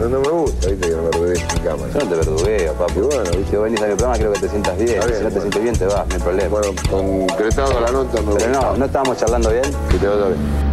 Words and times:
No, 0.00 0.08
no 0.08 0.20
me 0.20 0.28
gusta, 0.28 0.68
viste, 0.68 0.88
que 0.88 0.96
me 0.96 1.02
verdugues 1.02 1.40
en 1.40 1.58
cámara. 1.60 1.92
Yo 1.92 2.00
no 2.00 2.06
te 2.08 2.16
verdugueo, 2.16 2.74
papi. 2.74 2.92
Y 2.96 3.00
bueno, 3.00 3.30
viste. 3.36 3.56
vos 3.56 3.64
venís 3.64 3.80
a 3.82 3.86
mi 3.86 3.94
programa, 3.94 4.14
quiero 4.16 4.32
que 4.32 4.40
te 4.40 4.48
sientas 4.48 4.76
bien. 4.78 4.90
Está 4.90 5.06
bien, 5.06 5.18
si 5.18 5.24
no 5.24 5.28
te 5.30 5.34
bueno. 5.34 5.40
sientes 5.52 5.62
bien, 5.62 5.76
te 5.78 5.86
vas, 5.86 6.06
no 6.08 6.14
hay 6.14 6.20
problema. 6.20 6.48
Bueno, 6.48 6.74
concretado 6.90 7.80
la 7.80 7.90
nota, 7.92 8.20
me 8.22 8.34
Pero 8.34 8.46
gusta. 8.46 8.48
no, 8.48 8.76
no 8.76 8.84
estábamos 8.84 9.18
charlando 9.18 9.50
bien. 9.50 9.64
Que 9.90 9.98
te 9.98 10.06
vaya 10.06 10.26
bien. 10.26 10.64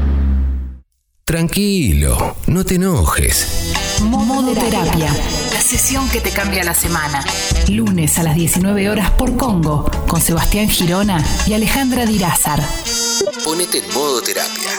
Tranquilo, 1.24 2.36
no 2.48 2.66
te 2.66 2.76
enojes. 2.76 3.74
Modoterapia, 4.02 5.10
la 5.54 5.62
sesión 5.62 6.10
que 6.10 6.20
te 6.20 6.32
cambia 6.32 6.64
la 6.64 6.74
semana. 6.74 7.24
Lunes 7.70 8.18
a 8.18 8.24
las 8.24 8.36
19 8.36 8.90
horas 8.90 9.12
por 9.12 9.38
Congo, 9.38 9.90
con 10.08 10.20
Sebastián 10.20 10.68
Girona 10.70 11.24
y 11.46 11.54
Alejandra 11.54 12.06
Dirázar. 12.06 12.60
Ponete 13.46 13.78
en 13.78 13.94
modo 13.94 14.22
terapia. 14.22 14.72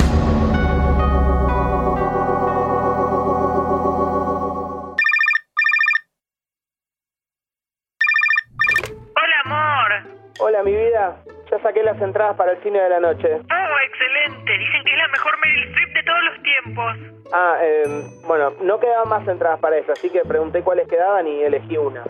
Saqué 11.62 11.82
las 11.82 12.00
entradas 12.00 12.36
para 12.36 12.52
el 12.52 12.62
cine 12.62 12.80
de 12.80 12.88
la 12.88 13.00
noche. 13.00 13.28
Oh, 13.34 13.78
excelente. 13.86 14.58
Dicen 14.58 14.84
que 14.84 14.92
es 14.92 14.98
la 14.98 15.08
mejor 15.08 15.38
Meryl 15.38 15.68
Streep 15.68 15.94
de 15.94 16.02
todos 16.02 16.24
los 16.24 16.42
tiempos. 16.42 16.96
Ah, 17.32 17.56
eh, 17.62 18.02
bueno, 18.26 18.52
no 18.60 18.78
quedaban 18.78 19.08
más 19.08 19.26
entradas 19.26 19.58
para 19.60 19.78
eso, 19.78 19.92
así 19.92 20.10
que 20.10 20.20
pregunté 20.20 20.62
cuáles 20.62 20.88
quedaban 20.88 21.26
y 21.26 21.42
elegí 21.42 21.76
una. 21.76 22.02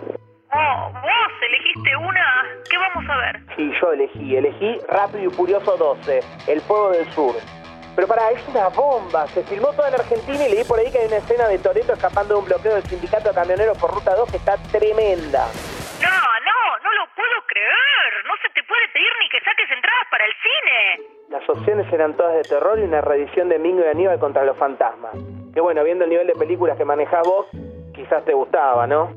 Oh, 0.55 0.91
vos 0.93 1.33
elegiste 1.49 1.97
una. 1.97 2.45
¿Qué 2.69 2.77
vamos 2.77 3.09
a 3.09 3.17
ver? 3.19 3.41
Sí, 3.57 3.73
yo 3.81 3.93
elegí. 3.93 4.37
Elegí 4.37 4.79
Rápido 4.89 5.31
y 5.31 5.31
Furioso 5.31 5.77
12, 5.77 6.21
El 6.47 6.61
Fuego 6.61 6.91
del 6.91 7.11
Sur. 7.13 7.35
Pero 7.95 8.09
para, 8.09 8.31
es 8.31 8.49
una 8.49 8.69
bomba. 8.69 9.27
Se 9.29 9.43
filmó 9.45 9.73
toda 9.73 9.89
en 9.89 9.95
Argentina 9.95 10.47
y 10.47 10.51
leí 10.55 10.65
por 10.65 10.79
ahí 10.79 10.91
que 10.91 10.99
hay 10.99 11.07
una 11.07 11.17
escena 11.19 11.49
de 11.49 11.59
Toreto 11.59 11.93
escapando 11.93 12.35
de 12.35 12.41
un 12.41 12.47
bloqueo 12.47 12.75
del 12.75 12.85
sindicato 12.85 13.29
de 13.29 13.35
camioneros 13.35 13.79
por 13.79 13.95
Ruta 13.95 14.15
2 14.15 14.31
que 14.31 14.37
está 14.39 14.57
tremenda. 14.71 15.47
No, 16.03 16.42
puedo 17.23 17.47
creer. 17.47 18.11
No 18.27 18.35
se 18.43 18.49
te 18.51 18.63
puede 18.67 18.89
pedir 18.93 19.13
ni 19.21 19.29
que 19.29 19.41
saques 19.41 19.71
entradas 19.71 20.07
para 20.11 20.27
el 20.27 20.35
cine. 20.43 21.07
Las 21.31 21.49
opciones 21.49 21.93
eran 21.93 22.17
todas 22.17 22.35
de 22.35 22.43
terror 22.43 22.79
y 22.79 22.83
una 22.83 23.01
reedición 23.01 23.49
de 23.49 23.59
Mingo 23.59 23.85
y 23.85 23.89
Aníbal 23.89 24.19
contra 24.19 24.45
los 24.45 24.57
fantasmas. 24.59 25.15
Que 25.55 25.61
bueno, 25.61 25.85
viendo 25.85 26.05
el 26.05 26.11
nivel 26.11 26.27
de 26.27 26.35
películas 26.35 26.77
que 26.77 26.85
manejás 26.85 27.23
vos, 27.25 27.47
quizás 27.95 28.25
te 28.25 28.35
gustaba, 28.35 28.87
¿no? 28.87 29.15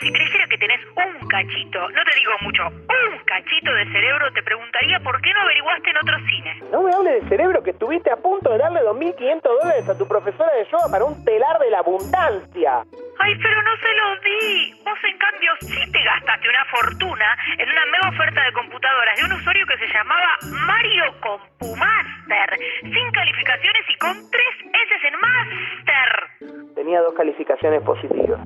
Si 0.00 0.10
creyera 0.10 0.46
que 0.48 0.56
tenés 0.56 0.80
un 0.96 1.28
cachito, 1.28 1.78
no 1.90 2.02
te 2.04 2.18
digo 2.18 2.32
mucho, 2.40 2.66
un 2.68 3.18
cachito 3.26 3.70
de 3.74 3.84
cerebro, 3.92 4.32
te 4.32 4.42
preguntaría 4.42 4.98
por 5.00 5.20
qué 5.20 5.30
no 5.34 5.40
averiguaste 5.42 5.90
en 5.90 5.96
otro 5.98 6.16
cine. 6.26 6.62
No 6.72 6.82
me 6.82 6.90
hable 6.90 7.20
de 7.20 7.28
cerebro 7.28 7.62
que 7.62 7.70
estuviste 7.70 8.10
a 8.10 8.16
punto 8.16 8.50
de 8.50 8.58
darle 8.58 8.80
2.500 8.80 9.42
dólares 9.42 9.88
a 9.90 9.98
tu 9.98 10.08
profesora 10.08 10.50
de 10.54 10.64
yoga 10.64 10.88
para 10.90 11.04
un 11.04 11.22
telar 11.22 11.58
de 11.58 11.70
la 11.70 11.80
abundancia. 11.80 12.82
Ay, 13.18 13.36
pero 13.42 13.62
no 13.62 13.76
se 13.76 13.92
lo 13.92 14.20
di. 14.24 14.72
Vos, 14.82 14.98
en 15.04 15.18
cambio, 15.18 15.52
sí 15.60 15.92
te 15.92 16.02
gastaste 16.02 16.48
una 16.48 16.64
fortuna 16.64 17.36
en 17.58 17.68
una 17.68 17.84
mega 17.92 18.08
oferta 18.08 18.42
de 18.42 18.52
computadoras 18.52 19.16
de 19.20 19.24
un 19.24 19.32
usuario 19.32 19.66
que 19.66 19.76
se 19.76 19.92
llamaba 19.92 20.38
Mario 20.66 21.04
CompuMaster, 21.20 22.58
sin 22.82 23.10
calificaciones 23.12 23.84
y 23.86 23.98
con 23.98 24.16
tres 24.30 24.54
S 24.64 25.08
en 25.08 25.20
Master. 25.20 26.74
Tenía 26.74 27.02
dos 27.02 27.12
calificaciones 27.12 27.82
positivas. 27.82 28.40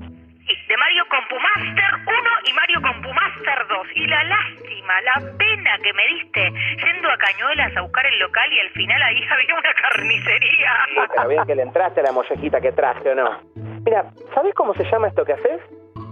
De 0.75 0.78
Mario 0.78 1.05
CompuMaster 1.08 1.94
1 2.05 2.30
y 2.47 2.53
Mario 2.53 2.83
CompuMaster 2.83 3.69
2. 3.69 3.86
Y 3.94 4.08
la 4.08 4.25
lástima, 4.25 5.00
la 5.03 5.36
pena 5.39 5.78
que 5.80 5.92
me 5.92 6.05
diste 6.08 6.53
yendo 6.84 7.11
a 7.11 7.17
Cañuelas 7.17 7.77
a 7.77 7.83
buscar 7.83 8.05
el 8.05 8.19
local 8.19 8.53
y 8.53 8.58
al 8.58 8.70
final 8.70 9.00
ahí 9.00 9.22
había 9.30 9.55
una 9.55 9.72
carnicería. 9.72 10.70
Sí, 10.89 11.00
pero 11.14 11.28
bien 11.28 11.45
que 11.47 11.55
le 11.55 11.62
entraste 11.62 12.00
a 12.00 12.02
la 12.02 12.11
mollejita 12.11 12.61
que 12.61 12.72
traje, 12.72 13.08
¿o 13.08 13.14
no? 13.14 13.39
Mira, 13.84 14.06
¿sabes 14.34 14.52
cómo 14.56 14.75
se 14.75 14.83
llama 14.91 15.06
esto 15.06 15.25
que 15.25 15.34
haces? 15.34 15.61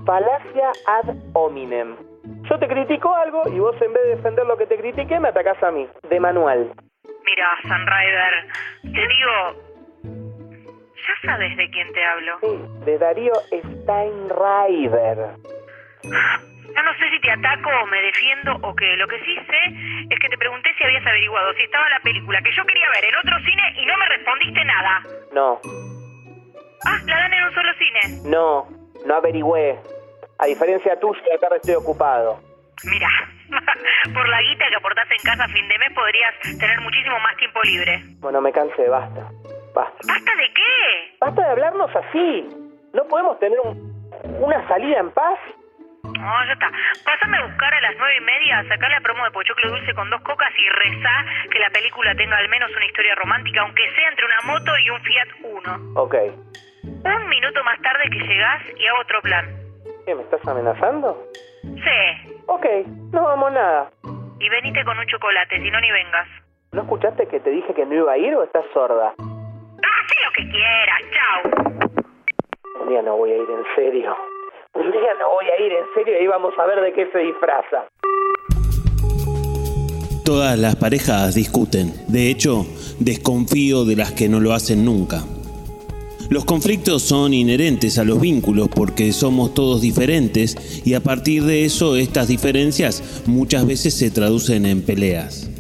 Falacia 0.07 0.71
ad 0.87 1.13
hominem. 1.33 1.97
Yo 2.49 2.57
te 2.57 2.69
critico 2.69 3.13
algo 3.17 3.43
y 3.49 3.59
vos 3.59 3.75
en 3.83 3.93
vez 3.93 4.05
de 4.05 4.11
defender 4.15 4.47
lo 4.47 4.57
que 4.57 4.67
te 4.67 4.77
critiqué 4.77 5.19
me 5.19 5.31
atacás 5.31 5.61
a 5.65 5.73
mí. 5.73 5.89
De 6.09 6.21
manual. 6.21 6.71
Mira, 7.25 7.49
Sunrider, 7.63 8.47
te 8.83 9.09
digo... 9.09 9.72
Ya 11.07 11.29
sabes 11.31 11.57
de 11.57 11.69
quién 11.71 11.93
te 11.93 12.05
hablo. 12.05 12.39
Sí, 12.41 12.85
de 12.85 12.99
Darío 12.99 13.33
Steinrider. 13.51 15.19
Yo 16.05 16.83
no 16.83 16.95
sé 16.95 17.11
si 17.11 17.21
te 17.21 17.31
ataco 17.31 17.71
o 17.83 17.87
me 17.87 18.01
defiendo 18.03 18.57
o 18.63 18.75
qué. 18.75 18.97
Lo 18.97 19.07
que 19.09 19.19
sí 19.21 19.35
sé 19.35 20.07
es 20.11 20.19
que 20.19 20.29
te 20.29 20.39
pregunté 20.39 20.71
si 20.79 20.85
habías 20.85 21.07
averiguado 21.07 21.53
si 21.55 21.63
estaba 21.63 21.89
la 21.91 22.01
película 22.01 22.41
que 22.43 22.53
yo 22.53 22.65
quería 22.65 22.89
ver 22.95 23.05
en 23.05 23.17
otro 23.17 23.39
cine 23.45 23.63
y 23.83 23.87
no 23.87 23.97
me 23.99 24.07
respondiste 24.07 24.65
nada. 24.65 25.03
No, 25.33 25.61
Ah, 26.85 26.99
la 27.07 27.17
dan 27.17 27.33
en 27.33 27.45
un 27.45 27.55
solo 27.55 27.73
cine. 27.75 28.01
no, 28.25 28.67
no 29.07 29.15
averigüé. 29.15 29.79
A 30.39 30.47
diferencia 30.47 30.99
tuya, 30.99 31.21
acá 31.37 31.55
estoy 31.55 31.75
ocupado. 31.77 32.41
Mira, 32.91 33.09
por 34.15 34.29
la 34.29 34.43
guita 34.43 34.69
que 34.69 34.75
aportás 34.77 35.09
en 35.11 35.23
casa 35.25 35.45
a 35.45 35.49
fin 35.49 35.69
de 35.69 35.79
mes 35.79 35.93
podrías 35.93 36.35
tener 36.59 36.81
muchísimo 36.81 37.17
más 37.21 37.37
tiempo 37.37 37.61
libre. 37.63 38.01
Bueno, 38.19 38.41
me 38.41 38.51
cansé, 38.51 38.89
basta. 38.89 39.31
Basta. 39.75 39.99
¿Basta 40.07 40.37
de 40.37 40.53
qué? 40.55 41.17
Basta 41.21 41.43
de 41.43 41.49
hablarnos 41.51 41.91
así. 41.97 42.49
¿No 42.93 43.05
podemos 43.09 43.39
tener 43.39 43.59
un- 43.61 43.93
una 44.43 44.67
salida 44.69 44.99
en 45.01 45.11
paz? 45.13 45.39
No, 46.05 46.45
ya 46.47 46.53
está. 46.53 46.71
Pásame 47.05 47.39
a 47.39 47.47
buscar 47.47 47.73
a 47.75 47.81
las 47.81 47.95
nueve 47.97 48.17
y 48.17 48.21
media, 48.25 48.65
sacar 48.69 48.91
la 48.91 49.01
promo 49.01 49.25
de 49.25 49.31
Pochoclo 49.31 49.71
Dulce 49.71 49.95
con 49.95 50.11
dos 50.11 50.21
cocas 50.23 50.51
y 50.59 50.69
rezá 50.69 51.25
que 51.51 51.59
la 51.59 51.71
película 51.71 52.15
tenga 52.15 52.37
al 52.37 52.49
menos 52.49 52.71
una 52.77 52.85
historia 52.87 53.15
romántica, 53.15 53.61
aunque 53.63 53.83
sea 53.95 54.09
entre 54.09 54.27
una 54.27 54.41
moto 54.43 54.73
y 54.79 54.91
un 54.91 55.01
Fiat 55.03 55.29
Uno. 55.45 56.01
Ok. 56.01 56.15
Un 56.85 57.29
minuto 57.29 57.63
más 57.65 57.81
tarde 57.81 58.05
que 58.11 58.19
llegás 58.19 58.63
y 58.77 58.87
hago 58.87 59.01
otro 59.01 59.21
plan. 59.23 59.47
¿Qué, 60.05 60.15
me 60.15 60.23
estás 60.23 60.47
amenazando? 60.47 61.23
Sí, 61.63 62.41
Ok, 62.47 62.67
no 63.13 63.23
vamos 63.23 63.53
nada. 63.53 63.91
y 64.39 64.49
venite 64.49 64.85
con 64.85 64.99
un 64.99 65.07
chocolate, 65.07 65.61
si 65.61 65.71
no 65.71 65.81
ni 65.81 65.91
vengas. 65.93 66.29
¿No 66.73 66.83
escuchaste 66.83 67.29
que 67.29 67.39
te 67.41 67.51
dije 67.51 67.73
que 67.75 67.87
no 67.87 67.95
iba 67.95 68.13
a 68.13 68.19
ir 68.19 68.35
o 68.35 68.43
estás 68.43 68.65
sorda? 68.75 69.15
Haz 69.83 70.09
lo 70.25 70.33
que 70.37 70.51
quieras, 70.51 71.01
chao. 71.13 72.83
Un 72.83 72.89
día 72.89 73.03
no 73.03 73.17
voy 73.17 73.31
a 73.31 73.37
ir 73.37 73.49
en 73.51 73.65
serio. 73.75 74.17
Un 74.75 74.91
día 74.91 75.15
no 75.19 75.31
voy 75.31 75.45
a 75.47 75.61
ir 75.61 75.73
en 75.73 75.85
serio 75.95 76.23
y 76.23 76.27
vamos 76.27 76.55
a 76.59 76.67
ver 76.67 76.81
de 76.81 76.93
qué 76.93 77.11
se 77.13 77.19
disfraza. 77.19 77.89
Todas 80.25 80.59
las 80.59 80.77
parejas 80.77 81.35
discuten. 81.35 81.93
De 82.09 82.31
hecho, 82.31 82.65
desconfío 83.01 83.85
de 83.85 83.97
las 83.97 84.13
que 84.13 84.29
no 84.29 84.41
lo 84.41 84.53
hacen 84.53 84.85
nunca. 84.85 85.23
Los 86.31 86.45
conflictos 86.47 87.03
son 87.03 87.35
inherentes 87.35 87.99
a 87.99 88.05
los 88.05 88.21
vínculos 88.21 88.69
porque 88.75 89.13
somos 89.13 89.53
todos 89.53 89.83
diferentes 89.83 90.83
y 90.87 90.95
a 90.95 91.01
partir 91.01 91.43
de 91.43 91.65
eso 91.65 91.97
estas 91.97 92.29
diferencias 92.29 93.23
muchas 93.27 93.67
veces 93.67 93.95
se 93.95 94.11
traducen 94.11 94.65
en 94.65 94.83
peleas. 94.83 95.51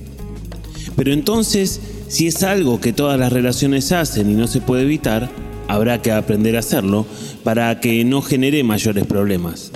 Pero 0.96 1.12
entonces, 1.12 1.91
si 2.12 2.26
es 2.26 2.42
algo 2.42 2.78
que 2.78 2.92
todas 2.92 3.18
las 3.18 3.32
relaciones 3.32 3.90
hacen 3.90 4.30
y 4.30 4.34
no 4.34 4.46
se 4.46 4.60
puede 4.60 4.82
evitar, 4.82 5.30
habrá 5.66 6.02
que 6.02 6.12
aprender 6.12 6.56
a 6.56 6.58
hacerlo 6.58 7.06
para 7.42 7.80
que 7.80 8.04
no 8.04 8.20
genere 8.20 8.62
mayores 8.64 9.06
problemas. 9.06 9.72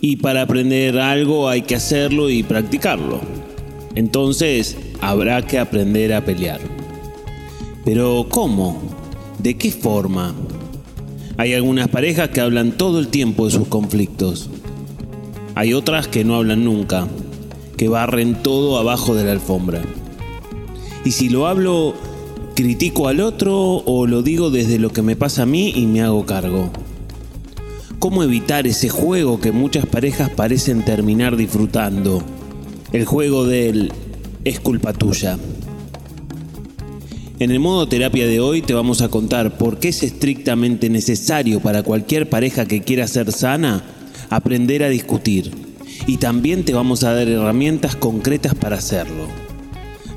Y 0.00 0.18
para 0.18 0.42
aprender 0.42 1.00
algo 1.00 1.48
hay 1.48 1.62
que 1.62 1.74
hacerlo 1.74 2.30
y 2.30 2.44
practicarlo. 2.44 3.20
Entonces 3.96 4.76
habrá 5.00 5.42
que 5.42 5.58
aprender 5.58 6.14
a 6.14 6.24
pelear. 6.24 6.60
Pero 7.84 8.26
¿cómo? 8.30 8.80
¿De 9.40 9.54
qué 9.54 9.72
forma? 9.72 10.36
Hay 11.38 11.54
algunas 11.54 11.88
parejas 11.88 12.28
que 12.28 12.40
hablan 12.40 12.70
todo 12.70 13.00
el 13.00 13.08
tiempo 13.08 13.46
de 13.46 13.50
sus 13.50 13.66
conflictos. 13.66 14.48
Hay 15.56 15.74
otras 15.74 16.06
que 16.06 16.22
no 16.22 16.36
hablan 16.36 16.64
nunca, 16.64 17.08
que 17.76 17.88
barren 17.88 18.44
todo 18.44 18.78
abajo 18.78 19.16
de 19.16 19.24
la 19.24 19.32
alfombra. 19.32 19.82
Y 21.04 21.10
si 21.12 21.28
lo 21.28 21.46
hablo, 21.46 21.94
critico 22.54 23.08
al 23.08 23.20
otro 23.20 23.58
o 23.58 24.06
lo 24.06 24.22
digo 24.22 24.50
desde 24.50 24.78
lo 24.78 24.92
que 24.92 25.02
me 25.02 25.16
pasa 25.16 25.42
a 25.42 25.46
mí 25.46 25.72
y 25.74 25.86
me 25.86 26.02
hago 26.02 26.26
cargo. 26.26 26.70
¿Cómo 27.98 28.22
evitar 28.22 28.66
ese 28.66 28.88
juego 28.88 29.40
que 29.40 29.52
muchas 29.52 29.86
parejas 29.86 30.30
parecen 30.30 30.84
terminar 30.84 31.36
disfrutando? 31.36 32.22
El 32.92 33.04
juego 33.04 33.46
del 33.46 33.92
es 34.44 34.60
culpa 34.60 34.92
tuya. 34.92 35.38
En 37.38 37.50
el 37.50 37.58
modo 37.58 37.88
terapia 37.88 38.26
de 38.26 38.38
hoy 38.38 38.62
te 38.62 38.74
vamos 38.74 39.02
a 39.02 39.08
contar 39.08 39.56
por 39.56 39.78
qué 39.78 39.88
es 39.88 40.02
estrictamente 40.02 40.88
necesario 40.90 41.60
para 41.60 41.82
cualquier 41.82 42.28
pareja 42.28 42.66
que 42.66 42.82
quiera 42.82 43.08
ser 43.08 43.32
sana 43.32 43.82
aprender 44.30 44.82
a 44.82 44.88
discutir. 44.88 45.50
Y 46.06 46.18
también 46.18 46.64
te 46.64 46.74
vamos 46.74 47.04
a 47.04 47.12
dar 47.12 47.28
herramientas 47.28 47.96
concretas 47.96 48.54
para 48.54 48.76
hacerlo. 48.76 49.51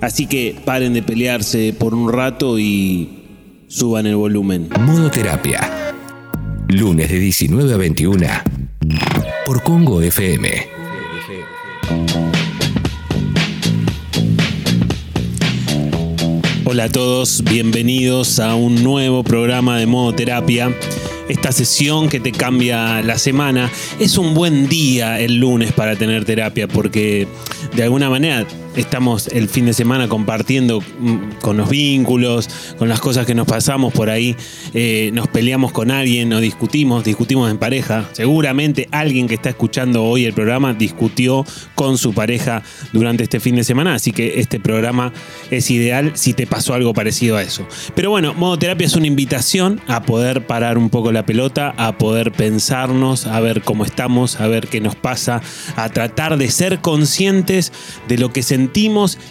Así 0.05 0.27
que 0.27 0.55
paren 0.63 0.93
de 0.93 1.01
pelearse 1.01 1.73
por 1.73 1.95
un 1.95 2.13
rato 2.13 2.59
y 2.59 3.23
suban 3.67 4.05
el 4.05 4.15
volumen. 4.15 4.69
Modo 4.81 5.09
terapia. 5.09 5.95
Lunes 6.67 7.09
de 7.09 7.17
19 7.17 7.73
a 7.73 7.77
21 7.77 8.27
por 9.47 9.63
Congo 9.63 10.03
FM. 10.03 10.47
Hola 16.65 16.83
a 16.83 16.89
todos, 16.89 17.43
bienvenidos 17.43 18.39
a 18.39 18.53
un 18.53 18.83
nuevo 18.83 19.23
programa 19.23 19.79
de 19.79 19.87
modo 19.87 20.13
terapia. 20.13 20.71
esta 21.29 21.51
sesión 21.51 22.09
que 22.09 22.19
te 22.19 22.31
cambia 22.31 23.01
la 23.01 23.17
semana. 23.17 23.71
Es 23.99 24.19
un 24.19 24.35
buen 24.35 24.69
día 24.69 25.19
el 25.19 25.37
lunes 25.37 25.71
para 25.71 25.95
tener 25.95 26.25
terapia 26.25 26.67
porque 26.67 27.27
de 27.75 27.81
alguna 27.81 28.11
manera 28.11 28.45
estamos 28.75 29.27
el 29.27 29.49
fin 29.49 29.65
de 29.65 29.73
semana 29.73 30.07
compartiendo 30.07 30.81
mm, 30.81 31.39
con 31.41 31.57
los 31.57 31.69
vínculos, 31.69 32.49
con 32.77 32.89
las 32.89 32.99
cosas 32.99 33.25
que 33.25 33.35
nos 33.35 33.47
pasamos 33.47 33.93
por 33.93 34.09
ahí, 34.09 34.35
eh, 34.73 35.11
nos 35.13 35.27
peleamos 35.27 35.71
con 35.71 35.91
alguien 35.91 36.31
o 36.33 36.39
discutimos, 36.39 37.03
discutimos 37.03 37.49
en 37.49 37.57
pareja. 37.57 38.09
Seguramente 38.11 38.87
alguien 38.91 39.27
que 39.27 39.35
está 39.35 39.49
escuchando 39.49 40.03
hoy 40.03 40.25
el 40.25 40.33
programa 40.33 40.73
discutió 40.73 41.45
con 41.75 41.97
su 41.97 42.13
pareja 42.13 42.63
durante 42.93 43.23
este 43.23 43.39
fin 43.39 43.55
de 43.55 43.63
semana, 43.63 43.95
así 43.95 44.11
que 44.11 44.39
este 44.39 44.59
programa 44.59 45.13
es 45.51 45.69
ideal 45.71 46.11
si 46.15 46.33
te 46.33 46.47
pasó 46.47 46.73
algo 46.73 46.93
parecido 46.93 47.37
a 47.37 47.41
eso. 47.41 47.67
Pero 47.95 48.09
bueno, 48.09 48.33
modo 48.33 48.57
terapia 48.57 48.87
es 48.87 48.95
una 48.95 49.07
invitación 49.07 49.81
a 49.87 50.03
poder 50.03 50.45
parar 50.45 50.77
un 50.77 50.89
poco 50.89 51.11
la 51.11 51.25
pelota, 51.25 51.73
a 51.77 51.97
poder 51.97 52.31
pensarnos, 52.31 53.27
a 53.27 53.39
ver 53.39 53.61
cómo 53.61 53.85
estamos, 53.85 54.39
a 54.39 54.47
ver 54.47 54.67
qué 54.67 54.81
nos 54.81 54.95
pasa, 54.95 55.41
a 55.75 55.89
tratar 55.89 56.37
de 56.37 56.49
ser 56.49 56.79
conscientes 56.79 57.71
de 58.07 58.17
lo 58.17 58.31
que 58.31 58.43
sentimos 58.43 58.64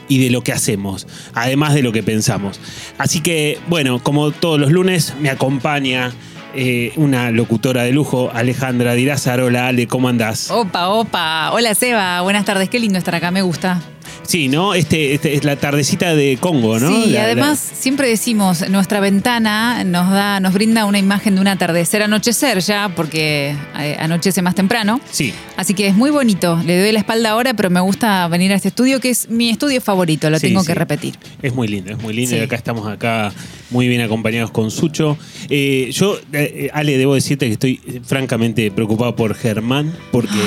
y 0.09 0.19
de 0.19 0.31
lo 0.31 0.43
que 0.43 0.53
hacemos, 0.53 1.07
además 1.35 1.75
de 1.75 1.83
lo 1.83 1.93
que 1.93 2.03
pensamos. 2.03 2.61
Así 2.99 3.21
que, 3.21 3.59
bueno, 3.69 4.03
como 4.03 4.31
todos 4.31 4.59
los 4.59 4.73
lunes, 4.73 5.15
me 5.21 5.31
acompaña 5.31 6.13
eh, 6.55 6.93
una 6.97 7.31
locutora 7.31 7.83
de 7.83 7.93
lujo, 7.93 8.31
Alejandra 8.33 8.95
Dirázar. 8.95 9.41
Hola, 9.41 9.69
Ale, 9.69 9.87
¿cómo 9.87 10.09
andás? 10.09 10.51
Opa, 10.51 10.89
opa. 10.89 11.51
Hola, 11.53 11.75
Seba. 11.75 12.21
Buenas 12.21 12.45
tardes. 12.45 12.69
Qué 12.69 12.79
lindo 12.79 12.99
estar 12.99 13.15
acá. 13.15 13.31
Me 13.31 13.43
gusta. 13.43 13.83
Sí, 14.27 14.49
¿no? 14.49 14.75
Este, 14.75 15.15
este 15.15 15.35
es 15.35 15.45
la 15.45 15.57
tardecita 15.57 16.15
de 16.15 16.37
Congo, 16.39 16.79
¿no? 16.81 17.05
Sí, 17.05 17.11
La- 17.11 17.25
además 17.25 17.59
siempre 17.59 18.09
decimos, 18.09 18.69
nuestra 18.71 19.01
ventana 19.01 19.85
nos 19.85 20.11
da, 20.11 20.41
nos 20.41 20.53
brinda 20.55 20.85
una 20.87 20.99
imagen 20.99 21.35
de 21.35 21.41
un 21.41 21.49
atardecer 21.49 22.03
anochecer 22.03 22.61
ya, 22.61 22.91
porque 22.95 23.55
eh, 23.79 23.97
anochece 23.99 24.43
más 24.43 24.55
temprano. 24.55 25.01
sí. 25.11 25.33
Así 25.57 25.73
que 25.73 25.87
es 25.87 25.95
muy 25.95 26.11
bonito. 26.11 26.61
Le 26.67 26.81
doy 26.81 26.91
la 26.91 26.99
espalda 26.99 27.31
ahora, 27.31 27.55
pero 27.55 27.71
me 27.71 27.79
gusta 27.81 28.27
venir 28.27 28.51
a 28.53 28.57
este 28.57 28.69
estudio, 28.69 28.99
que 28.99 29.11
es 29.11 29.29
mi 29.31 29.51
estudio 29.51 29.81
favorito, 29.81 30.29
lo 30.29 30.39
Sí, 30.41 30.49
tengo 30.49 30.63
sí. 30.63 30.67
que 30.67 30.75
repetir. 30.75 31.15
Es 31.43 31.55
muy 31.55 31.69
lindo, 31.69 31.93
es 31.93 32.03
muy 32.03 32.13
lindo. 32.13 32.31
Sí. 32.33 32.39
Y 32.39 32.41
acá 32.41 32.57
estamos 32.57 32.89
acá 32.89 33.33
muy 33.71 33.87
bien 33.87 34.01
acompañados 34.01 34.51
con 34.51 34.73
Sucho. 34.73 35.17
Eh, 35.49 35.91
yo, 35.93 36.19
eh, 36.33 36.71
Ale, 36.75 36.99
debo 36.99 37.15
decirte 37.15 37.47
que 37.47 37.53
estoy 37.53 37.81
eh, 37.87 38.01
francamente 38.05 38.69
preocupado 38.73 39.15
por 39.15 39.37
Germán, 39.37 39.95
porque, 40.11 40.41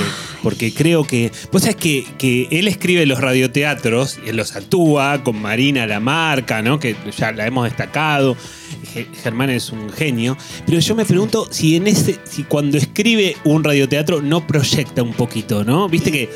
porque 0.44 0.74
creo 0.74 1.06
que. 1.08 1.32
Vos 1.54 1.62
sabés 1.62 1.78
que, 1.78 2.04
que 2.18 2.50
él 2.52 2.68
escribe 2.68 3.06
los 3.06 3.22
radioteatros, 3.22 3.67
y 4.26 4.30
él 4.30 4.38
los 4.38 4.56
actúa 4.56 5.24
con 5.24 5.42
Marina 5.42 5.86
Lamarca, 5.86 6.62
¿no? 6.62 6.80
Que 6.80 6.96
ya 7.18 7.32
la 7.32 7.46
hemos 7.48 7.66
destacado. 7.66 8.36
Ge- 8.94 9.08
Germán 9.24 9.50
es 9.50 9.72
un 9.72 9.90
genio. 9.90 10.38
Pero 10.66 10.80
yo 10.80 10.96
me 10.96 11.06
pregunto 11.06 11.48
si 11.52 11.76
en 11.76 11.88
ese. 11.88 12.20
si 12.24 12.44
cuando 12.44 12.78
escribe 12.78 13.36
un 13.44 13.64
radioteatro 13.64 14.22
no 14.22 14.46
proyecta 14.48 15.04
un 15.04 15.14
poquito, 15.14 15.64
¿no? 15.64 15.88
Viste 15.90 16.12
que 16.12 16.30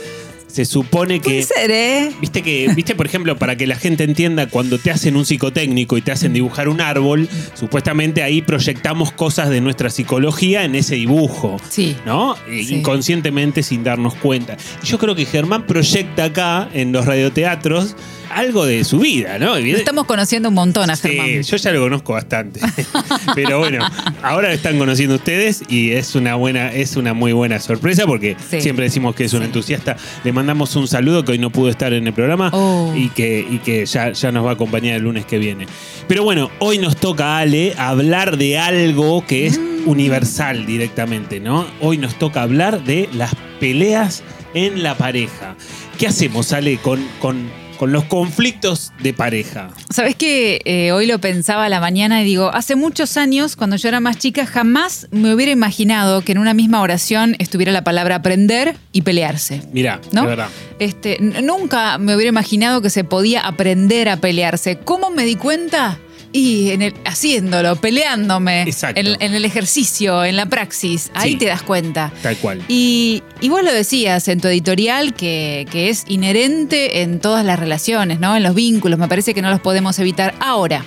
se 0.52 0.66
supone 0.66 1.20
que. 1.20 1.30
Puede 1.30 1.44
ser, 1.44 1.72
¿eh? 1.72 2.12
Viste 2.20 2.42
que, 2.42 2.72
viste, 2.76 2.96
por 2.96 3.06
ejemplo, 3.06 3.38
para 3.38 3.56
que 3.56 3.68
la 3.68 3.76
gente 3.76 4.04
entienda, 4.04 4.48
cuando 4.48 4.78
te 4.78 4.92
hacen 4.92 5.16
un 5.16 5.26
psicotécnico 5.26 5.98
y 5.98 6.02
te 6.02 6.12
hacen 6.12 6.34
dibujar 6.34 6.68
un 6.68 6.82
árbol, 6.82 7.30
supuestamente 7.54 8.24
ahí 8.24 8.42
proyectamos 8.42 9.12
cosas 9.12 9.50
de 9.50 9.62
nuestra 9.62 9.90
psicología 9.90 10.64
en 10.64 10.76
ese 10.76 10.96
dibujo. 10.96 11.58
Sí. 11.70 11.96
¿No? 12.06 12.36
Sí. 12.48 12.76
Inconscientemente 12.76 13.64
sin 13.64 13.84
darnos 13.84 14.16
cuenta. 14.16 14.58
Y 14.84 14.88
yo 14.88 15.00
creo 15.00 15.16
que 15.16 15.26
Germán 15.26 15.66
proyecta 15.66 16.26
acá, 16.26 16.70
en 16.74 16.92
los 16.92 17.06
radioteatros, 17.06 17.96
algo 18.36 18.66
de 18.66 18.84
su 18.84 19.00
vida, 19.00 19.38
¿no? 19.40 19.58
Lo 19.60 19.78
estamos 19.78 20.06
conociendo 20.06 20.50
un 20.50 20.56
montón 20.56 20.90
a 20.90 20.96
Germán. 20.96 21.28
Sí, 21.28 21.44
yo 21.44 21.58
ya 21.58 21.72
lo 21.72 21.82
conozco 21.82 22.14
bastante. 22.14 22.60
Pero 23.36 23.60
bueno, 23.60 23.88
ahora 24.24 24.50
lo 24.50 24.54
están 24.54 24.78
conociendo 24.78 25.16
ustedes 25.16 25.62
y 25.70 25.92
es 25.92 26.16
una 26.16 26.36
buena, 26.36 26.72
es 26.74 26.96
una 26.96 27.14
muy 27.14 27.34
buena 27.34 27.60
sorpresa 27.60 28.06
porque 28.06 28.36
Sí. 28.50 28.62
siempre 28.62 28.86
decimos 28.86 29.16
que 29.16 29.26
es 29.26 29.34
un 29.34 29.40
Sí. 29.40 29.46
entusiasta. 29.46 29.98
Le 30.24 30.34
mandamos 30.34 30.76
un 30.76 30.88
saludo 30.88 31.24
que 31.24 31.34
hoy 31.34 31.38
no 31.40 31.50
pudo 31.52 31.70
estar 31.70 31.94
en 31.94 32.08
el 32.08 32.14
programa 32.14 32.50
Oh. 32.54 32.94
y 32.96 33.10
que, 33.10 33.46
y 33.50 33.58
que 33.60 33.86
ya, 33.86 34.12
ya 34.12 34.32
nos 34.32 34.46
va 34.46 34.52
a 34.52 34.54
acompañar 34.54 34.96
el 34.96 35.04
lunes 35.04 35.26
que 35.26 35.38
viene. 35.38 35.68
Pero 36.08 36.24
bueno, 36.24 36.50
hoy 36.60 36.78
nos 36.78 36.98
toca, 36.98 37.38
Ale, 37.38 37.74
hablar 37.78 38.38
de 38.38 38.58
algo 38.60 39.26
que 39.26 39.48
es 39.48 39.60
Mm. 39.60 39.88
universal 39.88 40.66
directamente, 40.66 41.40
¿no? 41.40 41.66
Hoy 41.80 41.98
nos 41.98 42.16
toca 42.16 42.42
hablar 42.44 42.84
de 42.84 43.10
las 43.14 43.32
peleas 43.60 44.24
en 44.54 44.84
la 44.84 44.96
pareja. 44.98 45.56
¿Qué 45.98 46.08
hacemos, 46.08 46.52
Ale, 46.54 46.78
con, 46.78 47.04
con, 47.20 47.50
con 47.82 47.92
los 47.92 48.04
conflictos 48.04 48.94
de 49.02 49.12
pareja? 49.12 49.72
Sabes 49.90 50.16
que 50.16 50.62
eh, 50.66 50.92
hoy 50.92 51.08
lo 51.08 51.18
pensaba 51.20 51.66
a 51.66 51.70
la 51.70 51.80
mañana 51.80 52.22
y 52.22 52.26
digo, 52.26 52.52
hace 52.54 52.76
muchos 52.76 53.18
años, 53.18 53.56
cuando 53.56 53.76
yo 53.76 53.90
era 53.90 54.00
más 54.00 54.20
chica, 54.20 54.46
jamás 54.46 55.08
me 55.10 55.34
hubiera 55.34 55.52
imaginado 55.52 56.22
que 56.22 56.34
en 56.34 56.38
una 56.38 56.54
misma 56.54 56.82
oración 56.82 57.36
estuviera 57.40 57.72
la 57.72 57.84
palabra 57.84 58.18
aprender 58.18 58.76
y 58.92 59.02
pelearse. 59.02 59.64
Mirá, 59.74 60.00
¿No? 60.12 60.22
de 60.22 60.28
verdad. 60.28 60.50
Este, 60.78 61.18
nunca 61.20 61.98
me 61.98 62.14
hubiera 62.14 62.30
imaginado 62.30 62.84
que 62.84 62.92
se 62.92 63.04
podía 63.04 63.42
aprender 63.42 64.10
a 64.10 64.18
pelearse. 64.18 64.78
¿Cómo 64.78 65.10
me 65.10 65.26
di 65.26 65.36
cuenta? 65.36 65.98
Y 66.34 66.72
en 66.72 66.82
el, 66.82 66.94
haciéndolo, 67.06 67.76
peleándome, 67.76 68.62
Exacto. 68.64 69.00
en, 69.02 69.18
en 69.20 69.34
el 69.34 69.44
ejercicio, 69.44 70.24
en 70.24 70.38
la 70.38 70.46
praxis, 70.46 71.12
ahí 71.14 71.32
Sí. 71.34 71.38
te 71.40 71.46
das 71.48 71.62
cuenta. 71.62 72.14
Tal 72.24 72.38
cual. 72.38 72.64
Y, 72.70 73.22
y 73.42 73.50
vos 73.50 73.64
lo 73.64 73.74
decías 73.74 74.28
en 74.30 74.40
tu 74.40 74.48
editorial 74.48 75.14
que, 75.14 75.68
que 75.72 75.90
es 75.90 76.06
inherente 76.08 77.02
en 77.02 77.20
todas 77.20 77.44
las 77.46 77.60
relaciones, 77.60 78.20
¿no? 78.22 78.36
En 78.38 78.44
los 78.44 78.56
vínculos, 78.56 78.98
me 78.98 79.10
parece 79.10 79.34
que 79.34 79.42
no 79.42 79.50
los 79.50 79.60
podemos 79.60 80.00
evitar. 80.00 80.34
Ahora, 80.40 80.86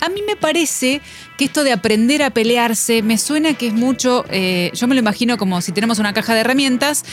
a 0.00 0.08
mí 0.08 0.22
me 0.26 0.34
parece 0.34 1.00
que 1.38 1.44
esto 1.44 1.62
de 1.62 1.70
aprender 1.72 2.22
a 2.24 2.30
pelearse 2.30 3.02
me 3.02 3.16
suena 3.16 3.54
que 3.54 3.68
es 3.68 3.72
mucho, 3.74 4.24
eh, 4.30 4.72
yo 4.74 4.88
me 4.88 4.94
lo 4.96 4.98
imagino 5.00 5.38
como 5.38 5.60
si 5.60 5.70
tenemos 5.70 6.00
una 6.00 6.12
caja 6.12 6.34
de 6.34 6.40
herramientas 6.40 7.04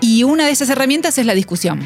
y 0.00 0.24
una 0.24 0.46
de 0.46 0.50
esas 0.52 0.70
herramientas 0.70 1.18
es 1.18 1.26
la 1.26 1.34
discusión. 1.34 1.80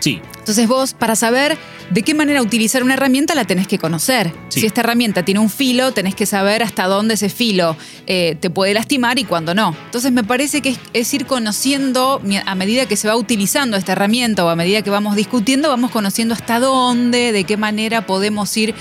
Sí, 0.00 0.20
Entonces 0.42 0.66
vos, 0.66 0.92
para 0.92 1.14
saber 1.14 1.56
de 1.90 2.02
qué 2.02 2.14
manera 2.14 2.42
utilizar 2.42 2.82
una 2.82 2.94
herramienta, 2.94 3.36
la 3.36 3.44
tenés 3.44 3.68
que 3.68 3.78
conocer. 3.78 4.32
Sí. 4.48 4.58
Si 4.58 4.66
esta 4.66 4.80
herramienta 4.80 5.24
tiene 5.24 5.38
un 5.38 5.48
filo, 5.48 5.92
tenés 5.92 6.16
que 6.16 6.26
saber 6.26 6.64
hasta 6.64 6.86
dónde 6.86 7.14
ese 7.14 7.28
filo 7.28 7.76
eh, 8.08 8.36
te 8.40 8.50
puede 8.50 8.74
lastimar 8.74 9.20
y 9.20 9.24
cuándo 9.24 9.54
no. 9.54 9.76
Entonces 9.84 10.10
me 10.10 10.24
parece 10.24 10.60
que 10.60 10.70
es, 10.70 10.80
es 10.94 11.14
ir 11.14 11.26
conociendo, 11.26 12.20
a 12.44 12.54
medida 12.56 12.86
que 12.86 12.96
se 12.96 13.06
va 13.06 13.14
utilizando 13.14 13.76
esta 13.76 13.92
herramienta 13.92 14.44
o 14.44 14.48
a 14.48 14.56
medida 14.56 14.82
que 14.82 14.90
vamos 14.90 15.14
discutiendo, 15.14 15.68
vamos 15.68 15.92
conociendo 15.92 16.34
hasta 16.34 16.58
dónde, 16.58 17.30
de 17.30 17.44
qué 17.44 17.56
manera 17.56 18.04
podemos 18.04 18.56
ir 18.56 18.74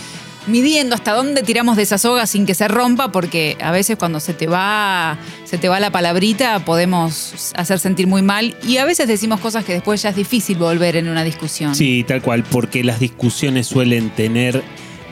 midiendo 0.47 0.95
hasta 0.95 1.13
dónde 1.13 1.43
tiramos 1.43 1.77
de 1.77 1.83
esa 1.83 1.97
soga 1.97 2.25
sin 2.25 2.45
que 2.45 2.55
se 2.55 2.67
rompa, 2.67 3.11
porque 3.11 3.57
a 3.61 3.71
veces 3.71 3.97
cuando 3.97 4.19
se 4.19 4.33
te 4.33 4.47
va, 4.47 5.17
se 5.45 5.57
te 5.57 5.69
va 5.69 5.79
la 5.79 5.91
palabrita 5.91 6.63
podemos 6.65 7.53
hacer 7.55 7.79
sentir 7.79 8.07
muy 8.07 8.21
mal 8.21 8.55
y 8.67 8.77
a 8.77 8.85
veces 8.85 9.07
decimos 9.07 9.39
cosas 9.39 9.65
que 9.65 9.73
después 9.73 10.01
ya 10.01 10.09
es 10.09 10.15
difícil 10.15 10.57
volver 10.57 10.95
en 10.95 11.07
una 11.07 11.23
discusión. 11.23 11.75
sí, 11.75 12.03
tal 12.07 12.21
cual, 12.21 12.43
porque 12.43 12.83
las 12.83 12.99
discusiones 12.99 13.67
suelen 13.67 14.09
tener 14.11 14.63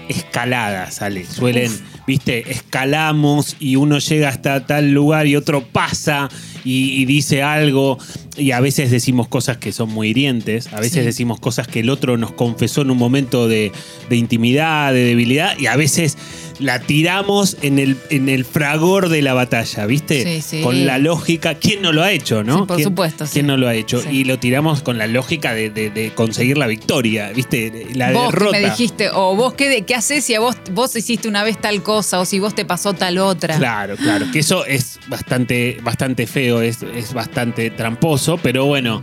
escaladas, 0.10 1.02
Ale. 1.02 1.26
Suelen, 1.26 1.72
viste, 2.08 2.52
escalamos 2.52 3.56
y 3.60 3.76
uno 3.76 4.00
llega 4.00 4.30
hasta 4.30 4.66
tal 4.66 4.92
lugar 4.92 5.28
y 5.28 5.36
otro 5.36 5.64
pasa 5.64 6.30
y, 6.64 7.02
y 7.02 7.06
dice 7.06 7.44
algo. 7.44 7.98
Y 8.38 8.52
a 8.52 8.60
veces 8.62 8.90
decimos 8.92 9.28
cosas 9.28 9.58
que 9.58 9.72
son 9.74 9.90
muy 9.90 10.10
hirientes, 10.10 10.72
a 10.74 10.80
veces 10.80 11.00
Sí. 11.00 11.06
decimos 11.06 11.40
cosas 11.40 11.68
que 11.68 11.82
el 11.82 11.90
otro 11.90 12.18
nos 12.18 12.32
confesó 12.32 12.82
en 12.84 12.92
un 12.92 12.98
momento 12.98 13.48
de, 13.50 13.72
de 14.10 14.16
intimidad, 14.16 14.94
de 14.94 15.04
debilidad, 15.04 15.58
y 15.60 15.68
a 15.68 15.76
veces 15.76 16.18
la 16.60 16.80
tiramos 16.80 17.58
en 17.62 17.80
el, 17.80 17.98
en 18.10 18.28
el 18.30 18.44
fragor 18.46 19.10
de 19.10 19.22
la 19.22 19.34
batalla, 19.34 19.86
¿viste? 19.86 20.24
Sí, 20.24 20.42
sí. 20.58 20.62
Con 20.62 20.86
la 20.86 20.98
lógica. 20.98 21.56
¿Quién 21.56 21.82
no 21.82 21.92
lo 21.94 22.04
ha 22.04 22.12
hecho, 22.12 22.44
no? 22.44 22.60
Sí, 22.60 22.64
por 22.68 22.76
¿Quién- 22.78 22.90
supuesto. 22.90 23.26
¿Quién 23.32 23.48
no 23.48 23.56
lo 23.58 23.68
ha 23.68 23.76
hecho? 23.76 24.02
Y 24.12 24.26
lo 24.26 24.40
tiramos 24.40 24.82
con 24.82 24.98
la 24.98 25.08
lógica 25.08 25.54
de, 25.54 25.70
de- 25.70 25.90
de 25.90 26.12
conseguir 26.14 26.58
la 26.58 26.68
victoria, 26.68 27.32
¿viste? 27.32 27.88
La 27.96 28.12
vos 28.12 28.28
que 28.32 28.32
derrota. 28.40 28.58
me 28.60 28.66
dijiste, 28.70 29.10
o 29.10 29.36
vos 29.36 29.54
qué, 29.54 29.84
qué 29.86 29.96
haces 29.96 30.26
si 30.26 30.36
a 30.36 30.40
vos, 30.42 30.58
vos 30.74 30.96
hiciste 30.96 31.28
una 31.28 31.44
vez 31.44 31.60
tal 31.60 31.82
cosa, 31.82 32.20
o 32.20 32.26
si 32.26 32.40
vos 32.40 32.54
te 32.54 32.66
pasó 32.66 32.94
tal 32.94 33.18
otra. 33.20 33.58
Claro, 33.58 33.96
claro. 33.96 34.26
Que 34.34 34.40
eso 34.40 34.66
es 34.66 35.00
bastante, 35.08 35.80
bastante 35.82 36.28
feo, 36.28 36.62
es, 36.62 36.84
es 36.84 37.14
bastante 37.14 37.70
tramposo, 37.72 38.38
pero 38.38 38.66
bueno, 38.66 39.02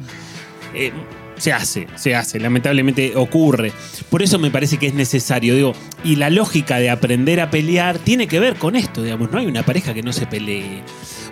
eh, 0.75 0.93
se 1.38 1.52
hace, 1.52 1.87
se 1.97 2.14
hace. 2.14 2.40
Lamentablemente 2.40 3.14
ocurre. 3.16 3.73
Por 4.11 4.23
eso 4.23 4.38
me 4.38 4.50
parece 4.50 4.78
que 4.78 4.87
es 4.87 4.95
necesario, 4.95 5.55
digo, 5.55 5.73
y 6.05 6.16
la 6.16 6.31
lógica 6.31 6.78
de 6.78 6.90
aprender 6.90 7.40
a 7.40 7.50
pelear 7.50 7.99
tiene 7.99 8.26
que 8.26 8.40
ver 8.40 8.57
con 8.57 8.76
esto, 8.76 9.02
digamos. 9.02 9.31
No 9.31 9.38
hay 9.38 9.47
una 9.47 9.62
pareja 9.64 9.95
que 9.95 10.02
no 10.02 10.12
se 10.12 10.26
pelee. 10.26 10.83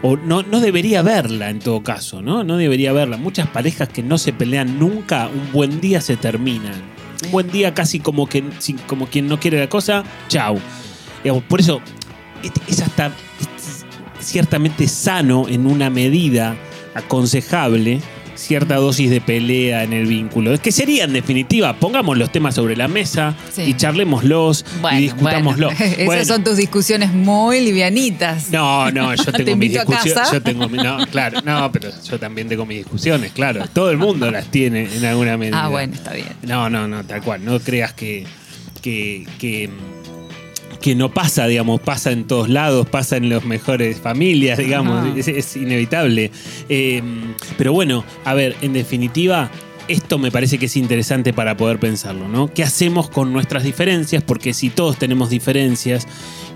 O 0.03 0.17
no, 0.17 0.43
no 0.43 0.61
debería 0.61 1.01
verla 1.03 1.49
en 1.51 1.61
todo 1.61 1.83
caso, 1.83 2.21
¿no? 2.21 2.45
No 2.45 2.57
debería 2.59 2.93
verla. 2.93 3.17
Muchas 3.17 3.49
parejas 3.49 3.89
que 3.89 4.03
no 4.03 4.19
se 4.19 4.33
pelean 4.33 4.79
nunca, 4.79 5.29
un 5.29 5.51
buen 5.53 5.81
día 5.81 6.01
se 6.01 6.17
terminan. 6.17 6.83
Un 7.25 7.31
buen 7.31 7.51
día 7.51 7.73
casi 7.73 8.01
como, 8.01 8.27
que, 8.27 8.45
como 8.87 9.07
quien 9.07 9.29
no 9.29 9.41
quiere 9.41 9.59
la 9.59 9.69
cosa, 9.69 10.05
chau. 10.29 10.59
Digamos, 11.23 11.45
por 11.45 11.61
eso 11.61 11.81
este- 12.43 12.61
es 12.69 12.83
hasta 12.83 13.13
ciertamente 14.21 14.89
sano 14.89 15.49
en 15.49 15.67
una 15.67 15.89
medida 15.91 16.57
aconsejable 16.95 18.01
cierta 18.35 18.77
dosis 18.77 19.11
de 19.11 19.21
pelea 19.21 19.85
en 19.85 19.93
el 19.93 20.07
vínculo. 20.07 20.53
Es 20.53 20.61
que 20.61 20.73
sería, 20.73 21.05
en 21.05 21.13
definitiva, 21.13 21.75
pongamos 21.79 22.19
los 22.19 22.31
temas 22.33 22.55
sobre 22.55 22.77
la 22.77 22.89
mesa 22.89 23.35
Sí. 23.53 23.63
y 23.63 23.75
charlémoslos 23.75 24.65
Bueno, 24.81 24.99
y 24.99 25.03
discutámoslo. 25.03 25.69
bueno, 25.69 26.13
Esas 26.23 26.29
son 26.29 26.45
tus 26.45 26.57
discusiones 26.57 27.13
muy 27.13 27.61
livianitas. 27.61 28.51
No, 28.51 28.91
no, 28.91 29.15
yo 29.15 29.25
Te 29.33 29.45
tengo 29.45 29.57
mis 29.57 29.73
discusiones. 29.73 30.33
Yo 30.33 30.43
tengo, 30.43 30.67
no, 30.69 31.07
claro, 31.09 31.41
no, 31.45 31.71
pero 31.73 31.91
yo 32.09 32.19
también 32.19 32.49
tengo 32.49 32.67
mis 32.67 32.79
discusiones, 32.79 33.33
claro. 33.33 33.65
Todo 33.73 33.91
el 33.91 33.99
mundo 33.99 34.31
las 34.31 34.47
tiene 34.47 34.89
en 34.95 35.05
alguna 35.05 35.37
medida. 35.37 35.65
Ah, 35.65 35.69
bueno, 35.69 35.95
está 35.95 36.13
bien. 36.13 36.29
No, 36.43 36.69
no, 36.71 36.87
no, 36.89 37.05
tal 37.05 37.23
cual. 37.23 37.45
No 37.45 37.59
creas 37.61 37.93
que, 37.93 38.27
que, 38.83 39.27
que, 39.39 39.71
que 40.81 40.95
no 40.95 41.13
pasa, 41.13 41.47
digamos, 41.47 41.81
pasa 41.81 42.13
en 42.13 42.25
todos 42.25 42.49
lados, 42.49 42.89
pasa 42.89 43.17
en 43.17 43.29
las 43.29 43.45
mejores 43.45 44.01
familias, 44.01 44.59
digamos, 44.59 45.17
es 45.17 45.57
inevitable. 45.57 46.31
Eh, 46.69 47.03
pero 47.57 47.73
bueno, 47.73 48.05
a 48.25 48.35
ver, 48.35 48.57
en 48.63 48.73
definitiva, 48.73 49.51
esto 49.89 50.19
me 50.19 50.31
parece 50.31 50.59
que 50.59 50.67
es 50.67 50.77
interesante 50.77 51.33
para 51.33 51.57
poder 51.57 51.79
pensarlo, 51.79 52.29
¿no? 52.29 52.53
¿Qué 52.53 52.63
hacemos 52.63 53.11
con 53.11 53.33
nuestras 53.33 53.65
diferencias? 53.65 54.23
Porque 54.23 54.55
si 54.55 54.71
todos 54.71 54.99
tenemos 54.99 55.31
diferencias 55.31 56.07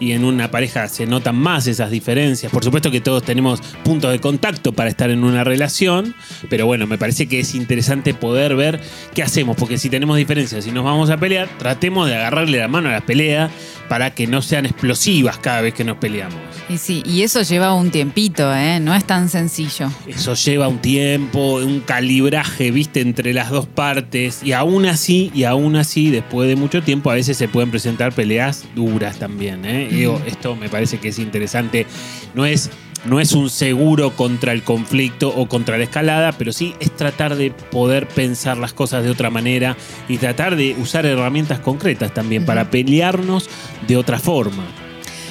y 0.01 0.13
en 0.13 0.25
una 0.25 0.51
pareja 0.51 0.89
se 0.89 1.07
notan 1.07 1.37
más 1.37 1.67
esas 1.67 1.91
diferencias, 1.91 2.51
por 2.53 2.65
supuesto 2.65 2.91
que 2.91 3.01
todos 3.01 3.23
tenemos 3.23 3.61
puntos 3.85 4.13
de 4.13 4.21
contacto 4.21 4.73
para 4.73 4.89
estar 4.89 5.11
en 5.11 5.25
una 5.25 5.45
relación, 5.45 6.15
pero 6.49 6.67
bueno, 6.67 6.87
me 6.87 6.99
parece 6.99 7.27
que 7.27 7.41
es 7.41 7.55
interesante 7.55 8.15
poder 8.15 8.57
ver 8.57 8.81
qué 9.15 9.23
hacemos, 9.23 9.57
porque 9.57 9.79
si 9.79 9.91
tenemos 9.91 10.17
diferencias 10.17 10.67
y 10.67 10.71
nos 10.71 10.85
vamos 10.85 11.11
a 11.11 11.17
pelear, 11.17 11.49
tratemos 11.59 12.09
de 12.09 12.17
agarrarle 12.17 12.59
la 12.59 12.69
mano 12.69 12.89
a 12.89 12.93
la 12.93 13.01
pelea 13.01 13.51
para 13.89 14.15
que 14.15 14.27
no 14.27 14.43
sean 14.43 14.67
explosivas 14.67 15.39
cada 15.39 15.63
vez 15.63 15.75
que 15.75 15.83
nos 15.83 15.97
peleamos. 15.97 16.39
Y 16.69 16.77
sí, 16.77 17.03
y 17.07 17.23
eso 17.23 17.43
lleva 17.43 17.73
un 17.73 17.91
tiempito, 17.91 18.55
¿eh? 18.55 18.79
No 18.81 18.95
es 18.95 19.05
tan 19.05 19.31
sencillo. 19.31 19.91
Eso 20.07 20.35
lleva 20.35 20.69
un 20.69 20.79
tiempo, 20.79 21.57
un 21.57 21.81
calibraje, 21.81 22.71
viste, 22.71 23.01
entre 23.01 23.18
las 23.25 23.51
dos 23.51 23.67
partes. 23.67 24.43
Y 24.43 24.53
aún 24.53 24.87
así, 24.87 25.31
y 25.35 25.45
aún 25.45 25.77
así, 25.77 26.11
después 26.11 26.49
de 26.49 26.57
mucho 26.57 26.83
tiempo, 26.83 27.11
a 27.11 27.15
veces 27.15 27.37
se 27.37 27.49
pueden 27.49 27.71
presentar 27.71 28.13
peleas 28.13 28.65
duras 28.75 29.19
también. 29.19 29.65
¿eh? 29.65 29.89
Digo, 29.91 30.21
esto 30.27 30.57
me 30.57 30.69
parece 30.69 30.99
que 30.99 31.09
es 31.09 31.19
interesante. 31.19 31.87
No 32.35 32.47
es, 32.47 32.71
no 33.05 33.21
es 33.21 33.33
un 33.33 33.51
seguro 33.51 34.17
contra 34.17 34.53
el 34.53 34.63
conflicto 34.63 35.29
o 35.29 35.49
contra 35.49 35.79
la 35.79 35.85
escalada, 35.85 36.33
pero 36.33 36.53
sí 36.53 36.75
es 36.81 36.95
tratar 36.97 37.37
de 37.37 37.51
poder 37.51 38.09
pensar 38.09 38.57
las 38.57 38.73
cosas 38.73 39.05
de 39.05 39.11
otra 39.11 39.31
manera 39.31 39.77
y 40.09 40.19
tratar 40.19 40.57
de 40.57 40.75
usar 40.79 41.07
herramientas 41.07 41.61
concretas 41.61 42.15
también 42.15 42.45
para 42.45 42.71
pelearnos 42.71 43.49
de 43.87 43.97
otra 43.97 44.19
forma. 44.19 44.65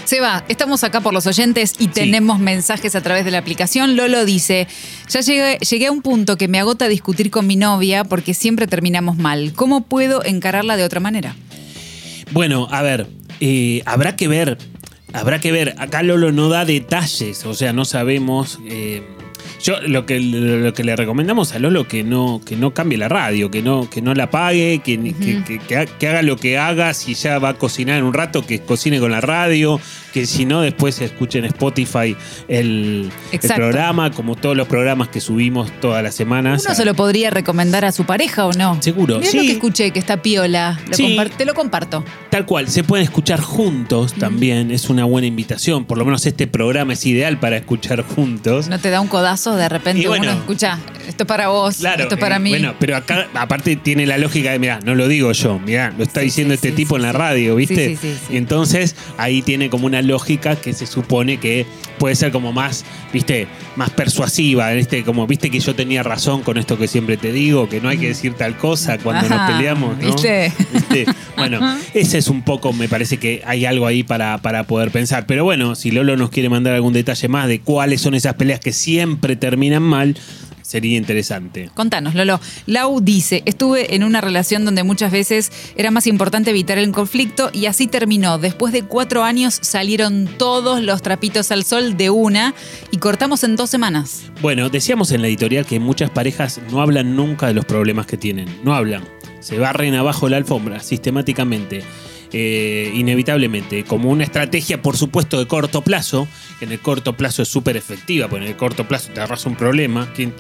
Seba, 0.07 0.45
estamos 0.47 0.85
acá 0.85 1.01
por 1.01 1.13
los 1.13 1.27
oyentes 1.27 1.73
y 1.79 1.89
tenemos 1.89 2.39
mensajes 2.39 2.95
a 2.95 3.01
través 3.01 3.25
de 3.25 3.31
la 3.31 3.39
aplicación. 3.39 3.97
Lolo 3.97 4.23
dice, 4.23 4.65
ya 5.09 5.19
llegué, 5.19 5.57
llegué 5.57 5.87
a 5.87 5.91
un 5.91 6.01
punto 6.01 6.37
que 6.37 6.47
me 6.47 6.61
agota 6.61 6.87
discutir 6.87 7.29
con 7.29 7.45
mi 7.45 7.57
novia 7.57 8.05
porque 8.05 8.33
siempre 8.33 8.67
terminamos 8.67 9.17
mal. 9.17 9.51
¿Cómo 9.53 9.83
puedo 9.83 10.23
encararla 10.23 10.77
de 10.77 10.85
otra 10.85 11.01
manera? 11.01 11.35
Bueno, 12.31 12.69
a 12.71 12.81
ver, 12.83 13.07
eh, 13.41 13.81
habrá 13.85 14.15
que 14.15 14.29
ver, 14.29 14.57
habrá 15.11 15.41
que 15.41 15.51
ver. 15.51 15.75
Acá 15.77 16.03
Lolo 16.03 16.31
no 16.31 16.47
da 16.47 16.63
detalles, 16.63 17.45
o 17.45 17.53
sea, 17.53 17.73
no 17.73 17.83
sabemos. 17.83 18.59
eh, 18.69 19.03
yo 19.67 19.81
lo 19.85 20.05
que, 20.05 20.17
lo 20.21 20.73
que 20.73 20.83
le 20.85 20.95
recomendamos 20.95 21.51
a 21.53 21.59
Lolo 21.59 21.89
que 21.89 22.01
no, 22.05 22.39
que 22.45 22.55
no 22.55 22.73
cambie 22.73 22.97
la 22.97 23.09
radio, 23.09 23.51
que 23.51 23.61
no, 23.61 23.89
que 23.89 24.01
no 24.01 24.13
la 24.13 24.23
apague, 24.23 24.79
que, 24.83 24.97
que- 25.13 25.43
que- 25.43 25.59
que 25.59 25.75
ha- 25.75 25.85
que 25.85 26.07
haga 26.07 26.21
lo 26.21 26.37
que 26.37 26.57
haga, 26.57 26.93
si 26.93 27.15
ya 27.15 27.37
va 27.37 27.49
a 27.49 27.53
cocinar 27.55 27.97
en 27.97 28.05
un 28.05 28.13
rato, 28.13 28.45
que 28.45 28.61
cocine 28.61 28.99
con 29.01 29.11
la 29.11 29.19
radio, 29.19 29.77
que 30.13 30.25
si 30.25 30.45
no, 30.45 30.61
después 30.61 31.01
escuche 31.01 31.39
en 31.39 31.45
Spotify 31.45 32.15
el, 32.47 33.11
programa, 33.55 34.11
como 34.11 34.35
todos 34.35 34.55
los 34.55 34.67
programas 34.67 35.09
que 35.09 35.19
subimos 35.19 35.69
todas 35.81 36.01
las 36.01 36.15
semanas. 36.15 36.63
¿Uno 36.65 36.73
se 36.75 36.85
lo 36.85 36.93
podría 36.93 37.29
recomendar 37.29 37.83
a 37.83 37.91
su 37.91 38.05
pareja 38.05 38.45
o 38.45 38.53
no? 38.53 38.81
Seguro, 38.81 39.19
Mirá 39.19 39.29
sí. 39.31 39.37
lo 39.37 39.43
que 39.43 39.51
escuché, 39.51 39.91
que 39.91 39.99
está 39.99 40.21
piola. 40.21 40.79
Lo 40.87 40.95
Sí. 40.95 41.17
te 41.37 41.43
lo 41.45 41.53
comparto. 41.53 42.05
Tal 42.29 42.45
cual, 42.45 42.69
se 42.69 42.83
pueden 42.83 43.03
escuchar 43.03 43.41
juntos 43.41 44.13
también, 44.13 44.71
es 44.71 44.89
una 44.89 45.03
buena 45.03 45.27
invitación. 45.27 45.83
Por 45.85 45.97
lo 45.97 46.05
menos 46.05 46.25
este 46.25 46.47
programa 46.47 46.93
es 46.93 47.05
ideal 47.05 47.37
para 47.39 47.57
escuchar 47.57 48.01
juntos. 48.03 48.69
¿No 48.69 48.79
te 48.79 48.89
da 48.89 49.01
un 49.01 49.07
codazo 49.07 49.56
de 49.57 49.69
repente 49.69 50.07
bueno. 50.07 50.23
uno 50.23 50.33
escucha, 50.33 50.79
esto 51.07 51.23
es 51.23 51.27
para 51.27 51.47
vos, 51.49 51.77
Claro, 51.77 52.03
esto 52.03 52.15
es 52.15 52.21
para 52.21 52.37
eh, 52.37 52.39
mí? 52.39 52.49
Bueno, 52.51 52.75
pero 52.79 52.95
acá 52.95 53.27
aparte 53.33 53.75
tiene 53.75 54.05
la 54.05 54.17
lógica 54.17 54.51
de, 54.51 54.59
mirá, 54.59 54.79
no 54.83 54.95
lo 54.95 55.07
digo 55.07 55.31
yo, 55.31 55.59
mirá, 55.59 55.93
lo 55.97 56.03
está 56.03 56.19
Sí, 56.21 56.25
diciendo 56.27 56.53
sí, 56.53 56.55
este 56.55 56.69
sí, 56.69 56.75
tipo 56.75 56.95
en 56.95 57.01
la 57.03 57.11
radio, 57.11 57.55
¿viste? 57.55 57.97
Sí, 57.97 57.97
sí. 58.01 58.17
Y 58.33 58.37
entonces 58.37 58.95
ahí 59.17 59.41
tiene 59.41 59.69
como 59.69 59.85
una 59.85 60.01
lógica 60.01 60.55
que 60.55 60.73
se 60.73 60.85
supone 60.85 61.37
que 61.37 61.65
puede 61.97 62.15
ser 62.15 62.31
como 62.31 62.53
más, 62.53 62.85
¿viste? 63.13 63.47
Más 63.75 63.89
persuasiva, 63.89 64.71
¿viste? 64.71 65.03
Como, 65.03 65.27
¿viste 65.27 65.49
que 65.49 65.59
yo 65.59 65.75
tenía 65.75 66.03
razón 66.03 66.41
con 66.41 66.57
esto 66.57 66.77
que 66.77 66.87
siempre 66.87 67.17
te 67.17 67.31
digo, 67.31 67.69
que 67.69 67.81
no 67.81 67.89
hay 67.89 67.97
que 67.97 68.07
decir 68.07 68.33
tal 68.33 68.57
cosa 68.57 68.97
cuando 68.97 69.29
nos 69.29 69.51
peleamos, 69.51 69.97
¿no? 69.97 70.05
¿viste? 70.05 70.51
¿Viste? 70.73 71.05
Bueno, 71.35 71.59
ese 71.93 72.17
es 72.17 72.27
un 72.27 72.41
poco, 72.43 72.73
me 72.73 72.89
parece 72.89 73.17
que 73.17 73.41
hay 73.45 73.65
algo 73.65 73.85
ahí 73.85 74.03
para, 74.03 74.39
para 74.39 74.63
poder 74.63 74.91
pensar. 74.91 75.25
Pero 75.25 75.43
bueno, 75.43 75.75
si 75.75 75.91
Lolo 75.91 76.17
nos 76.17 76.29
quiere 76.29 76.49
mandar 76.49 76.73
algún 76.73 76.93
detalle 76.93 77.27
más 77.27 77.47
de 77.47 77.59
cuáles 77.61 78.01
son 78.01 78.15
esas 78.15 78.33
peleas 78.35 78.59
que 78.59 78.73
siempre 78.73 79.35
terminan 79.35 79.83
mal, 79.83 80.17
sería 80.67 80.97
interesante. 80.97 81.71
Contanos, 81.73 82.13
Lolo. 82.13 82.41
Lau 82.65 82.99
dice, 82.99 83.41
estuve 83.45 83.95
en 83.95 84.03
una 84.03 84.19
relación 84.19 84.65
donde 84.65 84.83
muchas 84.83 85.11
veces 85.11 85.49
era 85.77 85.91
más 85.91 86.07
importante 86.07 86.49
evitar 86.49 86.77
el 86.77 86.91
conflicto 86.91 87.49
y 87.53 87.67
así 87.67 87.87
terminó. 87.87 88.37
Después 88.37 88.73
de 88.73 88.83
cuatro 88.83 89.23
años 89.23 89.57
salieron 89.61 90.27
todos 90.37 90.81
los 90.83 91.01
trapitos 91.01 91.51
al 91.51 91.63
sol 91.63 91.95
de 91.95 92.09
una 92.09 92.53
y 92.91 92.97
cortamos 92.97 93.45
en 93.45 93.55
dos 93.55 93.69
semanas. 93.69 94.25
Bueno, 94.41 94.69
decíamos 94.69 95.11
en 95.13 95.21
la 95.21 95.29
editorial 95.29 95.65
que 95.65 95.79
muchas 95.79 96.09
parejas 96.09 96.59
no 96.69 96.81
hablan 96.81 97.15
nunca 97.15 97.47
de 97.47 97.53
los 97.53 97.63
problemas 97.63 98.05
que 98.05 98.17
tienen. 98.17 98.47
No 98.63 98.75
hablan. 98.75 99.03
Se 99.39 99.57
barren 99.57 99.95
abajo 99.95 100.27
la 100.27 100.35
alfombra 100.35 100.81
sistemáticamente. 100.81 101.83
Eh, 102.33 102.91
inevitablemente, 102.93 103.83
como 103.83 104.09
una 104.09 104.23
estrategia, 104.23 104.81
por 104.81 104.97
supuesto, 104.97 105.39
de 105.39 105.47
corto 105.47 105.81
plazo, 105.81 106.27
que 106.59 106.65
en 106.65 106.71
el 106.71 106.79
corto 106.79 107.13
plazo 107.13 107.41
es 107.41 107.47
súper 107.47 107.77
efectiva, 107.77 108.27
porque 108.27 108.45
en 108.45 108.51
el 108.51 108.57
corto 108.57 108.87
plazo 108.87 109.09
te 109.13 109.19
agarras 109.19 109.45
un 109.45 109.55
problema, 109.55 110.11
que, 110.13 110.31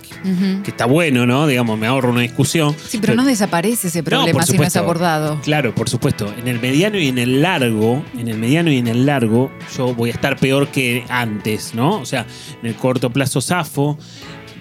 que 0.63 0.71
está 0.71 0.85
bueno, 0.85 1.25
¿no? 1.25 1.47
Digamos, 1.47 1.77
me 1.77 1.87
ahorro 1.87 2.11
una 2.11 2.21
discusión. 2.21 2.75
Sí, 2.87 2.97
pero 2.99 3.15
no 3.15 3.25
desaparece 3.25 3.87
ese 3.87 4.03
problema 4.03 4.31
por 4.31 4.43
si 4.43 4.57
no 4.57 4.63
es 4.63 4.73
supuesto. 4.73 4.79
abordado. 4.79 5.41
Claro, 5.41 5.73
por 5.73 5.89
supuesto. 5.89 6.33
En 6.37 6.47
el 6.47 6.59
mediano 6.59 6.97
y 6.97 7.07
en 7.07 7.17
el 7.17 7.41
largo, 7.41 8.03
en 8.17 8.27
el 8.27 8.37
mediano 8.37 8.71
y 8.71 8.77
en 8.77 8.87
el 8.87 9.05
largo, 9.05 9.51
yo 9.77 9.93
voy 9.93 10.09
a 10.09 10.13
estar 10.13 10.37
peor 10.37 10.67
que 10.69 11.05
antes, 11.09 11.73
¿no? 11.73 11.99
O 11.99 12.05
sea, 12.05 12.25
en 12.61 12.67
el 12.69 12.75
corto 12.75 13.09
plazo 13.11 13.41
zafo, 13.41 13.97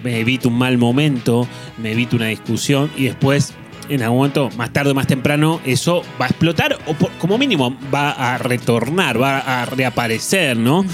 me 0.03 0.19
evito 0.19 0.49
un 0.49 0.57
mal 0.57 0.77
momento, 0.77 1.47
me 1.77 1.91
evito 1.91 2.15
una 2.15 2.27
discusión 2.27 2.91
y 2.95 3.05
después, 3.05 3.53
en 3.89 4.03
algún 4.03 4.17
momento, 4.19 4.49
más 4.57 4.71
tarde 4.71 4.91
o 4.91 4.95
más 4.95 5.07
temprano, 5.07 5.59
eso 5.65 6.03
va 6.21 6.25
a 6.25 6.29
explotar 6.29 6.77
o 6.87 6.93
por- 6.93 7.11
como 7.13 7.37
mínimo 7.37 7.75
va 7.93 8.11
a 8.11 8.37
retornar, 8.37 9.21
va 9.21 9.39
a 9.39 9.65
reaparecer, 9.65 10.57
¿no? 10.57 10.85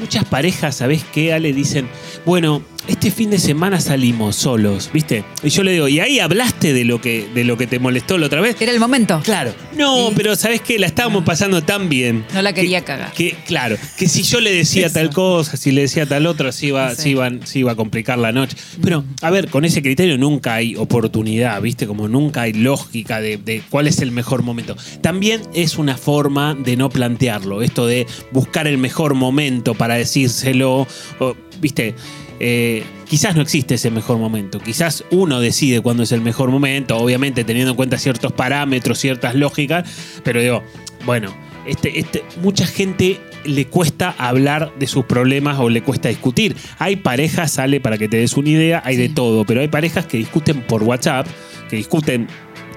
Muchas 0.00 0.24
parejas, 0.24 0.76
¿sabés 0.76 1.04
qué? 1.04 1.32
Ale 1.32 1.52
dicen, 1.52 1.88
bueno, 2.26 2.62
este 2.88 3.10
fin 3.10 3.30
de 3.30 3.38
semana 3.38 3.80
salimos 3.80 4.36
solos, 4.36 4.90
¿viste? 4.92 5.24
Y 5.42 5.48
yo 5.50 5.62
le 5.62 5.72
digo, 5.72 5.88
¿y 5.88 6.00
ahí 6.00 6.18
hablaste 6.20 6.72
de 6.72 6.84
lo 6.84 7.00
que, 7.00 7.26
de 7.34 7.44
lo 7.44 7.56
que 7.56 7.66
te 7.66 7.78
molestó 7.78 8.18
la 8.18 8.26
otra 8.26 8.40
vez? 8.40 8.56
Era 8.60 8.72
el 8.72 8.80
momento. 8.80 9.20
Claro. 9.24 9.52
No, 9.76 10.10
pero 10.14 10.36
¿sabes 10.36 10.60
qué? 10.60 10.78
La 10.78 10.86
estábamos 10.86 11.24
pasando 11.24 11.62
tan 11.62 11.88
bien. 11.88 12.24
No 12.34 12.42
la 12.42 12.52
quería 12.52 12.80
que- 12.80 12.84
cagar. 12.86 13.12
Que, 13.12 13.34
claro, 13.46 13.76
que 13.98 14.08
si 14.08 14.22
yo 14.22 14.40
le 14.40 14.52
decía 14.52 14.86
Eso. 14.86 14.94
tal 14.94 15.10
cosa, 15.10 15.56
si 15.56 15.72
le 15.72 15.82
decía 15.82 16.06
tal 16.06 16.26
otra, 16.26 16.52
se 16.52 16.66
iba, 16.66 16.94
Sí. 16.94 17.10
iban- 17.10 17.40
iba 17.54 17.72
a 17.72 17.76
complicar 17.76 18.18
la 18.18 18.32
noche. 18.32 18.56
Pero, 18.82 19.04
a 19.22 19.30
ver, 19.30 19.48
con 19.48 19.64
ese 19.64 19.82
criterio 19.82 20.18
nunca 20.18 20.54
hay 20.54 20.76
oportunidad, 20.76 21.60
¿viste? 21.60 21.86
Como 21.86 22.08
nunca 22.08 22.42
hay 22.42 22.52
lógica 22.52 23.20
de, 23.20 23.36
de 23.38 23.62
cuál 23.70 23.86
es 23.86 24.00
el 24.00 24.10
mejor 24.12 24.42
momento. 24.42 24.76
También 25.00 25.42
es 25.54 25.78
una 25.78 25.96
forma 25.96 26.54
de 26.54 26.76
no 26.76 26.88
plantearlo, 26.90 27.62
esto 27.62 27.86
de 27.86 28.06
buscar 28.32 28.66
el 28.66 28.78
mejor 28.78 29.14
momento 29.14 29.74
para 29.74 29.94
decírselo, 29.94 30.86
o, 31.20 31.36
¿viste? 31.60 31.94
Eh, 32.40 32.82
quizás 33.08 33.36
no 33.36 33.42
existe 33.42 33.74
ese 33.74 33.90
mejor 33.90 34.18
momento. 34.18 34.58
Quizás 34.58 35.04
uno 35.10 35.40
decide 35.40 35.80
cuándo 35.80 36.02
es 36.02 36.12
el 36.12 36.20
mejor 36.20 36.50
momento, 36.50 36.96
obviamente 36.96 37.44
teniendo 37.44 37.70
en 37.70 37.76
cuenta 37.76 37.98
ciertos 37.98 38.32
parámetros, 38.32 38.98
ciertas 38.98 39.34
lógicas, 39.34 39.88
pero 40.24 40.40
digo, 40.40 40.62
bueno, 41.04 41.34
este, 41.66 41.98
este, 41.98 42.24
mucha 42.42 42.66
gente 42.66 43.20
le 43.44 43.66
cuesta 43.66 44.14
hablar 44.18 44.72
de 44.78 44.86
sus 44.86 45.04
problemas 45.04 45.58
o 45.58 45.68
le 45.68 45.82
cuesta 45.82 46.08
discutir. 46.08 46.56
Hay 46.78 46.96
parejas, 46.96 47.52
sale 47.52 47.80
para 47.80 47.98
que 47.98 48.08
te 48.08 48.16
des 48.16 48.36
una 48.36 48.50
idea, 48.50 48.82
hay 48.84 48.96
de 48.96 49.08
todo, 49.08 49.44
pero 49.44 49.60
hay 49.60 49.68
parejas 49.68 50.06
que 50.06 50.18
discuten 50.18 50.62
por 50.62 50.82
WhatsApp, 50.82 51.26
que 51.68 51.76
discuten 51.76 52.28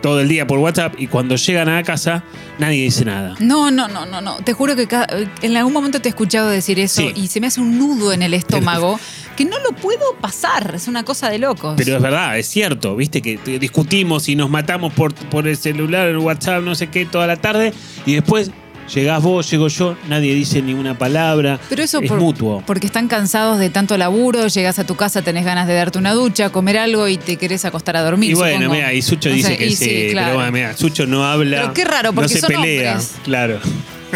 todo 0.07 0.21
el 0.21 0.29
día 0.29 0.47
por 0.47 0.59
WhatsApp 0.59 0.93
y 0.97 1.07
cuando 1.07 1.35
llegan 1.35 1.67
a 1.67 1.75
la 1.75 1.83
casa 1.83 2.23
nadie 2.59 2.83
dice 2.83 3.03
nada. 3.03 3.35
No, 3.39 3.71
no, 3.71 3.89
no, 3.89 4.05
no, 4.05 4.21
no. 4.21 4.37
Te 4.37 4.53
juro 4.53 4.73
que 4.77 4.87
cada- 4.87 5.07
en 5.41 5.57
algún 5.57 5.73
momento 5.73 5.99
te 5.99 6.07
he 6.07 6.11
escuchado 6.11 6.47
decir 6.47 6.79
eso 6.79 7.01
Sí. 7.01 7.11
y 7.13 7.27
se 7.27 7.41
me 7.41 7.47
hace 7.47 7.59
un 7.59 7.77
nudo 7.77 8.13
en 8.13 8.21
el 8.21 8.33
estómago 8.33 8.97
que 9.35 9.43
no 9.43 9.59
lo 9.59 9.73
puedo 9.73 10.15
pasar. 10.21 10.71
Es 10.75 10.87
una 10.87 11.03
cosa 11.03 11.29
de 11.29 11.39
locos. 11.39 11.73
Pero 11.75 11.97
es 11.97 12.01
verdad, 12.01 12.39
es 12.39 12.47
cierto, 12.47 12.95
viste 12.95 13.21
que 13.21 13.37
discutimos 13.59 14.29
y 14.29 14.37
nos 14.37 14.49
matamos 14.49 14.93
por, 14.93 15.13
por 15.13 15.45
el 15.45 15.57
celular, 15.57 16.07
el 16.07 16.19
WhatsApp, 16.19 16.63
no 16.63 16.73
sé 16.73 16.87
qué, 16.87 17.05
toda 17.05 17.27
la 17.27 17.35
tarde 17.35 17.73
y 18.05 18.13
después 18.13 18.51
Llegás 18.93 19.21
vos, 19.21 19.49
llego 19.51 19.67
yo, 19.67 19.97
nadie 20.07 20.33
dice 20.33 20.61
ni 20.61 20.73
una 20.73 20.97
palabra. 20.97 21.59
Pero 21.69 21.83
eso 21.83 21.99
es 22.01 22.07
por- 22.09 22.19
mutuo. 22.19 22.63
porque 22.65 22.87
están 22.87 23.07
cansados 23.09 23.59
de 23.59 23.69
tanto 23.69 23.97
laburo, 23.97 24.47
llegas 24.47 24.79
a 24.79 24.85
tu 24.85 24.95
casa, 24.95 25.21
tenés 25.21 25.43
ganas 25.43 25.67
de 25.67 25.73
darte 25.73 25.97
una 25.99 26.13
ducha, 26.13 26.49
comer 26.51 26.77
algo 26.77 27.07
y 27.09 27.17
te 27.17 27.35
querés 27.35 27.65
acostar 27.65 27.97
a 27.97 28.01
dormir. 28.01 28.31
Y 28.31 28.33
bueno, 28.35 28.69
mira, 28.69 28.93
y 28.93 29.01
Sucho 29.01 29.27
No 29.29 29.35
dice 29.35 29.49
sé, 29.49 29.57
que 29.57 29.69
sí, 29.71 30.07
claro. 30.11 30.27
pero 30.27 30.35
bueno, 30.37 30.51
mira, 30.53 30.73
Sucho 30.77 31.05
no 31.05 31.25
habla. 31.25 31.61
Pero 31.61 31.73
qué 31.73 31.83
raro, 31.85 32.13
porque 32.13 32.33
no 32.33 32.35
se 32.35 32.39
son 32.39 32.47
pelea. 32.49 32.91
hombres. 32.93 33.15
Claro. 33.25 33.59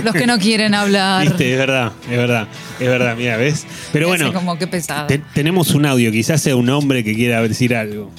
Los 0.04 0.14
que 0.16 0.26
no 0.26 0.40
quieren 0.40 0.74
hablar. 0.74 1.28
Viste, 1.28 1.52
es 1.52 1.58
verdad, 1.60 1.92
es 2.10 2.18
verdad, 2.18 2.48
es 2.80 2.88
verdad, 2.88 3.16
mira, 3.18 3.36
¿ves? 3.36 3.68
Pero 3.92 4.08
Me 4.08 4.16
bueno, 4.16 4.32
como 4.34 4.58
que 4.58 4.66
pesado. 4.68 5.08
te- 5.08 5.18
tenemos 5.34 5.74
un 5.76 5.86
audio, 5.86 6.14
quizás 6.14 6.42
sea 6.42 6.56
un 6.56 6.70
hombre 6.70 7.04
que 7.04 7.14
quiera 7.14 7.42
decir 7.42 7.76
algo. 7.76 8.10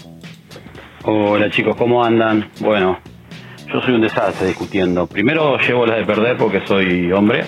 Hola 1.05 1.51
chicos, 1.51 1.75
¿cómo 1.77 2.05
andan? 2.05 2.51
Bueno, 2.61 3.01
yo 3.73 3.81
soy 3.81 3.95
un 3.95 4.01
desastre 4.03 4.49
discutiendo. 4.49 5.07
Primero 5.07 5.59
llevo 5.59 5.87
las 5.87 5.99
de 5.99 6.05
perder 6.05 6.37
porque 6.37 6.61
soy 6.67 7.11
hombre. 7.13 7.45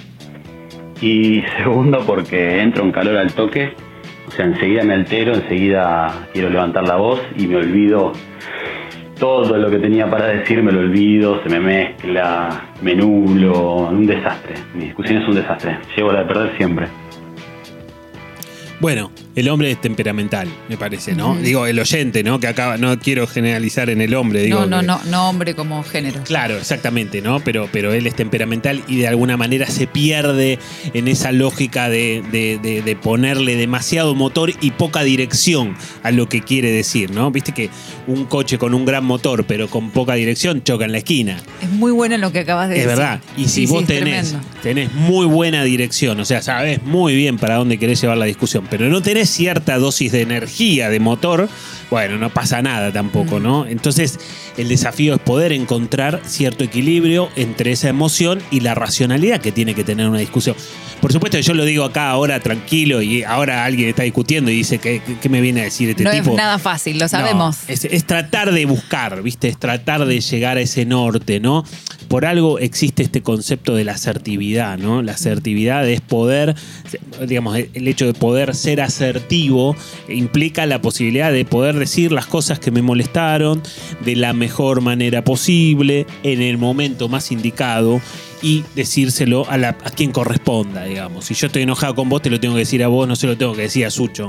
Y 1.01 1.43
segundo 1.59 2.01
porque 2.07 2.61
entro 2.61 2.85
en 2.85 2.93
calor 2.93 3.17
al 3.17 3.33
toque. 3.33 3.75
O 4.27 4.31
sea, 4.31 4.47
enseguida 4.47 4.85
me 4.85 4.95
altero, 4.95 5.35
enseguida 5.35 6.29
quiero 6.33 6.49
levantar 6.49 6.89
la 6.89 6.97
voz 6.97 7.21
y 7.37 7.47
me 7.47 7.57
olvido 7.57 8.13
todo 9.19 9.57
lo 9.57 9.71
que 9.71 9.79
tenía 9.79 10.11
para 10.11 10.27
decir, 10.27 10.63
me 10.63 10.73
lo 10.73 10.81
olvido, 10.81 11.43
se 11.43 11.49
me 11.49 11.61
mezcla, 11.61 12.73
me 12.83 12.95
nublo, 12.95 13.89
un 13.89 14.07
desastre. 14.07 14.55
Mi 14.75 14.87
discusión 14.87 15.23
es 15.23 15.29
un 15.29 15.35
desastre. 15.35 15.79
Llevo 15.97 16.13
la 16.13 16.21
de 16.21 16.27
perder 16.27 16.57
siempre. 16.57 16.87
Bueno, 18.81 19.11
el 19.35 19.49
hombre 19.49 19.71
es 19.71 19.81
temperamental, 19.81 20.49
me 20.69 20.77
parece, 20.77 21.15
¿no? 21.15 21.37
Digo, 21.37 21.67
el 21.67 21.79
oyente, 21.79 22.23
¿no? 22.23 22.39
Que 22.41 22.47
acaba, 22.47 22.77
no 22.77 22.99
quiero 22.99 23.27
generalizar 23.27 23.91
en 23.91 24.01
el 24.01 24.15
hombre, 24.15 24.43
digo. 24.43 24.61
no, 24.61 24.67
no, 24.67 24.81
que- 24.81 24.87
no, 24.87 25.01
no 25.11 25.29
hombre 25.29 25.55
como 25.55 25.83
género. 25.83 26.23
Claro, 26.25 26.57
exactamente, 26.57 27.21
¿no? 27.23 27.41
Pero, 27.41 27.69
pero 27.73 27.93
él 27.93 28.07
es 28.07 28.15
temperamental 28.15 28.83
y 28.89 28.97
de 28.99 29.09
alguna 29.09 29.37
manera 29.37 29.67
se 29.67 29.87
pierde 29.87 30.59
en 30.93 31.09
esa 31.09 31.33
lógica 31.33 31.89
de, 31.89 32.23
de- 32.31 32.59
de- 32.63 32.83
de 32.83 32.97
ponerle 32.97 33.57
demasiado 33.57 34.15
motor 34.15 34.53
y 34.61 34.71
poca 34.73 35.03
dirección 35.03 35.77
a 36.03 36.11
lo 36.11 36.29
que 36.29 36.41
quiere 36.43 36.71
decir, 36.71 37.11
¿no? 37.11 37.31
Viste 37.31 37.53
que 37.53 37.71
un 38.07 38.27
coche 38.27 38.59
con 38.59 38.75
un 38.75 38.85
gran 38.85 39.05
motor 39.05 39.45
pero 39.45 39.69
con 39.69 39.91
poca 39.91 40.15
dirección 40.15 40.63
choca 40.63 40.85
en 40.85 40.93
la 40.93 40.99
esquina. 40.99 41.39
Es 41.63 41.71
muy 41.71 41.93
bueno 41.93 42.17
lo 42.19 42.31
que 42.33 42.41
acabas 42.41 42.69
de 42.69 42.77
Es 42.77 42.83
decir. 42.85 42.99
verdad. 42.99 43.21
Y 43.37 43.45
si 43.49 43.67
Sí, 43.67 43.67
vos 43.67 43.83
es 43.83 43.89
tenés, 43.89 44.37
tenés 44.63 44.93
muy 44.93 45.27
buena 45.27 45.65
dirección, 45.65 46.21
o 46.21 46.25
sea, 46.25 46.43
sabés 46.43 46.83
muy 46.83 47.15
bien 47.17 47.39
para 47.39 47.57
dónde 47.57 47.79
querés 47.79 48.01
llevar 48.01 48.19
la 48.19 48.27
discusión, 48.27 48.67
pero 48.71 48.89
no 48.89 49.01
tenés 49.03 49.24
cierta 49.27 49.79
dosis 49.79 50.13
de 50.13 50.23
energía 50.23 50.89
de 50.91 51.01
motor, 51.01 51.49
bueno, 51.91 52.19
no 52.19 52.31
pasa 52.31 52.63
nada 52.63 52.93
tampoco, 52.93 53.41
¿no? 53.41 53.67
Entonces, 53.67 54.19
el 54.57 54.69
desafío 54.69 55.15
es 55.15 55.21
poder 55.21 55.53
encontrar 55.53 56.21
cierto 56.25 56.65
equilibrio 56.65 57.29
entre 57.37 57.73
esa 57.73 57.89
emoción 57.89 58.41
y 58.51 58.61
la 58.61 58.75
racionalidad 58.75 59.41
que 59.41 59.53
tiene 59.53 59.75
que 59.75 59.85
tener 59.85 60.09
una 60.09 60.19
discusión. 60.19 60.57
Por 61.01 61.13
supuesto, 61.13 61.39
yo 61.39 61.55
lo 61.55 61.65
digo 61.65 61.85
acá 61.85 62.09
ahora 62.09 62.41
tranquilo 62.41 63.03
y 63.03 63.25
ahora 63.25 63.65
alguien 63.65 63.89
está 63.89 64.05
discutiendo 64.05 64.51
y 64.51 64.55
dice, 64.55 64.79
¿qué, 64.79 65.03
qué 65.21 65.29
me 65.29 65.41
viene 65.41 65.61
a 65.61 65.65
decir 65.65 65.91
este 65.91 66.03
no 66.03 66.11
tipo? 66.11 66.31
es 66.31 66.37
nada 66.37 66.59
fácil, 66.59 66.99
lo 66.99 67.09
sabemos. 67.09 67.59
No, 67.69 67.75
es, 67.75 67.85
es 67.85 68.05
tratar 68.07 68.53
de 68.53 68.65
buscar, 68.65 69.23
¿viste? 69.23 69.49
Es 69.49 69.59
tratar 69.59 70.07
de 70.07 70.21
llegar 70.21 70.57
a 70.57 70.61
ese 70.61 70.87
norte, 70.87 71.41
¿no? 71.41 71.65
Por 72.09 72.25
algo 72.25 72.59
existe 72.59 73.03
este 73.03 73.23
concepto 73.23 73.75
de 73.75 73.85
la 73.85 73.93
asertividad, 73.93 74.79
¿no? 74.79 75.03
La 75.03 75.13
asertividad 75.13 75.89
es 75.89 76.01
poder, 76.01 76.55
digamos, 77.27 77.57
el 77.57 77.89
hecho 77.89 78.07
de 78.07 78.15
poder 78.15 78.55
ser 78.55 78.81
asertivo 78.81 79.77
implica 80.09 80.67
la 80.67 80.81
posibilidad 80.81 81.33
de 81.33 81.45
poder 81.45 81.75
decir 81.85 82.13
las 82.13 82.27
cosas 82.27 82.59
que 82.59 82.71
me 82.71 82.81
molestaron 82.81 83.63
de 84.05 84.17
la 84.17 84.33
mejor 84.33 84.81
manera 84.81 85.23
posible, 85.23 86.07
en 86.23 86.41
el 86.41 86.57
momento 86.57 87.09
más 87.11 87.31
indicado 87.31 88.01
y 88.45 88.63
decírselo 88.77 89.49
a, 89.51 89.57
la, 89.57 89.71
a 89.71 89.91
quien 89.91 90.13
corresponda, 90.13 90.85
digamos. 90.85 91.25
Si 91.25 91.35
yo 91.35 91.47
estoy 91.47 91.63
enojado 91.63 91.95
con 91.95 92.09
vos, 92.11 92.21
te 92.21 92.29
lo 92.31 92.39
tengo 92.39 92.55
que 92.55 92.61
decir 92.61 92.85
a 92.85 92.89
vos, 92.89 93.09
no 93.09 93.17
se 93.17 93.27
lo 93.27 93.39
tengo 93.39 93.55
que 93.55 93.63
decir 93.63 93.87
a 93.87 93.91
Sucho, 93.91 94.29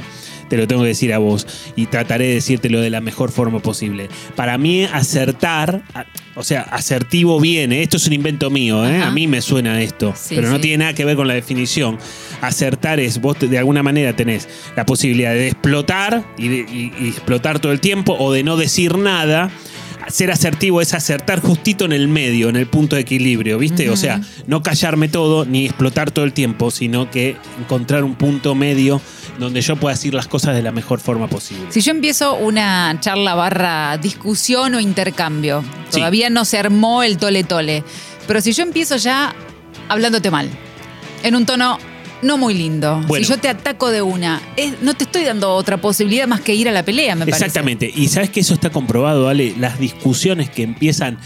te 0.50 0.56
lo 0.58 0.68
tengo 0.68 0.84
que 0.84 0.88
decir 0.88 1.14
a 1.14 1.18
vos 1.18 1.46
y 1.76 1.88
trataré 1.88 2.28
de 2.28 2.34
decírtelo 2.36 2.80
de 2.80 2.90
la 2.90 3.02
mejor 3.02 3.32
forma 3.32 3.60
posible. 3.60 4.08
Para 4.38 4.58
mí, 4.58 4.86
acertar, 4.86 5.82
o 6.36 6.44
sea, 6.44 6.62
asertivo 6.62 7.40
viene, 7.42 7.82
esto 7.84 7.98
es 7.98 8.08
un 8.08 8.14
invento 8.14 8.50
mío, 8.50 8.88
¿eh? 8.88 9.02
A 9.04 9.12
mí 9.12 9.28
me 9.28 9.42
suena 9.42 9.82
esto, 9.82 10.14
Sí, 10.16 10.36
pero 10.36 10.50
no 10.50 10.56
sí. 10.56 10.62
tiene 10.62 10.78
nada 10.78 10.94
que 10.94 11.04
ver 11.04 11.16
con 11.18 11.28
la 11.28 11.34
definición. 11.34 11.98
Acertar 12.42 13.00
es, 13.02 13.20
vos 13.20 13.38
de 13.40 13.58
alguna 13.58 13.84
manera 13.84 14.16
tenés 14.16 14.48
la 14.78 14.86
posibilidad 14.86 15.34
de 15.34 15.48
explotar 15.50 16.24
y, 16.38 16.48
de- 16.48 16.58
y- 16.72 16.94
y 17.04 17.10
explotar 17.10 17.60
todo 17.60 17.72
el 17.74 17.82
tiempo 17.82 18.16
o 18.18 18.32
de 18.32 18.44
no 18.44 18.56
decir 18.56 18.98
nada. 18.98 19.52
Ser 20.08 20.32
asertivo 20.32 20.82
es 20.82 20.94
acertar 20.94 21.42
justito 21.42 21.86
en 21.86 21.92
el 21.92 22.08
medio, 22.08 22.50
en 22.50 22.56
el 22.56 22.68
punto 22.68 22.96
de 22.96 23.02
equilibrio, 23.02 23.58
¿viste? 23.58 23.90
O 23.90 23.98
sea, 23.98 24.22
no 24.48 24.62
callarme 24.62 25.08
todo 25.08 25.46
ni 25.46 25.66
explotar 25.66 26.12
todo 26.12 26.26
el 26.26 26.34
tiempo, 26.34 26.70
sino 26.72 27.10
que 27.10 27.36
encontrar 27.60 28.04
un 28.04 28.16
punto 28.16 28.54
medio 28.56 29.02
donde 29.40 29.62
yo 29.62 29.76
pueda 29.78 29.96
decir 29.96 30.14
las 30.14 30.28
cosas 30.28 30.56
de 30.56 30.62
la 30.62 30.72
mejor 30.72 31.00
forma 31.00 31.28
posible. 31.28 31.66
Si 31.70 31.82
yo 31.82 31.92
empiezo 31.92 32.36
una 32.36 32.96
charla 33.00 33.34
barra 33.36 33.98
discusión 33.98 34.76
o 34.76 34.80
intercambio, 34.80 35.64
Sí. 35.90 35.98
todavía 35.98 36.30
no 36.30 36.46
se 36.46 36.60
armó 36.60 37.02
el 37.04 37.18
tole 37.18 37.44
tole, 37.44 37.84
pero 38.28 38.42
si 38.42 38.54
yo 38.54 38.64
empiezo 38.64 38.98
ya 38.98 39.34
hablándote 39.90 40.30
mal, 40.32 40.50
en 41.24 41.36
un 41.36 41.46
tono 41.46 41.80
no 42.26 42.38
muy 42.38 42.54
lindo, 42.54 43.02
Bueno. 43.08 43.26
si 43.26 43.32
yo 43.32 43.38
te 43.40 43.48
ataco 43.50 43.90
de 43.92 44.02
una, 44.02 44.42
es- 44.58 44.82
no 44.82 44.94
te 44.96 45.04
estoy 45.06 45.24
dando 45.24 45.54
otra 45.54 45.78
posibilidad 45.80 46.28
más 46.28 46.42
que 46.42 46.56
ir 46.56 46.68
a 46.68 46.72
la 46.72 46.84
pelea, 46.84 47.16
me 47.16 47.26
parece. 47.26 47.46
Exactamente. 47.46 47.92
Y 47.96 48.08
sabes 48.08 48.30
que 48.30 48.40
eso 48.40 48.54
está 48.54 48.70
comprobado, 48.70 49.28
Ale. 49.30 49.54
Las 49.60 49.80
discusiones 49.80 50.50
que 50.50 50.64
empiezan 50.64 51.18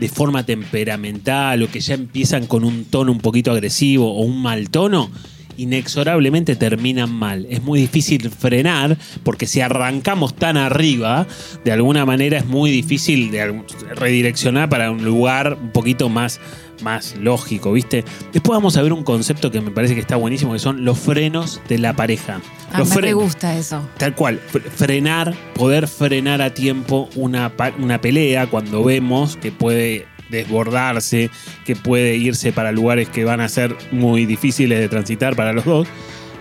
de 0.00 0.08
forma 0.08 0.44
temperamental 0.44 1.62
o 1.62 1.70
que 1.70 1.80
ya 1.80 1.94
empiezan 1.94 2.46
con 2.46 2.64
un 2.64 2.84
tono 2.84 3.10
un 3.12 3.18
poquito 3.18 3.50
agresivo 3.50 4.12
o 4.14 4.22
un 4.22 4.40
mal 4.42 4.70
tono, 4.70 5.10
inexorablemente 5.56 6.54
terminan 6.56 7.12
mal. 7.12 7.46
Es 7.50 7.62
muy 7.62 7.80
difícil 7.80 8.30
frenar 8.30 8.96
porque 9.24 9.46
si 9.46 9.60
arrancamos 9.60 10.34
tan 10.36 10.56
arriba, 10.56 11.26
de 11.64 11.72
alguna 11.72 12.06
manera 12.06 12.38
es 12.38 12.46
muy 12.46 12.70
difícil 12.70 13.30
de 13.32 13.62
redireccionar 13.96 14.68
para 14.68 14.90
un 14.90 15.04
lugar 15.04 15.58
un 15.60 15.70
poquito 15.70 16.08
más, 16.08 16.40
más 16.82 17.14
lógico, 17.16 17.72
¿viste? 17.72 18.04
Después 18.32 18.56
vamos 18.56 18.76
a 18.76 18.82
ver 18.82 18.92
un 18.92 19.04
concepto 19.04 19.50
que 19.50 19.60
me 19.60 19.70
parece 19.70 19.94
que 19.94 20.00
está 20.00 20.16
buenísimo, 20.16 20.52
que 20.52 20.58
son 20.58 20.84
los 20.84 20.98
frenos 20.98 21.60
de 21.68 21.78
la 21.78 21.94
pareja. 21.94 22.40
Ah, 22.72 22.78
Los 22.80 22.94
me 22.96 23.12
gusta 23.14 23.56
eso. 23.56 23.88
Tal 23.98 24.14
cual, 24.14 24.40
fre- 24.52 24.62
frenar, 24.62 25.34
poder 25.54 25.88
frenar 25.88 26.42
a 26.42 26.52
tiempo 26.54 27.08
una, 27.14 27.52
una 27.78 28.00
pelea 28.00 28.46
cuando 28.48 28.84
vemos 28.84 29.36
que 29.36 29.52
puede 29.52 30.06
desbordarse, 30.30 31.30
que 31.64 31.76
puede 31.76 32.16
irse 32.16 32.52
para 32.52 32.72
lugares 32.72 33.08
que 33.08 33.24
van 33.24 33.40
a 33.40 33.48
ser 33.48 33.74
muy 33.92 34.26
difíciles 34.26 34.78
de 34.78 34.88
transitar 34.88 35.36
para 35.36 35.52
los 35.52 35.64
dos, 35.64 35.88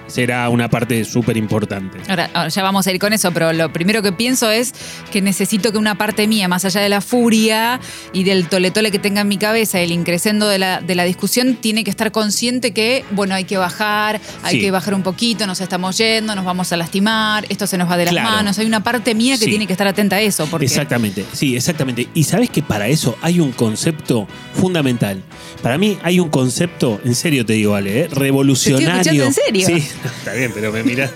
será 0.08 0.50
una 0.50 0.70
parte 0.70 1.04
súper 1.06 1.38
importante. 1.38 2.00
Ahora, 2.10 2.30
ahora 2.34 2.50
ya 2.50 2.64
vamos 2.64 2.88
a 2.88 2.92
ir 2.92 3.00
con 3.00 3.14
eso, 3.14 3.32
pero 3.32 3.54
lo 3.54 3.72
primero 3.72 4.02
que 4.02 4.12
pienso 4.12 4.50
es 4.50 4.74
que 5.12 5.22
necesito 5.22 5.72
que 5.72 5.78
una 5.78 5.96
parte 5.96 6.28
mía, 6.28 6.48
más 6.48 6.66
allá 6.66 6.82
de 6.82 6.90
la 6.90 7.02
furia 7.02 7.80
y 8.14 8.24
del 8.24 8.48
toletole 8.48 8.92
que 8.92 9.00
tenga 9.00 9.22
en 9.22 9.28
mi 9.28 9.38
cabeza, 9.38 9.80
el 9.80 9.92
increscendo 9.92 10.48
de 10.48 10.60
la, 10.60 10.82
de 10.82 10.96
la 10.96 11.04
discusión, 11.04 11.56
tiene 11.56 11.84
que 11.84 11.90
estar 11.90 12.12
consciente 12.12 12.72
que, 12.72 13.06
bueno, 13.12 13.36
hay 13.36 13.44
que 13.46 13.58
bajar, 13.58 14.20
hay 14.44 14.56
Sí. 14.56 14.62
que 14.62 14.72
bajar 14.72 14.94
un 14.94 15.04
poquito, 15.04 15.46
nos 15.46 15.60
estamos 15.62 15.98
yendo, 15.98 16.34
nos 16.36 16.46
vamos 16.46 16.72
a 16.72 16.78
lastimar, 16.78 17.46
esto 17.50 17.68
se 17.68 17.78
nos 17.78 17.90
va 17.90 17.98
de 17.98 18.06
las 18.06 18.14
Claro. 18.14 18.30
manos. 18.30 18.58
Hay 18.60 18.66
una 18.66 18.84
parte 18.84 19.14
mía 19.14 19.36
que 19.38 19.46
Sí. 19.46 19.50
tiene 19.50 19.68
que 19.68 19.74
estar 19.74 19.88
atenta 19.88 20.16
a 20.18 20.22
eso. 20.22 20.48
Porque 20.48 20.66
Exactamente, 20.66 21.26
sí, 21.34 21.56
exactamente. 21.56 22.08
Y 22.14 22.24
sabes 22.24 22.50
que 22.50 22.62
para 22.64 22.88
eso 22.88 23.18
hay 23.22 23.40
un 23.40 23.52
concepto 23.52 24.28
fundamental. 24.54 25.22
Para 25.62 25.78
mí 25.78 25.98
hay 26.04 26.20
un 26.20 26.30
concepto, 26.30 27.00
en 27.04 27.16
serio 27.16 27.46
te 27.46 27.54
digo, 27.54 27.76
Ale, 27.76 28.02
¿eh? 28.02 28.08
revolucionario. 28.12 28.90
escuchando 29.02 29.24
en 29.26 29.34
serio. 29.34 29.68
Sí, 29.68 29.88
está 30.18 30.34
bien, 30.34 30.52
pero 30.54 30.72
me 30.72 30.84
mirás. 30.84 31.12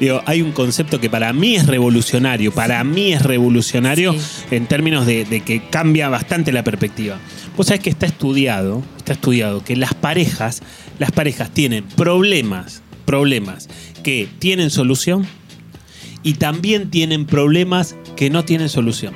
digo, 0.00 0.22
hay 0.26 0.42
un 0.42 0.52
concepto 0.52 1.00
que 1.00 1.10
para 1.10 1.32
mí 1.32 1.56
es 1.56 1.66
revolucionario. 1.66 2.52
Para 2.52 2.82
mí 2.84 3.12
es 3.12 3.22
revolucionario 3.22 4.12
Sí. 4.12 4.18
en 4.50 4.66
términos 4.66 5.06
de, 5.06 5.24
de 5.24 5.40
que 5.42 5.62
cambia 5.68 6.08
bastante 6.08 6.52
la 6.52 6.64
perspectiva. 6.64 7.18
Vos 7.56 7.66
sabés 7.66 7.80
que 7.82 7.90
está 7.90 8.06
estudiado, 8.06 8.82
está 8.96 9.12
estudiado 9.12 9.62
que 9.64 9.76
las 9.76 9.94
parejas, 9.94 10.62
las 10.98 11.12
parejas 11.12 11.50
tienen 11.52 11.84
problemas, 11.84 12.82
problemas 13.04 13.68
que 14.02 14.28
tienen 14.38 14.70
solución 14.70 15.26
y 16.22 16.34
también 16.34 16.90
tienen 16.90 17.26
problemas 17.26 17.96
que 18.16 18.30
no 18.30 18.44
tienen 18.44 18.68
solución. 18.68 19.14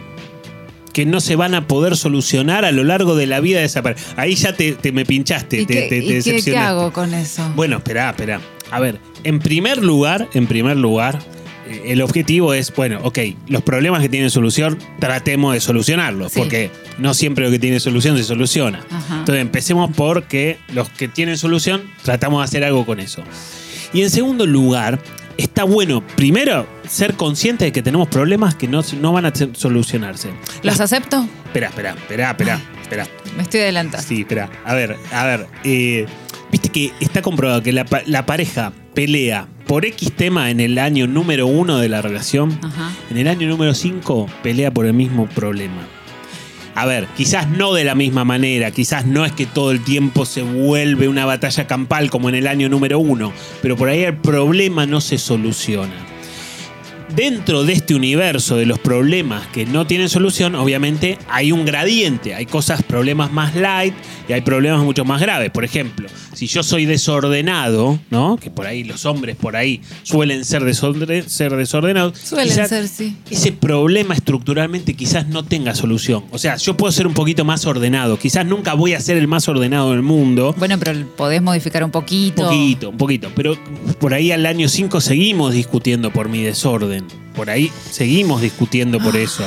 Que 0.92 1.06
no 1.06 1.20
se 1.20 1.36
van 1.36 1.54
a 1.54 1.66
poder 1.68 1.96
solucionar 1.96 2.64
a 2.64 2.72
lo 2.72 2.82
largo 2.82 3.14
de 3.14 3.26
la 3.26 3.38
vida 3.40 3.60
de 3.60 3.66
esa 3.66 3.82
pareja. 3.82 4.02
Ahí 4.16 4.34
ya 4.34 4.52
te, 4.54 4.72
te 4.72 4.90
me 4.90 5.04
pinchaste, 5.06 5.60
¿Y, 5.60 5.66
te, 5.66 5.74
qué, 5.74 5.80
te- 5.82 5.88
te 6.02 6.18
y 6.18 6.22
qué- 6.42 6.42
qué 6.50 6.56
hago 6.58 6.92
con 6.92 7.14
eso? 7.14 7.48
Bueno, 7.54 7.76
espera, 7.76 8.10
espera. 8.10 8.40
A 8.70 8.80
ver, 8.80 8.98
en 9.24 9.38
primer 9.40 9.82
lugar, 9.82 10.28
en 10.34 10.46
primer 10.46 10.76
lugar, 10.76 11.18
eh, 11.66 11.82
el 11.86 12.02
objetivo 12.02 12.52
es, 12.54 12.74
bueno, 12.74 13.00
ok, 13.02 13.18
los 13.48 13.62
problemas 13.62 14.02
que 14.02 14.08
tienen 14.08 14.30
solución, 14.30 14.78
tratemos 14.98 15.54
de 15.54 15.60
solucionarlos, 15.60 16.32
Sí. 16.32 16.40
porque 16.40 16.70
no 16.98 17.14
siempre 17.14 17.44
lo 17.44 17.50
que 17.50 17.58
tiene 17.58 17.80
solución 17.80 18.16
se 18.16 18.24
soluciona. 18.24 18.84
Ajá. 18.90 19.18
Entonces 19.20 19.40
empecemos 19.42 19.90
por 19.94 20.24
que 20.24 20.58
los 20.74 20.88
que 20.90 21.08
tienen 21.08 21.38
solución, 21.38 21.82
tratamos 22.02 22.40
de 22.40 22.44
hacer 22.44 22.64
algo 22.64 22.84
con 22.86 23.00
eso. 23.00 23.22
Y 23.92 24.02
en 24.02 24.10
segundo 24.10 24.44
lugar, 24.46 24.98
está 25.38 25.64
bueno, 25.64 26.06
primero, 26.16 26.66
ser 26.86 27.14
consciente 27.14 27.64
de 27.66 27.72
que 27.72 27.82
tenemos 27.82 28.08
problemas 28.08 28.54
que 28.54 28.68
no, 28.68 28.82
no 29.00 29.12
van 29.12 29.24
a 29.26 29.32
solucionarse. 29.54 30.28
¿Los 30.62 30.78
acepto? 30.80 31.26
Espera, 31.46 31.68
espera, 31.68 31.90
espera, 31.92 32.30
espera. 32.30 32.60
espera. 32.82 33.06
Me 33.36 33.42
estoy 33.44 33.60
adelantando. 33.60 34.06
Sí, 34.06 34.20
espera. 34.20 34.50
A 34.64 34.74
ver, 34.74 34.96
a 35.12 35.24
ver. 35.24 35.46
eh, 35.64 36.06
Viste 36.68 36.90
que 36.98 37.04
está 37.04 37.22
comprobado 37.22 37.62
que 37.62 37.72
la, 37.72 37.84
pa- 37.86 38.02
la 38.04 38.26
pareja 38.26 38.72
pelea 38.94 39.46
por 39.66 39.86
X 39.86 40.12
tema 40.12 40.50
en 40.50 40.60
el 40.60 40.78
año 40.78 41.06
número 41.06 41.46
uno 41.46 41.78
de 41.78 41.88
la 41.88 42.02
relación. 42.02 42.58
Ajá. 42.62 42.90
En 43.10 43.16
el 43.16 43.26
año 43.28 43.48
número 43.48 43.72
5 43.72 44.26
pelea 44.42 44.70
por 44.70 44.84
el 44.84 44.92
mismo 44.92 45.26
problema. 45.28 45.86
A 46.74 46.84
ver, 46.84 47.06
quizás 47.16 47.48
no 47.48 47.72
de 47.72 47.84
la 47.84 47.94
misma 47.94 48.24
manera, 48.24 48.70
quizás 48.70 49.06
no 49.06 49.24
es 49.24 49.32
que 49.32 49.46
todo 49.46 49.70
el 49.70 49.82
tiempo 49.82 50.26
se 50.26 50.42
vuelve 50.42 51.08
una 51.08 51.24
batalla 51.24 51.66
campal 51.66 52.10
como 52.10 52.28
en 52.28 52.34
el 52.34 52.46
año 52.46 52.68
número 52.68 52.98
1, 52.98 53.32
pero 53.62 53.76
por 53.76 53.88
ahí 53.88 54.02
el 54.02 54.16
problema 54.18 54.84
no 54.84 55.00
se 55.00 55.16
soluciona. 55.18 55.94
Dentro 57.16 57.64
de 57.64 57.72
este 57.72 57.94
universo 57.94 58.56
de 58.56 58.66
los 58.66 58.78
problemas 58.78 59.46
que 59.48 59.64
no 59.64 59.86
tienen 59.86 60.10
solución, 60.10 60.54
obviamente 60.54 61.18
hay 61.30 61.50
un 61.52 61.64
gradiente, 61.64 62.34
hay 62.34 62.44
cosas, 62.44 62.82
problemas 62.82 63.32
más 63.32 63.56
light 63.56 63.94
y 64.28 64.34
hay 64.34 64.42
problemas 64.42 64.82
mucho 64.84 65.06
más 65.06 65.20
graves. 65.20 65.50
Por 65.50 65.64
ejemplo, 65.64 66.06
si 66.38 66.46
yo 66.46 66.62
soy 66.62 66.86
desordenado, 66.86 67.98
¿no? 68.10 68.36
Que 68.36 68.48
por 68.48 68.66
ahí 68.68 68.84
los 68.84 69.04
hombres 69.06 69.34
por 69.34 69.56
ahí 69.56 69.80
suelen 70.04 70.44
ser, 70.44 70.62
desorde- 70.62 71.26
ser 71.28 71.56
desordenados. 71.56 72.16
Suelen 72.16 72.48
quizás 72.48 72.68
ser, 72.68 72.86
sí. 72.86 73.16
ese 73.28 73.50
problema 73.50 74.14
estructuralmente 74.14 74.94
quizás 74.94 75.26
no 75.26 75.44
tenga 75.44 75.74
solución. 75.74 76.22
O 76.30 76.38
sea, 76.38 76.54
yo 76.56 76.76
puedo 76.76 76.92
ser 76.92 77.08
un 77.08 77.14
poquito 77.14 77.44
más 77.44 77.66
ordenado. 77.66 78.20
Quizás 78.20 78.46
nunca 78.46 78.74
voy 78.74 78.94
a 78.94 79.00
ser 79.00 79.16
el 79.16 79.26
más 79.26 79.48
ordenado 79.48 79.90
del 79.90 80.02
mundo. 80.02 80.54
Bueno, 80.56 80.78
pero 80.78 81.04
podés 81.16 81.42
modificar 81.42 81.82
un 81.82 81.90
poquito. 81.90 82.42
Un 82.42 82.48
poquito, 82.48 82.90
un 82.90 82.96
poquito. 82.96 83.32
Pero 83.34 83.56
por 83.98 84.14
ahí 84.14 84.30
al 84.30 84.46
año 84.46 84.68
5 84.68 85.00
seguimos 85.00 85.52
discutiendo 85.54 86.12
por 86.12 86.28
mi 86.28 86.44
desorden. 86.44 87.04
Por 87.34 87.50
ahí 87.50 87.68
seguimos 87.90 88.42
discutiendo 88.42 89.00
por 89.00 89.16
eso. 89.16 89.42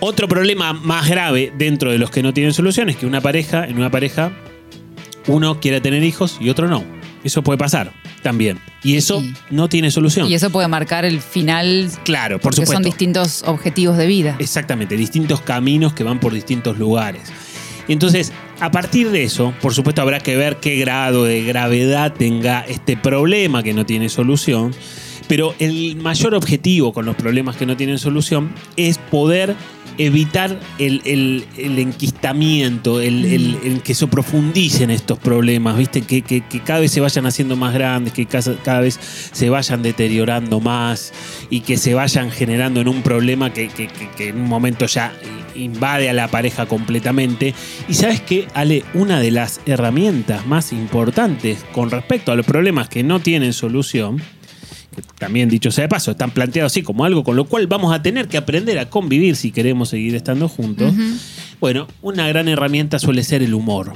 Otro 0.00 0.28
problema 0.28 0.74
más 0.74 1.08
grave 1.08 1.52
dentro 1.56 1.90
de 1.90 1.96
los 1.96 2.10
que 2.10 2.22
no 2.22 2.34
tienen 2.34 2.52
solución 2.52 2.90
es 2.90 2.96
que 2.96 3.06
una 3.06 3.22
pareja, 3.22 3.64
en 3.66 3.76
una 3.78 3.90
pareja, 3.90 4.30
uno 5.26 5.60
quiere 5.60 5.80
tener 5.80 6.02
hijos 6.04 6.36
y 6.40 6.48
otro 6.50 6.68
no. 6.68 6.84
Eso 7.22 7.42
puede 7.42 7.58
pasar 7.58 7.92
también. 8.22 8.58
Y 8.82 8.96
eso 8.96 9.20
Sí. 9.20 9.34
no 9.50 9.68
tiene 9.68 9.90
solución. 9.90 10.28
Y 10.30 10.34
eso 10.34 10.50
puede 10.50 10.68
marcar 10.68 11.04
el 11.04 11.20
final. 11.20 11.90
Claro, 12.04 12.36
por 12.36 12.44
porque 12.44 12.56
supuesto. 12.56 12.74
son 12.74 12.82
distintos 12.82 13.42
objetivos 13.46 13.96
de 13.98 14.06
vida. 14.06 14.36
Exactamente, 14.38 14.96
distintos 14.96 15.40
caminos 15.42 15.92
que 15.92 16.02
van 16.04 16.18
por 16.20 16.32
distintos 16.32 16.78
lugares. 16.78 17.22
Entonces, 17.88 18.32
a 18.60 18.70
partir 18.70 19.10
de 19.10 19.24
eso, 19.24 19.52
por 19.60 19.74
supuesto, 19.74 20.00
habrá 20.00 20.20
que 20.20 20.36
ver 20.36 20.56
qué 20.56 20.76
grado 20.76 21.24
de 21.24 21.42
gravedad 21.42 22.12
tenga 22.12 22.60
este 22.60 22.96
problema 22.96 23.62
que 23.62 23.74
no 23.74 23.84
tiene 23.84 24.08
solución. 24.08 24.72
Pero 25.28 25.54
el 25.60 25.96
mayor 25.96 26.34
objetivo 26.34 26.92
con 26.92 27.06
los 27.06 27.14
problemas 27.14 27.56
que 27.56 27.64
no 27.66 27.76
tienen 27.76 27.98
solución 27.98 28.52
es 28.76 28.98
poder 28.98 29.54
evitar 30.06 30.58
el, 30.78 31.02
el- 31.04 31.44
el 31.56 31.78
enquistamiento, 31.78 33.00
el, 33.00 33.24
el- 33.24 33.58
el 33.64 33.82
que 33.82 33.94
se 33.94 34.06
profundicen 34.06 34.90
estos 34.90 35.18
problemas, 35.18 35.76
¿viste? 35.76 36.02
Que, 36.02 36.22
que- 36.22 36.40
que 36.42 36.60
cada 36.60 36.80
vez 36.80 36.90
se 36.92 37.00
vayan 37.00 37.26
haciendo 37.26 37.56
más 37.56 37.74
grandes, 37.74 38.12
que 38.12 38.26
cada, 38.26 38.54
cada 38.62 38.80
vez 38.80 38.98
se 39.32 39.48
vayan 39.50 39.82
deteriorando 39.82 40.60
más 40.60 41.12
y 41.50 41.60
que 41.60 41.76
se 41.76 41.94
vayan 41.94 42.30
generando 42.30 42.80
en 42.80 42.88
un 42.88 43.02
problema 43.02 43.52
que, 43.52 43.68
que- 43.68 43.88
en 44.28 44.36
un 44.40 44.48
momento 44.48 44.86
ya 44.86 45.12
invade 45.54 46.08
a 46.08 46.12
la 46.12 46.28
pareja 46.28 46.66
completamente. 46.66 47.54
Y 47.88 47.94
sabes 47.94 48.20
que, 48.20 48.46
Ale, 48.54 48.84
una 48.94 49.20
de 49.20 49.30
las 49.30 49.60
herramientas 49.66 50.46
más 50.46 50.72
importantes 50.72 51.64
con 51.72 51.90
respecto 51.90 52.32
a 52.32 52.36
los 52.36 52.46
problemas 52.46 52.88
que 52.88 53.02
no 53.02 53.20
tienen 53.20 53.52
solución, 53.52 54.22
también 55.18 55.48
dicho 55.48 55.70
sea 55.70 55.82
de 55.82 55.88
paso, 55.88 56.10
están 56.10 56.30
planteados 56.30 56.72
así 56.72 56.82
como 56.82 57.04
algo 57.04 57.24
con 57.24 57.36
lo 57.36 57.44
cual 57.44 57.66
vamos 57.66 57.94
a 57.94 58.02
tener 58.02 58.28
que 58.28 58.36
aprender 58.36 58.78
a 58.78 58.90
convivir 58.90 59.36
si 59.36 59.52
queremos 59.52 59.90
seguir 59.90 60.14
estando 60.14 60.48
juntos. 60.48 60.94
Bueno, 61.60 61.86
una 62.02 62.26
gran 62.28 62.48
herramienta 62.48 62.98
suele 62.98 63.22
ser 63.22 63.42
el 63.42 63.54
humor. 63.54 63.92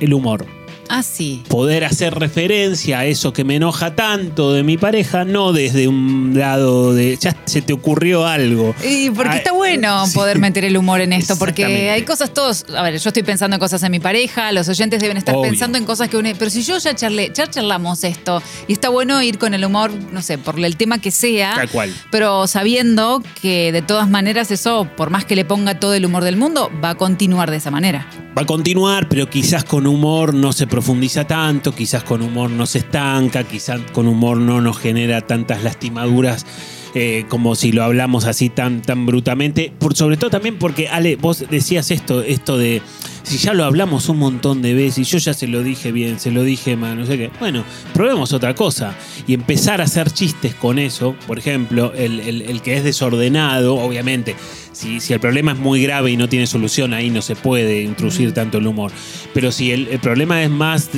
El 0.00 0.14
humor. 0.14 0.46
Ah, 0.92 1.04
sí. 1.04 1.44
Poder 1.48 1.84
hacer 1.84 2.14
referencia 2.14 2.98
a 2.98 3.04
eso 3.06 3.32
que 3.32 3.44
me 3.44 3.54
enoja 3.56 3.94
tanto 3.94 4.52
de 4.52 4.64
mi 4.64 4.76
pareja, 4.76 5.24
no 5.24 5.52
desde 5.52 5.86
un 5.86 6.32
lado 6.36 6.92
de 6.94 7.16
ya 7.16 7.36
se 7.44 7.62
te 7.62 7.72
ocurrió 7.72 8.26
algo. 8.26 8.74
Y 8.84 9.10
porque 9.10 9.30
Ah, 9.34 9.36
está 9.36 9.52
bueno 9.52 10.04
sí. 10.06 10.14
poder 10.14 10.38
meter 10.40 10.64
el 10.64 10.76
humor 10.76 11.00
en 11.00 11.12
esto, 11.12 11.36
porque 11.38 11.90
hay 11.90 12.02
cosas 12.02 12.34
todos. 12.34 12.64
A 12.76 12.82
ver, 12.82 12.98
yo 12.98 13.08
estoy 13.10 13.22
pensando 13.22 13.54
en 13.54 13.60
cosas 13.60 13.82
en 13.84 13.92
mi 13.92 14.00
pareja, 14.00 14.50
los 14.50 14.68
oyentes 14.68 15.00
deben 15.00 15.16
estar 15.16 15.36
Obvio. 15.36 15.50
pensando 15.50 15.78
en 15.78 15.84
cosas 15.84 16.08
que 16.08 16.16
une. 16.16 16.34
Pero 16.34 16.50
si 16.50 16.62
yo 16.62 16.76
ya 16.78 16.92
charlé, 16.94 17.30
ya 17.32 17.46
charlamos 17.48 18.02
esto, 18.02 18.42
y 18.66 18.72
está 18.72 18.88
bueno 18.88 19.22
ir 19.22 19.38
con 19.38 19.54
el 19.54 19.64
humor, 19.64 19.92
no 20.12 20.22
sé, 20.22 20.38
por 20.38 20.58
el 20.58 20.76
tema 20.76 20.98
que 20.98 21.12
sea. 21.12 21.54
Tal 21.54 21.68
cual. 21.70 21.94
Pero 22.10 22.48
sabiendo 22.48 23.22
que 23.40 23.70
de 23.70 23.82
todas 23.82 24.08
maneras 24.10 24.50
eso, 24.50 24.88
por 24.96 25.10
más 25.10 25.24
que 25.24 25.36
le 25.36 25.44
ponga 25.44 25.78
todo 25.78 25.94
el 25.94 26.04
humor 26.04 26.24
del 26.24 26.36
mundo, 26.36 26.68
va 26.82 26.90
a 26.90 26.94
continuar 26.96 27.50
de 27.50 27.58
esa 27.58 27.70
manera. 27.70 28.08
Va 28.36 28.42
a 28.42 28.46
continuar, 28.46 29.08
pero 29.08 29.28
quizás 29.28 29.64
con 29.64 29.88
humor 29.88 30.34
no 30.34 30.52
se 30.52 30.68
profundiza 30.68 31.26
tanto, 31.26 31.74
quizás 31.74 32.04
con 32.04 32.22
humor 32.22 32.48
no 32.48 32.64
se 32.64 32.78
estanca, 32.78 33.42
quizás 33.42 33.80
con 33.92 34.06
humor 34.06 34.36
no 34.36 34.60
nos 34.60 34.78
genera 34.78 35.20
tantas 35.20 35.64
lastimaduras 35.64 36.46
eh, 36.94 37.24
como 37.28 37.54
si 37.54 37.72
lo 37.72 37.82
hablamos 37.84 38.24
así 38.24 38.48
tan, 38.48 38.82
tan 38.82 39.06
brutamente. 39.06 39.72
Por, 39.78 39.94
sobre 39.96 40.16
todo 40.16 40.30
también 40.30 40.58
porque, 40.58 40.88
Ale, 40.88 41.16
vos 41.16 41.44
decías 41.50 41.90
esto, 41.90 42.22
esto 42.22 42.58
de 42.58 42.82
si 43.22 43.36
ya 43.38 43.52
lo 43.54 43.64
hablamos 43.64 44.08
un 44.08 44.18
montón 44.18 44.60
de 44.62 44.74
veces 44.74 44.98
y 44.98 45.04
yo 45.04 45.18
ya 45.18 45.34
se 45.34 45.46
lo 45.46 45.62
dije 45.62 45.92
bien, 45.92 46.18
se 46.18 46.30
lo 46.32 46.42
dije 46.42 46.76
mal, 46.76 46.98
no 46.98 47.06
sé 47.06 47.16
qué. 47.18 47.30
Bueno, 47.38 47.64
probemos 47.94 48.32
otra 48.32 48.54
cosa 48.54 48.94
y 49.26 49.34
empezar 49.34 49.80
a 49.80 49.84
hacer 49.84 50.10
chistes 50.10 50.54
con 50.54 50.78
eso. 50.78 51.14
Por 51.26 51.38
ejemplo, 51.38 51.92
el, 51.94 52.18
el- 52.20 52.42
el 52.42 52.62
que 52.62 52.76
es 52.76 52.82
desordenado, 52.84 53.76
obviamente, 53.76 54.34
si, 54.72 55.00
si 55.00 55.12
el 55.12 55.20
problema 55.20 55.52
es 55.52 55.58
muy 55.58 55.82
grave 55.82 56.10
y 56.10 56.16
no 56.16 56.28
tiene 56.28 56.46
solución, 56.46 56.92
ahí 56.94 57.10
no 57.10 57.22
se 57.22 57.36
puede 57.36 57.82
introducir 57.82 58.32
tanto 58.32 58.58
el 58.58 58.66
humor. 58.66 58.90
Pero 59.34 59.52
si 59.52 59.70
el, 59.70 59.86
el 59.88 60.00
problema 60.00 60.42
es 60.42 60.50
más 60.50 60.88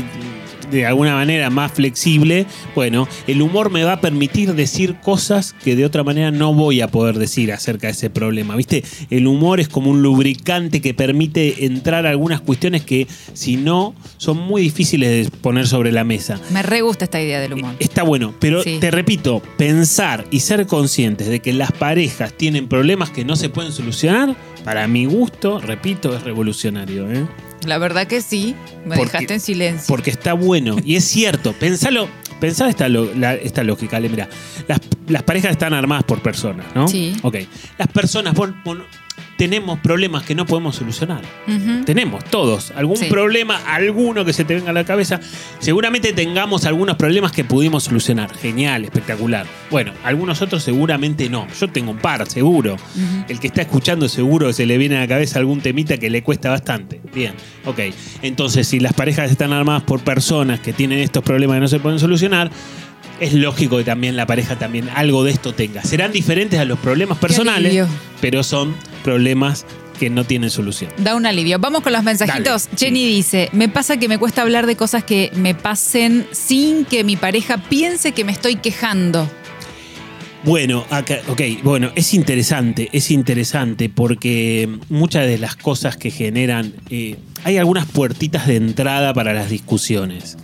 de, 0.73 0.87
alguna 0.87 1.15
manera 1.15 1.51
más 1.51 1.73
flexible, 1.73 2.47
bueno, 2.75 3.09
el 3.27 3.43
humor 3.43 3.71
me 3.71 3.85
va 3.85 3.95
a 3.95 4.01
permitir 4.01 4.55
decir 4.55 4.97
cosas 5.01 5.55
que 5.65 5.77
de 5.77 5.85
otra 5.85 6.03
manera 6.03 6.31
no 6.31 6.55
voy 6.55 6.81
a 6.81 6.89
poder 6.89 7.19
decir 7.19 7.53
acerca 7.53 7.87
de 7.89 7.93
ese 7.93 8.11
problema. 8.11 8.57
¿Viste? 8.57 8.85
El 9.11 9.27
humor 9.27 9.61
es 9.61 9.69
como 9.69 9.91
un 9.91 10.03
lubricante 10.03 10.81
que 10.81 10.95
permite 10.95 11.65
entrar 11.65 12.07
a 12.07 12.11
algunas 12.11 12.41
cuestiones 12.41 12.83
que 12.83 13.07
si 13.35 13.57
no 13.57 13.95
son 14.17 14.39
muy 14.39 14.63
difíciles 14.63 15.31
de 15.31 15.37
poner 15.39 15.67
sobre 15.67 15.93
la 15.93 16.05
mesa. 16.05 16.41
Me 16.53 16.63
re 16.63 16.81
gusta 16.81 17.05
esta 17.05 17.21
idea 17.21 17.41
del 17.41 17.55
humor. 17.55 17.75
Está 17.79 18.03
bueno, 18.03 18.35
pero 18.39 18.63
Sí. 18.63 18.79
te 18.81 18.91
repito, 18.91 19.43
pensar 19.57 20.25
y 20.31 20.41
ser 20.41 20.67
conscientes 20.67 21.29
de 21.29 21.41
que 21.41 21.53
las 21.53 21.73
parejas 21.73 22.33
tienen 22.33 22.69
problemas 22.69 23.11
que 23.11 23.25
no 23.25 23.37
se 23.37 23.49
pueden 23.49 23.73
solucionar, 23.73 24.37
para 24.65 24.87
mi 24.87 25.07
gusto, 25.07 25.59
repito, 25.61 26.15
es 26.17 26.23
revolucionario. 26.23 27.11
¿eh? 27.11 27.27
La 27.65 27.79
verdad 27.79 28.07
que 28.07 28.21
sí, 28.23 28.55
me 28.85 28.97
Porque- 28.97 29.13
dejaste 29.13 29.35
en 29.35 29.41
silencio. 29.41 29.87
Porque 29.89 30.11
está 30.11 30.33
bueno. 30.35 30.77
Y 30.85 30.97
es 30.97 31.05
cierto, 31.05 31.53
pensalo, 31.53 32.09
pensá 32.41 32.69
esta, 32.69 32.89
lo- 32.89 33.15
la- 33.15 33.35
esta 33.35 33.63
lógica, 33.63 33.97
Ale, 33.99 34.09
mira, 34.09 34.29
las, 34.69 34.81
las 35.09 35.23
parejas 35.23 35.53
están 35.53 35.73
armadas 35.75 36.05
por 36.05 36.21
personas, 36.23 36.67
¿no? 36.75 36.89
Sí. 36.89 37.15
Ok. 37.23 37.37
Las 37.79 37.89
personas, 37.89 38.35
vos- 38.35 38.51
vos- 38.65 38.79
tenemos 39.43 39.81
problemas 39.81 40.23
que 40.23 40.37
no 40.37 40.47
podemos 40.47 40.77
solucionar. 40.77 41.21
Tenemos 41.85 42.23
todos 42.27 42.73
algún 42.77 42.97
Sí. 42.97 43.07
problema, 43.07 43.57
alguno 43.67 44.25
que 44.25 44.33
se 44.33 44.45
te 44.45 44.55
venga 44.55 44.71
a 44.71 44.73
la 44.73 44.85
cabeza. 44.85 45.19
Seguramente 45.59 46.13
tengamos 46.13 46.65
algunos 46.65 46.95
problemas 46.95 47.33
que 47.33 47.43
pudimos 47.43 47.83
solucionar. 47.83 48.33
Genial, 48.37 48.85
espectacular. 48.85 49.45
Bueno, 49.69 49.91
algunos 50.05 50.43
otros 50.43 50.63
seguramente 50.63 51.29
no. 51.29 51.49
Yo 51.61 51.67
tengo 51.69 51.91
un 51.91 51.99
par, 51.99 52.25
seguro. 52.31 52.77
El 53.29 53.41
que 53.41 53.49
está 53.49 53.63
escuchando 53.63 54.09
seguro 54.09 54.47
que 54.47 54.53
se 54.53 54.65
le 54.65 54.79
viene 54.79 54.97
a 54.97 55.01
la 55.01 55.09
cabeza 55.09 55.41
algún 55.41 55.61
temita 55.61 55.99
que 55.99 56.09
le 56.09 56.23
cuesta 56.23 56.49
bastante. 56.51 57.01
Bien, 57.13 57.33
ok. 57.65 57.81
Entonces, 58.23 58.69
si 58.69 58.79
las 58.79 58.93
parejas 58.93 59.29
están 59.29 59.53
armadas 59.53 59.83
por 59.83 60.03
personas 60.05 60.61
que 60.61 60.73
tienen 60.73 61.01
estos 61.01 61.25
problemas 61.25 61.57
que 61.57 61.61
no 61.63 61.69
se 61.69 61.81
pueden 61.81 61.99
solucionar, 61.99 62.49
es 63.23 63.33
lógico 63.35 63.79
que 63.79 63.85
también 63.85 64.17
la 64.17 64.27
pareja 64.27 64.59
también 64.59 64.89
algo 64.95 65.23
de 65.25 65.31
esto 65.31 65.55
tenga. 65.55 65.83
Serán 65.85 66.13
diferentes 66.13 66.59
a 66.59 66.65
los 66.65 66.79
problemas 66.79 67.19
personales, 67.19 67.87
pero 68.21 68.43
son 68.43 68.75
problemas 69.05 69.65
que 69.99 70.11
no 70.11 70.25
tienen 70.25 70.51
solución. 70.51 70.91
Da 70.99 71.15
un 71.15 71.27
alivio. 71.27 71.61
Vamos 71.61 71.83
con 71.83 71.93
los 71.93 72.03
mensajitos. 72.03 72.65
Dale. 72.65 72.79
Jenny 72.79 73.07
dice, 73.07 73.49
me 73.53 73.69
pasa 73.69 73.99
que 73.99 74.09
me 74.09 74.19
cuesta 74.19 74.43
hablar 74.43 74.67
de 74.67 74.75
cosas 74.75 75.05
que 75.05 75.31
me 75.37 75.55
pasen 75.55 76.27
sin 76.33 76.85
que 76.85 77.05
mi 77.05 77.17
pareja 77.17 77.59
piense 77.59 78.11
que 78.11 78.25
me 78.25 78.33
estoy 78.33 78.57
quejando. 78.57 79.31
Bueno, 80.45 80.85
acá, 80.91 81.21
ok, 81.29 81.41
bueno, 81.63 81.93
es 81.95 82.15
interesante, 82.15 82.89
es 82.93 83.13
interesante 83.13 83.89
porque 83.89 84.69
muchas 84.89 85.29
de 85.29 85.39
las 85.39 85.55
cosas 85.55 85.97
que 85.97 86.11
generan, 86.11 86.75
eh, 86.91 87.17
hay 87.45 87.59
algunas 87.59 87.87
puertitas 87.87 88.49
de 88.49 88.57
entrada 88.57 89.15
para 89.15 89.33
las 89.35 89.51
discusiones. 89.51 90.37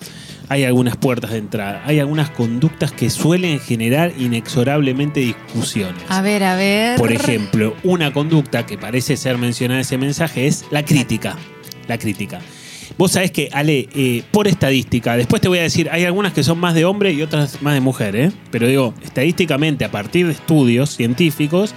Hay 0.50 0.64
algunas 0.64 0.96
puertas 0.96 1.32
de 1.32 1.38
entrada, 1.38 1.82
hay 1.84 2.00
algunas 2.00 2.30
conductas 2.30 2.90
que 2.92 3.10
suelen 3.10 3.60
generar 3.60 4.12
inexorablemente 4.18 5.20
discusiones. 5.20 6.02
A 6.08 6.22
ver, 6.22 6.42
a 6.42 6.56
ver. 6.56 6.98
Por 6.98 7.12
ejemplo, 7.12 7.74
una 7.84 8.12
conducta 8.12 8.64
que 8.64 8.78
parece 8.78 9.16
ser 9.16 9.36
mencionada 9.36 9.80
en 9.80 9.82
ese 9.82 9.98
mensaje 9.98 10.46
es 10.46 10.64
la 10.70 10.84
crítica. 10.84 11.36
La 11.86 11.98
crítica. 11.98 12.40
Vos 12.96 13.12
sabés 13.12 13.30
que, 13.30 13.48
Ale, 13.52 13.88
eh, 13.94 14.22
por 14.30 14.48
estadística, 14.48 15.16
después 15.16 15.40
te 15.40 15.48
voy 15.48 15.58
a 15.58 15.62
decir, 15.62 15.88
hay 15.92 16.04
algunas 16.04 16.32
que 16.32 16.42
son 16.42 16.58
más 16.58 16.74
de 16.74 16.84
hombre 16.84 17.12
y 17.12 17.22
otras 17.22 17.62
más 17.62 17.74
de 17.74 17.80
mujer, 17.80 18.16
¿eh? 18.16 18.32
Pero 18.50 18.66
digo, 18.66 18.94
estadísticamente, 19.04 19.84
a 19.84 19.90
partir 19.90 20.26
de 20.26 20.32
estudios 20.32 20.96
científicos, 20.96 21.74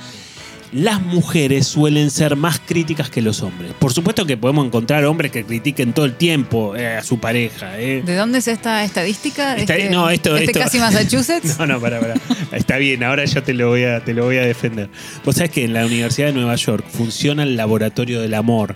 las 0.72 1.02
mujeres 1.02 1.68
suelen 1.68 2.10
ser 2.12 2.36
más 2.36 2.60
críticas 2.60 3.10
que 3.10 3.22
los 3.22 3.42
hombres. 3.42 3.74
Por 3.78 3.92
supuesto 3.94 4.26
que 4.26 4.38
podemos 4.38 4.66
encontrar 4.66 5.04
hombres 5.06 5.32
que 5.32 5.44
critiquen 5.44 5.92
todo 5.94 6.06
el 6.06 6.16
tiempo 6.16 6.76
eh, 6.76 6.98
a 6.98 7.04
su 7.04 7.20
pareja. 7.20 7.80
eh. 7.80 8.02
¿De 8.06 8.16
dónde 8.16 8.40
es 8.40 8.48
esta 8.48 8.84
estadística? 8.84 9.58
Este- 9.58 9.90
no, 9.90 10.10
esto, 10.10 10.36
este 10.38 10.52
esto- 10.52 10.60
casi 10.60 10.80
Massachusetts. 10.80 11.56
No, 11.60 11.66
no, 11.68 11.80
para, 11.82 12.00
para. 12.00 12.14
Está 12.54 12.78
bien, 12.78 13.04
ahora 13.04 13.26
yo 13.26 13.44
te 13.44 13.54
lo 13.54 13.68
voy 13.70 13.84
a, 13.84 14.04
te 14.04 14.14
lo 14.14 14.24
voy 14.26 14.38
a 14.38 14.42
defender. 14.46 14.90
Vos 15.26 15.36
sabés 15.36 15.52
que 15.52 15.66
en 15.66 15.74
la 15.74 15.86
Universidad 15.86 16.28
de 16.28 16.34
Nueva 16.34 16.56
York 16.56 16.86
funciona 16.90 17.44
el 17.44 17.56
laboratorio 17.58 18.22
del 18.22 18.34
amor. 18.34 18.76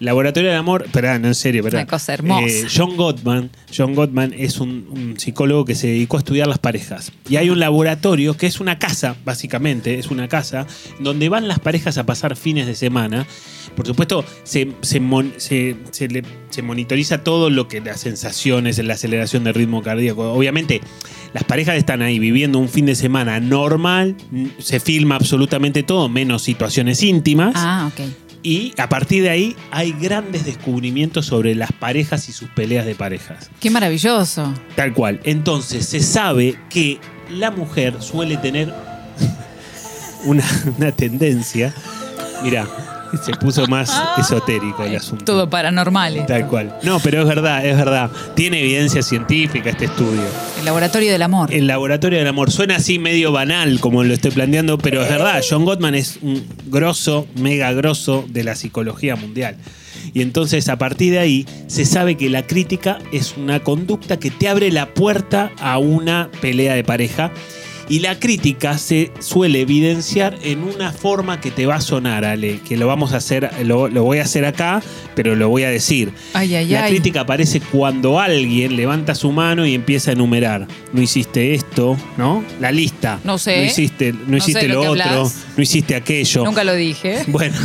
Laboratorio 0.00 0.48
del 0.50 0.58
amor, 0.58 0.86
no 1.20 1.28
en 1.28 1.34
serio, 1.34 1.60
espera. 1.60 1.80
Una 1.82 1.86
cosa 1.86 2.14
hermosa. 2.14 2.46
Eh, 2.46 2.66
John 2.74 2.96
Gottman, 2.96 3.50
John 3.76 3.94
Gottman 3.94 4.32
es 4.36 4.58
un, 4.58 4.86
un 4.90 5.20
psicólogo 5.20 5.64
que 5.66 5.74
se 5.74 5.88
dedicó 5.88 6.16
a 6.16 6.20
estudiar 6.20 6.48
las 6.48 6.58
parejas. 6.58 7.12
Y 7.28 7.36
hay 7.36 7.50
un 7.50 7.60
laboratorio 7.60 8.34
que 8.36 8.46
es 8.46 8.60
una 8.60 8.78
casa, 8.78 9.14
básicamente, 9.26 9.98
es 9.98 10.10
una 10.10 10.26
casa 10.28 10.66
donde 11.00 11.28
van 11.28 11.48
las 11.48 11.58
parejas 11.58 11.98
a 11.98 12.06
pasar 12.06 12.34
fines 12.36 12.66
de 12.66 12.74
semana. 12.74 13.26
Por 13.76 13.86
supuesto, 13.86 14.24
se, 14.42 14.72
se, 14.80 15.00
mon- 15.00 15.34
se- 15.36 15.76
se 15.90 16.08
le- 16.08 16.22
monitoriza 16.62 17.22
todo 17.22 17.48
lo 17.50 17.68
que 17.68 17.80
las 17.80 18.00
sensaciones, 18.00 18.78
la 18.84 18.94
aceleración 18.94 19.44
del 19.44 19.54
ritmo 19.54 19.82
cardíaco. 19.82 20.32
Obviamente, 20.32 20.80
las 21.32 21.44
parejas 21.44 21.76
están 21.76 22.02
ahí 22.02 22.18
viviendo 22.18 22.58
un 22.58 22.68
fin 22.68 22.86
de 22.86 22.94
semana 22.94 23.38
normal, 23.40 24.16
se 24.58 24.80
filma 24.80 25.16
absolutamente 25.16 25.82
todo, 25.82 26.08
menos 26.08 26.42
situaciones 26.42 27.02
íntimas. 27.02 27.52
Ah, 27.56 27.90
ok. 27.92 28.00
Y 28.42 28.72
a 28.78 28.88
partir 28.88 29.22
de 29.22 29.30
ahí 29.30 29.56
hay 29.70 29.92
grandes 29.92 30.44
descubrimientos 30.44 31.26
sobre 31.26 31.54
las 31.54 31.72
parejas 31.72 32.28
y 32.28 32.32
sus 32.32 32.48
peleas 32.50 32.86
de 32.86 32.94
parejas. 32.94 33.50
Qué 33.60 33.70
maravilloso. 33.70 34.54
Tal 34.76 34.94
cual. 34.94 35.20
Entonces 35.24 35.86
se 35.86 36.00
sabe 36.00 36.56
que 36.70 36.98
la 37.30 37.50
mujer 37.50 38.00
suele 38.00 38.36
tener 38.38 38.72
una, 40.24 40.44
una 40.78 40.92
tendencia. 40.92 41.74
Mira, 42.42 42.66
se 43.24 43.32
puso 43.32 43.66
más 43.66 43.90
esotérico 44.18 44.84
el 44.84 44.96
asunto. 44.96 45.24
Todo 45.24 45.48
paranormal. 45.48 46.16
esto. 46.16 46.26
Tal 46.26 46.46
cual. 46.46 46.76
No, 46.82 47.00
pero 47.00 47.22
es 47.22 47.28
verdad, 47.28 47.64
es 47.64 47.76
verdad. 47.76 48.10
Tiene 48.34 48.60
evidencia 48.60 49.02
científica 49.02 49.70
este 49.70 49.86
estudio. 49.86 50.22
El 50.58 50.64
laboratorio 50.64 51.12
del 51.12 51.22
amor. 51.22 51.52
El 51.52 51.66
laboratorio 51.66 52.18
del 52.18 52.28
amor 52.28 52.50
suena 52.50 52.76
así 52.76 52.98
medio 52.98 53.32
banal 53.32 53.80
como 53.80 54.04
lo 54.04 54.14
estoy 54.14 54.30
planteando, 54.30 54.78
pero 54.78 55.02
es 55.02 55.08
verdad. 55.08 55.42
John 55.48 55.64
Gottman 55.64 55.94
es 55.94 56.18
un 56.22 56.44
grosso, 56.66 57.26
mega 57.36 57.72
grosso 57.72 58.24
de 58.28 58.44
la 58.44 58.54
psicología 58.54 59.16
mundial. 59.16 59.56
Y 60.12 60.22
entonces 60.22 60.68
a 60.68 60.78
partir 60.78 61.12
de 61.12 61.18
ahí 61.18 61.46
se 61.66 61.84
sabe 61.84 62.16
que 62.16 62.30
la 62.30 62.46
crítica 62.46 62.98
es 63.12 63.36
una 63.36 63.60
conducta 63.60 64.18
que 64.18 64.30
te 64.30 64.48
abre 64.48 64.70
la 64.70 64.92
puerta 64.94 65.52
a 65.60 65.78
una 65.78 66.30
pelea 66.40 66.74
de 66.74 66.84
pareja. 66.84 67.30
Y 67.90 67.98
la 67.98 68.20
crítica 68.20 68.78
se 68.78 69.10
suele 69.18 69.62
evidenciar 69.62 70.38
en 70.44 70.62
una 70.62 70.92
forma 70.92 71.40
que 71.40 71.50
te 71.50 71.66
va 71.66 71.74
a 71.74 71.80
sonar, 71.80 72.24
Ale, 72.24 72.60
que 72.60 72.76
lo 72.76 72.86
vamos 72.86 73.12
a 73.12 73.16
hacer, 73.16 73.50
lo, 73.64 73.88
lo 73.88 74.04
voy 74.04 74.18
a 74.18 74.22
hacer 74.22 74.44
acá, 74.44 74.80
pero 75.16 75.34
lo 75.34 75.48
voy 75.48 75.64
a 75.64 75.70
decir. 75.70 76.12
Ay, 76.32 76.54
ay, 76.54 76.68
La 76.68 76.84
ay. 76.84 76.92
crítica 76.92 77.22
aparece 77.22 77.60
cuando 77.60 78.20
alguien 78.20 78.76
levanta 78.76 79.16
su 79.16 79.32
mano 79.32 79.66
y 79.66 79.74
empieza 79.74 80.10
a 80.10 80.14
enumerar. 80.14 80.68
No 80.92 81.02
hiciste 81.02 81.52
esto, 81.52 81.96
¿no? 82.16 82.44
La 82.60 82.70
lista. 82.70 83.18
No 83.24 83.38
sé. 83.38 83.56
No 83.58 83.64
hiciste, 83.64 84.12
no 84.12 84.18
No 84.28 84.36
hiciste 84.36 84.60
sé 84.60 84.68
lo 84.68 84.82
otro. 84.92 85.28
No 85.56 85.62
hiciste 85.62 85.96
aquello. 85.96 86.44
Nunca 86.44 86.62
lo 86.62 86.74
dije. 86.76 87.24
Bueno. 87.26 87.56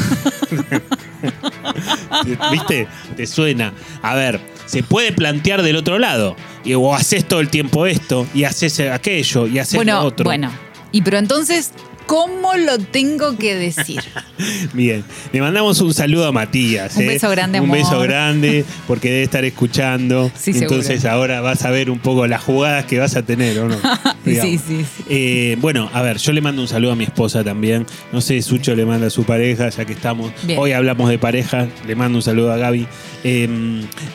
¿Viste? 2.51 2.87
Te 3.15 3.27
suena. 3.27 3.73
A 4.01 4.15
ver, 4.15 4.39
se 4.65 4.83
puede 4.83 5.11
plantear 5.11 5.61
del 5.61 5.75
otro 5.75 5.99
lado. 5.99 6.35
Y, 6.65 6.73
o 6.73 6.93
haces 6.95 7.25
todo 7.27 7.39
el 7.39 7.49
tiempo 7.49 7.85
esto, 7.85 8.25
y 8.33 8.43
haces 8.43 8.79
aquello, 8.79 9.47
y 9.47 9.59
haces 9.59 9.75
Bueno, 9.75 10.01
lo 10.01 10.07
otro. 10.07 10.23
bueno. 10.25 10.51
Y 10.91 11.01
pero 11.01 11.17
entonces, 11.17 11.71
¿cómo 12.07 12.53
lo 12.55 12.77
tengo 12.79 13.37
que 13.37 13.53
decir? 13.55 14.01
Bien, 14.73 15.03
le 15.33 15.41
mandamos 15.41 15.81
un 15.81 15.93
saludo 15.93 16.25
a 16.27 16.31
Matías. 16.31 16.95
Un 16.95 17.03
¿eh? 17.03 17.07
beso 17.07 17.29
grande, 17.29 17.59
Un 17.59 17.65
amor. 17.65 17.77
beso 17.79 17.99
grande, 17.99 18.63
porque 18.87 19.09
debe 19.11 19.23
estar 19.23 19.43
escuchando. 19.45 20.31
Sí, 20.39 20.51
Entonces 20.55 21.01
seguro. 21.01 21.11
ahora 21.21 21.41
vas 21.41 21.65
a 21.65 21.69
ver 21.71 21.89
un 21.91 21.99
poco 21.99 22.27
las 22.27 22.41
jugadas 22.43 22.85
que 22.85 22.97
vas 22.99 23.15
a 23.15 23.23
tener, 23.23 23.59
¿o 23.59 23.67
no? 23.67 23.77
Sí, 24.25 24.39
sí, 24.41 24.57
sí. 24.57 24.85
Eh, 25.09 25.57
bueno, 25.59 25.89
a 25.93 26.01
ver, 26.01 26.17
yo 26.17 26.31
le 26.31 26.41
mando 26.41 26.61
un 26.61 26.67
saludo 26.67 26.93
a 26.93 26.95
mi 26.95 27.03
esposa 27.03 27.43
también. 27.43 27.85
No 28.11 28.21
sé, 28.21 28.41
Sucho 28.41 28.73
le 28.75 28.85
manda 28.85 29.07
a 29.07 29.09
su 29.11 29.23
pareja, 29.23 29.69
ya 29.69 29.85
que 29.85 29.93
estamos. 29.93 30.31
Bien. 30.43 30.57
Hoy 30.59 30.71
hablamos 30.71 31.09
de 31.09 31.19
pareja. 31.19 31.67
Le 31.85 31.95
mando 31.95 32.17
un 32.17 32.21
saludo 32.23 32.51
a 32.53 32.57
Gaby. 32.57 32.87
Eh, 33.23 33.47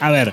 a 0.00 0.10
ver, 0.10 0.32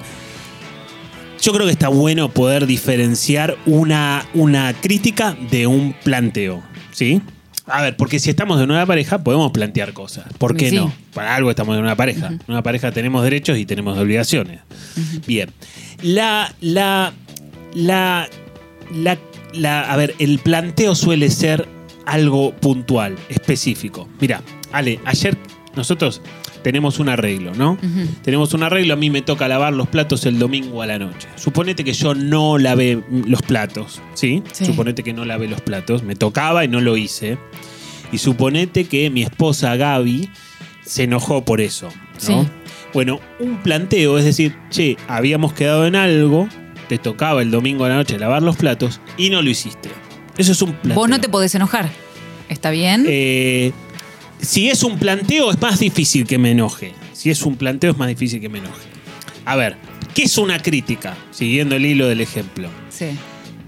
yo 1.41 1.54
creo 1.54 1.65
que 1.65 1.71
está 1.71 1.89
bueno 1.89 2.30
poder 2.30 2.65
diferenciar 2.67 3.58
una, 3.65 4.26
una 4.34 4.73
crítica 4.73 5.36
de 5.52 5.67
un 5.67 5.93
planteo. 6.04 6.63
¿Sí? 6.91 7.21
A 7.65 7.82
ver, 7.82 7.97
porque 7.97 8.19
si 8.19 8.30
estamos 8.30 8.62
en 8.62 8.71
una 8.71 8.86
pareja 8.86 9.23
podemos 9.23 9.52
plantear 9.52 9.91
cosas. 9.93 10.26
¿Por 10.38 10.56
qué 10.56 10.69
Sí. 10.69 10.76
no? 10.78 10.91
Para 11.13 11.36
algo 11.36 11.50
estamos 11.50 11.76
en 11.76 11.84
una 11.84 11.95
pareja. 11.95 12.28
En 12.28 12.39
una 12.47 12.63
pareja 12.63 12.91
tenemos 12.91 13.23
derechos 13.23 13.58
y 13.58 13.65
tenemos 13.65 13.97
obligaciones. 13.97 14.62
Bien. 15.28 15.52
La, 16.02 16.54
la, 16.62 17.12
la, 17.73 18.30
la, 18.93 19.17
la- 19.54 19.91
a 19.91 19.97
ver, 19.97 20.15
el 20.19 20.39
planteo 20.39 20.95
suele 20.95 21.30
ser 21.30 21.67
algo 22.06 22.54
puntual, 22.54 23.15
específico. 23.28 24.08
Mira, 24.21 24.41
Ale, 24.71 25.00
ayer 25.06 25.38
nosotros 25.76 26.21
tenemos 26.63 27.00
un 27.00 27.10
arreglo, 27.10 27.54
¿no? 27.54 27.78
Tenemos 28.24 28.54
un 28.54 28.63
arreglo, 28.63 28.93
a 28.93 28.98
mí 28.98 29.10
me 29.10 29.22
toca 29.22 29.48
lavar 29.48 29.74
los 29.74 29.88
platos 29.88 30.26
el 30.26 30.39
domingo 30.39 30.82
a 30.82 30.88
la 30.88 31.00
noche. 31.00 31.28
Suponete 31.36 31.84
que 31.84 31.93
yo 31.93 32.13
no 32.15 32.58
lavé 32.58 33.02
los 33.10 33.41
platos, 33.41 34.02
¿sí? 34.13 34.43
Sí. 34.52 34.65
Suponete 34.65 35.04
que 35.04 35.13
no 35.13 35.26
lavé 35.26 35.48
los 35.48 35.62
platos, 35.62 36.04
me 36.04 36.15
tocaba 36.15 36.65
y 36.65 36.67
no 36.67 36.82
lo 36.82 36.98
hice. 36.98 37.38
Y 38.12 38.17
suponete 38.17 38.86
que 38.86 39.10
mi 39.10 39.24
esposa 39.24 39.76
Gaby 39.76 40.30
se 40.86 41.04
enojó 41.04 41.43
por 41.43 41.62
eso, 41.62 41.88
¿no? 41.88 42.43
Sí. 42.43 42.50
Bueno, 42.93 43.20
un 43.39 43.58
planteo 43.58 44.17
es 44.17 44.26
decir, 44.26 44.56
che, 44.70 44.98
habíamos 45.08 45.54
quedado 45.54 45.86
en 45.86 45.96
algo, 45.96 46.48
te 46.88 46.98
tocaba 46.98 47.41
el 47.41 47.52
domingo 47.52 47.86
a 47.86 47.89
la 47.89 47.96
noche 47.96 48.17
lavar 48.17 48.41
los 48.41 48.56
platos 48.56 49.02
y 49.17 49.30
no 49.30 49.41
lo 49.41 49.50
hiciste. 49.50 49.89
Eso 50.38 50.52
es 50.52 50.62
un 50.62 50.72
planteo. 50.72 50.96
Vos 50.96 51.10
no 51.10 51.20
te 51.20 51.30
podés 51.30 51.54
enojar. 51.56 51.89
¿Está 52.50 52.72
bien? 52.72 53.06
Eh, 53.08 53.74
si 54.41 54.69
es 54.69 54.84
un 54.84 54.97
planteo, 54.97 55.52
es 55.52 55.62
más 55.62 55.80
difícil 55.80 56.26
que 56.26 56.38
me 56.38 56.52
enoje. 56.52 56.93
Si 57.13 57.30
es 57.30 57.41
un 57.43 57.56
planteo, 57.56 57.91
es 57.91 57.97
más 57.97 58.08
difícil 58.08 58.39
que 58.39 58.50
me 58.50 58.60
enoje. 58.60 58.88
A 59.45 59.56
ver, 59.56 59.78
¿qué 60.13 60.23
es 60.23 60.38
una 60.38 60.62
crítica? 60.62 61.15
Siguiendo 61.32 61.76
el 61.76 61.86
hilo 61.86 62.08
del 62.08 62.21
ejemplo. 62.21 62.69
sí. 62.89 63.08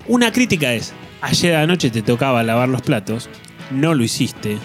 Una 0.08 0.32
crítica 0.32 0.74
es, 0.74 0.92
ayer 1.22 1.54
a 1.56 1.60
la 1.62 1.68
noche 1.68 1.92
te 1.92 2.02
tocaba 2.02 2.42
lavar 2.42 2.68
los 2.68 2.82
platos, 2.82 3.30
no 3.70 3.94
lo 3.94 4.04
hiciste. 4.04 4.58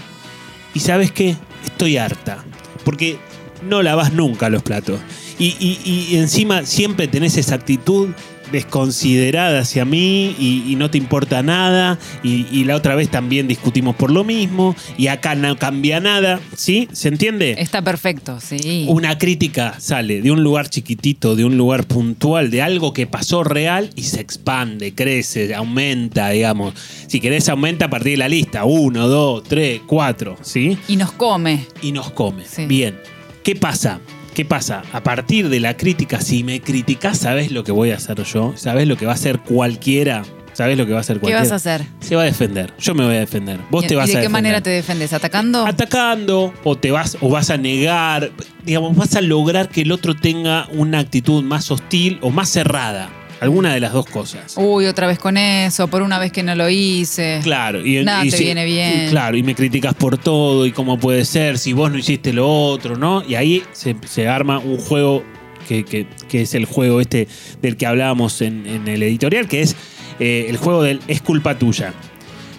Y 0.73 0.81
sabes 0.81 1.13
qué? 1.13 1.37
Estoy 1.67 1.99
harta. 1.99 2.43
Porque 2.83 3.19
no 3.63 3.83
lavas 3.83 4.15
nunca 4.15 4.49
los 4.49 4.63
platos. 4.63 5.01
Y, 5.39 5.55
y- 5.61 6.07
y 6.11 6.17
encima 6.17 6.65
siempre 6.65 7.09
tenés 7.09 7.37
esa 7.37 7.57
actitud 7.57 8.09
desconsiderada 8.55 9.61
hacia 9.61 9.85
mí 9.85 10.35
y, 10.39 10.65
y 10.67 10.77
no 10.77 10.91
te 10.91 10.97
importa 10.97 11.43
nada. 11.43 11.99
Y, 12.23 12.47
y 12.51 12.65
la 12.65 12.77
otra 12.77 12.95
vez 12.95 13.11
también 13.11 13.47
discutimos 13.47 13.95
por 13.97 14.11
lo 14.11 14.25
mismo. 14.25 14.75
Y 14.97 15.09
acá 15.09 15.35
no 15.35 15.57
cambia 15.59 16.01
nada. 16.01 16.41
¿Sí? 16.57 16.89
¿Se 16.93 17.09
entiende? 17.09 17.57
Está 17.59 17.83
perfecto, 17.83 18.41
sí. 18.41 18.87
Una 18.89 19.19
crítica 19.19 19.75
sale 19.79 20.23
de 20.23 20.31
un 20.31 20.43
lugar 20.43 20.71
chiquitito, 20.71 21.37
de 21.37 21.45
un 21.45 21.57
lugar 21.57 21.85
puntual, 21.87 22.51
de 22.51 22.63
algo 22.63 22.93
que 22.93 23.07
pasó 23.07 23.45
real 23.45 23.91
y 23.95 24.03
se 24.05 24.21
expande, 24.21 24.95
crece, 24.95 25.55
aumenta, 25.55 26.31
digamos. 26.31 26.75
Si 27.07 27.21
querés, 27.21 27.49
aumenta 27.49 27.87
a 27.87 27.91
partir 27.91 28.13
de 28.13 28.19
la 28.19 28.29
lista. 28.29 28.65
Uno, 28.65 29.09
dos, 29.09 29.43
tres, 29.45 29.83
cuatro, 29.87 30.37
¿sí? 30.43 30.79
Y 30.89 30.97
nos 30.97 31.13
come. 31.13 31.67
Y 31.83 31.93
nos 31.93 32.11
come. 32.11 32.45
Sí. 32.47 32.67
Bien. 32.67 32.99
¿Qué 33.43 33.55
pasa? 33.57 34.01
¿Qué 34.35 34.45
pasa? 34.45 34.83
A 34.93 35.03
partir 35.03 35.49
de 35.49 35.61
la 35.61 35.77
crítica, 35.77 36.21
si 36.21 36.43
me 36.43 36.61
criticás, 36.61 37.19
¿sabés 37.19 37.53
lo 37.53 37.63
que 37.63 37.71
voy 37.73 37.93
a 37.93 37.97
hacer 37.97 38.21
yo? 38.25 38.53
¿Sabés 38.57 38.89
lo 38.89 38.97
que 38.97 39.07
va 39.07 39.13
a 39.13 39.15
hacer 39.15 39.39
cualquiera? 39.41 40.25
¿Sabés 40.53 40.77
lo 40.77 40.87
que 40.87 40.93
va 40.93 40.99
a 40.99 41.01
hacer 41.03 41.17
¿Qué 41.17 41.21
cualquiera? 41.21 41.43
vas 41.43 41.53
a 41.53 41.55
hacer? 41.57 41.87
Se 42.01 42.17
va 42.17 42.23
a 42.23 42.25
defender. 42.25 42.73
Yo 42.79 42.95
me 42.95 43.05
voy 43.05 43.15
a 43.15 43.21
defender. 43.21 43.61
Vos 43.71 43.85
¿Y- 43.85 43.89
te 43.89 43.95
vas 43.97 44.09
¿Y 44.09 44.13
de 44.13 44.19
a 44.19 44.21
qué 44.21 44.23
defender 44.27 44.33
manera 44.43 44.61
te 44.61 44.71
defendes? 44.71 45.13
¿Atacando? 45.13 45.65
atacando 45.67 46.53
o 46.65 46.77
te 46.77 46.91
vas 46.91 47.17
o 47.21 47.29
vas 47.29 47.51
a 47.51 47.57
negar, 47.57 48.31
digamos, 48.65 48.97
vas 48.97 49.15
a 49.15 49.21
lograr 49.21 49.69
que 49.69 49.83
el 49.83 49.93
otro 49.93 50.15
tenga 50.17 50.69
una 50.73 50.99
actitud 50.99 51.43
más 51.45 51.71
hostil 51.71 52.19
o 52.21 52.31
más 52.31 52.49
cerrada. 52.49 53.09
Alguna 53.41 53.75
de 53.75 53.81
las 53.81 53.93
dos 53.93 54.07
cosas. 54.07 54.55
Uy, 54.57 54.87
otra 54.87 55.07
vez 55.07 55.19
con 55.19 55.37
eso, 55.37 55.89
por 55.89 56.03
una 56.03 56.19
vez 56.19 56.33
que 56.33 56.43
no 56.43 56.55
lo 56.55 56.69
hice. 56.71 57.41
Claro, 57.43 57.85
y, 57.85 58.03
Nada 58.05 58.25
y 58.25 58.31
te 58.31 58.37
si- 58.39 58.45
viene 58.45 58.65
bien. 58.65 59.09
claro, 59.11 59.37
y 59.37 59.43
me 59.43 59.55
criticas 59.55 59.95
por 59.95 60.17
todo 60.19 60.67
y 60.67 60.73
cómo 60.73 60.99
puede 60.99 61.25
ser 61.25 61.59
si 61.59 61.73
vos 61.73 61.91
no 61.91 61.99
hiciste 61.99 62.33
lo 62.33 62.49
otro, 62.49 62.97
¿no? 62.97 63.23
Y 63.29 63.35
ahí 63.35 63.63
se, 63.73 63.97
se 64.07 64.29
arma 64.29 64.59
un 64.61 64.79
juego 64.79 65.25
que, 65.69 65.85
que- 65.85 66.07
que 66.29 66.43
es 66.43 66.55
el 66.55 66.65
juego 66.65 67.01
este 67.01 67.29
del 67.61 67.77
que 67.77 67.87
hablábamos 67.87 68.41
en, 68.41 68.67
en 68.67 68.89
el 68.89 69.03
editorial, 69.03 69.49
que 69.49 69.63
es 69.63 69.77
eh, 70.21 70.47
el 70.49 70.57
juego 70.57 70.83
del 70.83 71.01
es 71.09 71.21
culpa 71.21 71.59
tuya. 71.59 71.93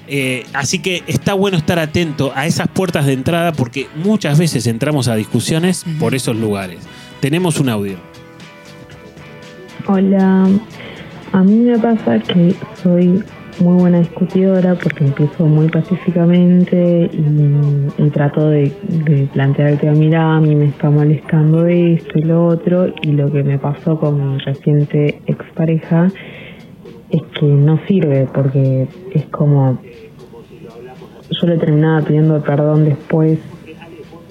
Eh, 0.07 0.45
así 0.53 0.79
que 0.79 1.03
está 1.07 1.33
bueno 1.33 1.57
estar 1.57 1.79
atento 1.79 2.31
a 2.35 2.45
esas 2.45 2.67
puertas 2.67 3.07
de 3.07 3.13
entrada 3.13 3.53
porque 3.53 3.88
muchas 3.95 4.38
veces 4.38 4.67
entramos 4.67 5.07
a 5.07 5.15
discusiones 5.15 5.83
por 5.99 6.13
esos 6.13 6.35
lugares. 6.35 6.77
Tenemos 7.21 7.59
un 7.59 7.69
audio. 7.69 7.97
Hola, 9.88 10.50
a 11.32 11.43
mí 11.43 11.58
me 11.58 11.78
pasa 11.78 12.17
que 12.19 12.56
soy 12.82 13.24
muy 13.60 13.80
buena 13.80 14.00
discutidora 14.00 14.74
porque 14.74 15.04
empiezo 15.04 15.45
muy 15.45 15.67
pacíficamente 15.69 17.10
y, 17.13 18.10
trato 18.10 18.50
de, 18.50 18.71
de 19.06 19.28
plantear 19.32 19.74
el 19.74 19.80
tema, 19.80 19.93
mira, 19.93 20.38
a 20.38 20.41
mí 20.41 20.56
me 20.56 20.65
está 20.65 20.89
molestando 20.89 21.67
esto 21.67 22.17
y 22.17 22.24
lo 22.24 22.48
otro, 22.48 22.88
y 23.04 23.12
lo 23.12 23.32
que 23.32 23.43
me 23.43 23.60
pasó 23.60 24.00
con 24.00 24.32
mi 24.34 24.38
reciente 24.39 25.21
expareja 25.28 26.12
es 27.12 27.21
que 27.39 27.45
no 27.45 27.80
sirve 27.88 28.28
porque 28.34 28.88
es 29.13 29.26
como 29.28 29.78
yo 31.30 31.48
le 31.48 31.58
terminaba 31.58 32.02
pidiendo 32.02 32.41
perdón 32.41 32.86
después 32.86 33.38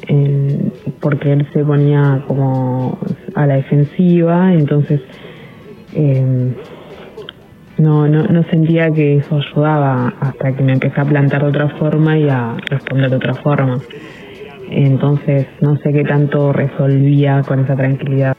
en- 0.09 0.73
porque 1.01 1.33
él 1.33 1.47
se 1.53 1.65
ponía 1.65 2.25
como 2.27 2.99
a 3.35 3.47
la 3.47 3.55
defensiva 3.57 4.53
entonces 4.53 5.01
eh, 5.95 6.55
no, 7.79 8.07
no, 8.07 8.23
no 8.25 8.43
sentía 8.51 8.91
que 8.91 9.17
eso 9.17 9.37
ayudaba 9.37 10.15
hasta 10.21 10.55
que 10.55 10.63
me 10.63 10.73
empecé 10.73 11.01
a 11.01 11.05
plantar 11.05 11.43
de 11.43 11.49
otra 11.49 11.69
forma 11.79 12.19
y 12.19 12.29
a 12.29 12.57
responder 12.69 13.11
de 13.11 13.17
otra 13.17 13.35
forma 13.35 13.81
entonces 14.71 15.47
no 15.61 15.77
sé 15.79 15.93
qué 15.93 16.05
tanto 16.05 16.53
resolvía 16.53 17.43
con 17.47 17.61
esa 17.61 17.77
tranquilidad 17.77 18.37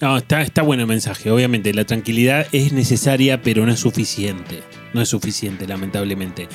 No, 0.00 0.18
está, 0.18 0.42
está 0.42 0.62
bueno 0.62 0.82
el 0.82 0.88
mensaje. 0.88 1.30
Obviamente, 1.30 1.72
la 1.72 1.84
tranquilidad 1.84 2.46
es 2.52 2.72
necesaria, 2.72 3.40
pero 3.40 3.64
no 3.64 3.72
es 3.72 3.80
suficiente. 3.80 4.62
No 4.92 5.00
es 5.00 5.08
suficiente, 5.08 5.66
lamentablemente. 5.66 6.48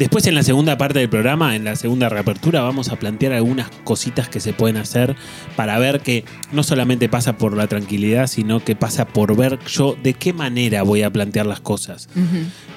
Después, 0.00 0.26
en 0.26 0.34
la 0.34 0.42
segunda 0.42 0.78
parte 0.78 0.98
del 0.98 1.10
programa, 1.10 1.54
en 1.54 1.64
la 1.64 1.76
segunda 1.76 2.08
reapertura, 2.08 2.62
vamos 2.62 2.88
a 2.88 2.96
plantear 2.96 3.34
algunas 3.34 3.68
cositas 3.84 4.30
que 4.30 4.40
se 4.40 4.54
pueden 4.54 4.78
hacer 4.78 5.14
para 5.56 5.78
ver 5.78 6.00
que 6.00 6.24
no 6.52 6.62
solamente 6.62 7.10
pasa 7.10 7.36
por 7.36 7.54
la 7.54 7.66
tranquilidad, 7.66 8.26
sino 8.26 8.64
que 8.64 8.74
pasa 8.74 9.06
por 9.06 9.36
ver 9.36 9.58
yo 9.66 9.98
de 10.02 10.14
qué 10.14 10.32
manera 10.32 10.84
voy 10.84 11.02
a 11.02 11.10
plantear 11.10 11.44
las 11.44 11.60
cosas. 11.60 12.08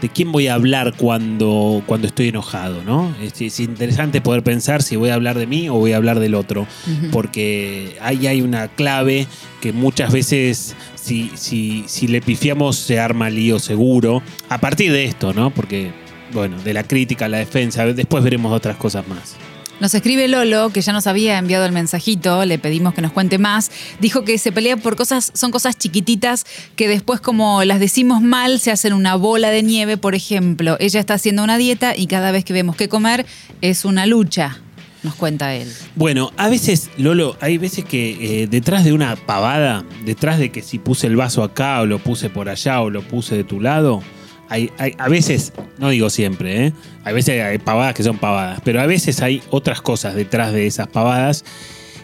de 0.02 0.10
quién 0.10 0.34
voy 0.34 0.48
a 0.48 0.56
hablar 0.56 0.96
cuando, 0.98 1.82
cuando 1.86 2.08
estoy 2.08 2.28
enojado, 2.28 2.84
¿no? 2.84 3.16
Es, 3.22 3.40
es 3.40 3.58
interesante 3.62 4.20
poder 4.20 4.44
pensar 4.44 4.84
si 4.84 4.98
voy 4.98 5.12
a 5.12 5.14
hablar 5.14 5.40
de 5.40 5.48
mí 5.48 5.70
o 5.70 5.76
voy 5.76 5.94
a 5.94 5.98
hablar 5.98 6.20
del 6.20 6.36
otro, 6.36 6.68
porque 7.14 7.96
ahí 8.02 8.28
hay 8.28 8.42
una 8.42 8.68
clave 8.68 9.28
que 9.62 9.72
muchas 9.72 10.12
veces 10.12 10.76
si, 10.96 11.32
si, 11.36 11.86
si 11.88 12.08
le 12.08 12.22
pifiamos 12.22 12.76
se 12.76 13.00
arma 13.00 13.30
lío 13.30 13.60
seguro, 13.60 14.22
a 14.50 14.58
partir 14.58 14.92
de 14.92 15.06
esto, 15.06 15.34
¿no? 15.34 15.52
Porque, 15.52 15.92
bueno, 16.34 16.62
de 16.62 16.74
la 16.74 16.84
crítica 16.84 17.26
a 17.26 17.30
la 17.30 17.38
defensa, 17.38 17.86
después 17.86 18.24
veremos 18.24 18.52
otras 18.52 18.78
cosas 18.78 19.08
más. 19.08 19.36
Nos 19.80 19.93
escribe 19.96 20.28
Lolo, 20.28 20.69
que 20.69 20.82
ya 20.82 20.93
nos 20.93 21.08
había 21.08 21.38
enviado 21.38 21.65
el 21.65 21.72
mensajito, 21.72 22.46
le 22.46 22.60
pedimos 22.60 22.93
que 22.93 23.02
nos 23.02 23.12
cuente 23.12 23.38
más. 23.38 23.72
Dijo 24.00 24.24
que 24.24 24.38
se 24.38 24.52
pelea 24.52 24.78
por 24.78 24.96
cosas, 24.96 25.32
son 25.34 25.52
cosas 25.52 25.78
chiquititas 25.78 26.46
que 26.76 26.88
después, 26.88 27.19
como 27.19 27.63
las 27.63 27.80
decimos 27.80 28.22
mal, 28.22 28.60
se 28.60 28.72
hacen 28.72 28.93
una 28.93 29.15
bola 29.15 29.50
de 29.50 29.63
nieve. 29.63 29.98
Por 29.98 30.15
ejemplo, 30.15 30.78
ella 30.80 31.00
está 31.00 31.15
haciendo 31.15 31.43
una 31.43 31.58
dieta 31.58 31.98
y 31.98 32.08
cada 32.08 32.32
vez 32.32 32.46
que 32.46 32.54
vemos 32.54 32.76
qué 32.76 32.88
comer 32.88 33.26
es 33.62 33.84
una 33.84 34.06
lucha, 34.06 34.62
nos 35.02 35.15
cuenta 35.15 35.54
él. 35.54 35.69
Bueno, 35.96 36.32
a 36.38 36.50
veces, 36.50 36.89
Lolo, 36.98 37.36
hay 37.41 37.58
veces 37.58 37.84
que 37.84 38.43
eh, 38.43 38.48
detrás 38.48 38.86
de 38.86 38.93
una 38.93 39.15
pavada, 39.15 39.84
detrás 40.06 40.39
de 40.39 40.50
que 40.52 40.62
si 40.62 40.80
puse 40.80 41.08
el 41.08 41.15
vaso 41.15 41.43
acá 41.43 41.82
o 41.82 41.86
lo 41.86 42.00
puse 42.00 42.30
por 42.30 42.48
allá 42.48 42.80
o 42.80 42.89
lo 42.89 43.02
puse 43.02 43.36
de 43.36 43.43
tu 43.43 43.60
lado, 43.60 44.02
hay, 44.49 44.69
hay- 44.77 44.93
a 44.97 45.10
veces, 45.10 45.53
no 45.77 45.89
digo 45.89 46.10
siempre, 46.10 46.67
¿eh? 46.67 46.73
hay 47.03 47.13
veces 47.13 47.41
hay 47.43 47.58
pavadas 47.58 47.93
que 47.95 48.03
son 48.03 48.17
pavadas, 48.17 48.62
pero 48.63 48.82
a 48.82 48.86
veces 48.86 49.21
hay 49.21 49.41
otras 49.49 49.82
cosas 49.82 50.15
detrás 50.15 50.53
de 50.53 50.67
esas 50.67 50.88
pavadas 50.88 51.43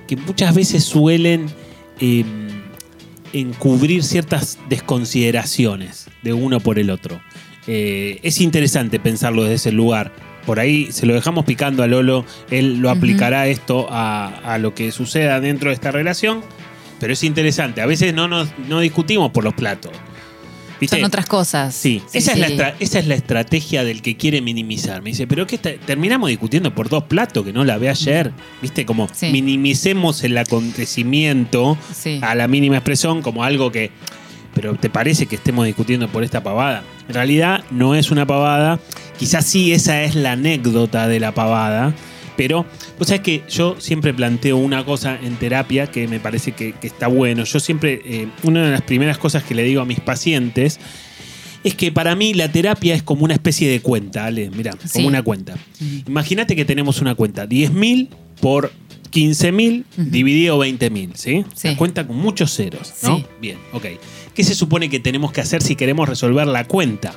que 0.08 0.16
muchas 0.18 0.56
veces 0.56 0.84
suelen 0.84 1.48
eh, 2.00 2.24
encubrir 3.34 4.04
ciertas 4.04 4.58
desconsideraciones 4.70 6.08
de 6.24 6.34
uno 6.34 6.60
por 6.60 6.80
el 6.80 6.90
otro. 6.90 7.22
Eh, 7.68 8.20
es 8.24 8.42
interesante 8.42 9.00
pensarlo 9.00 9.44
desde 9.44 9.56
ese 9.56 9.72
lugar. 9.72 10.12
Por 10.46 10.60
ahí 10.60 10.92
se 10.92 11.06
lo 11.06 11.14
dejamos 11.14 11.46
picando 11.46 11.84
a 11.84 11.88
Lolo, 11.88 12.26
él 12.50 12.78
lo 12.80 12.90
aplicará 12.90 13.48
esto 13.48 13.88
a, 13.92 14.28
a 14.54 14.58
lo 14.58 14.74
que 14.74 14.92
suceda 14.92 15.40
dentro 15.40 15.70
de 15.70 15.76
esta 15.76 15.92
relación, 15.92 16.42
pero 17.00 17.14
es 17.14 17.24
interesante. 17.24 17.82
A 17.82 17.86
veces 17.86 18.14
no, 18.16 18.28
nos, 18.28 18.50
no 18.68 18.80
discutimos 18.80 19.32
por 19.32 19.44
los 19.44 19.54
platos. 19.54 19.92
¿Viste? 20.80 20.96
Son 20.96 21.06
otras 21.06 21.26
cosas. 21.26 21.76
Sí, 21.76 22.02
esa, 22.14 22.34
Es 22.34 22.40
la 22.58 22.70
esa 22.80 23.00
es 23.00 23.08
la 23.08 23.16
estrategia 23.16 23.84
del 23.84 24.02
que 24.02 24.16
quiere 24.16 24.42
minimizar. 24.42 25.02
Me 25.02 25.10
dice, 25.10 25.28
pero 25.28 25.46
que 25.46 25.58
terminamos 25.58 26.30
discutiendo 26.30 26.74
por 26.74 26.90
dos 26.90 27.04
platos 27.04 27.44
que 27.44 27.54
no 27.54 27.66
la 27.66 27.78
ve 27.78 27.90
ayer. 27.90 28.32
¿Viste? 28.62 28.86
Como 28.86 29.08
minimicemos 29.22 30.24
el 30.24 30.38
acontecimiento 30.38 31.78
a 32.22 32.36
la 32.36 32.48
mínima 32.48 32.78
expresión 32.78 33.22
como 33.22 33.44
algo 33.44 33.72
que. 33.72 33.92
Pero 34.54 34.76
¿te 34.76 34.90
parece 34.90 35.28
que 35.28 35.36
estemos 35.36 35.66
discutiendo 35.66 36.08
por 36.10 36.24
esta 36.24 36.44
pavada? 36.44 36.84
En 37.08 37.14
realidad 37.14 37.64
no 37.70 37.96
es 37.96 38.12
una 38.12 38.26
pavada. 38.26 38.80
Quizás 39.18 39.46
sí 39.46 39.74
esa 39.74 40.04
es 40.04 40.16
la 40.16 40.34
anécdota 40.34 41.08
de 41.08 41.20
la 41.20 41.34
pavada. 41.34 41.94
Pero, 42.40 42.66
vos 42.98 43.10
sabés 43.10 43.20
que 43.22 43.44
yo 43.50 43.76
siempre 43.80 44.14
planteo 44.14 44.56
una 44.56 44.86
cosa 44.86 45.20
en 45.22 45.36
terapia 45.36 45.88
que 45.88 46.08
me 46.08 46.22
parece 46.22 46.54
que, 46.54 46.72
que 46.72 46.88
está 46.88 47.08
bueno. 47.08 47.44
Yo 47.44 47.60
siempre, 47.60 48.02
eh, 48.06 48.30
una 48.44 48.64
de 48.64 48.72
las 48.72 48.82
primeras 48.82 49.18
cosas 49.18 49.44
que 49.44 49.54
le 49.54 49.64
digo 49.64 49.82
a 49.82 49.86
mis 49.86 50.00
pacientes 50.00 50.80
es 51.66 51.76
que 51.76 51.92
para 51.92 52.16
mí 52.16 52.34
la 52.34 52.50
terapia 52.50 52.96
es 52.96 53.04
como 53.04 53.26
una 53.26 53.34
especie 53.34 53.70
de 53.70 53.82
cuenta, 53.82 54.24
Ale, 54.24 54.52
mirá, 54.52 54.72
Sí. 54.86 54.88
como 54.94 55.10
una 55.10 55.22
cuenta. 55.22 55.58
Imagínate 56.08 56.56
que 56.56 56.64
tenemos 56.64 57.02
una 57.02 57.14
cuenta, 57.14 57.46
10.000 57.46 58.08
por 58.40 58.72
15.000 59.12 59.84
dividido 59.98 60.58
20.000, 60.60 61.16
¿sí? 61.16 61.44
Sí. 61.54 61.68
Una 61.68 61.78
cuenta 61.78 62.08
con 62.08 62.16
muchos 62.16 62.56
ceros, 62.56 62.94
¿no? 63.04 63.18
Sí. 63.18 63.26
Bien, 63.42 63.58
ok. 63.74 63.86
¿Qué 64.34 64.46
se 64.46 64.56
supone 64.56 64.90
que 64.90 65.02
tenemos 65.02 65.34
que 65.34 65.42
hacer 65.42 65.62
si 65.62 65.76
queremos 65.76 66.08
resolver 66.08 66.48
la 66.48 66.64
cuenta? 66.64 67.14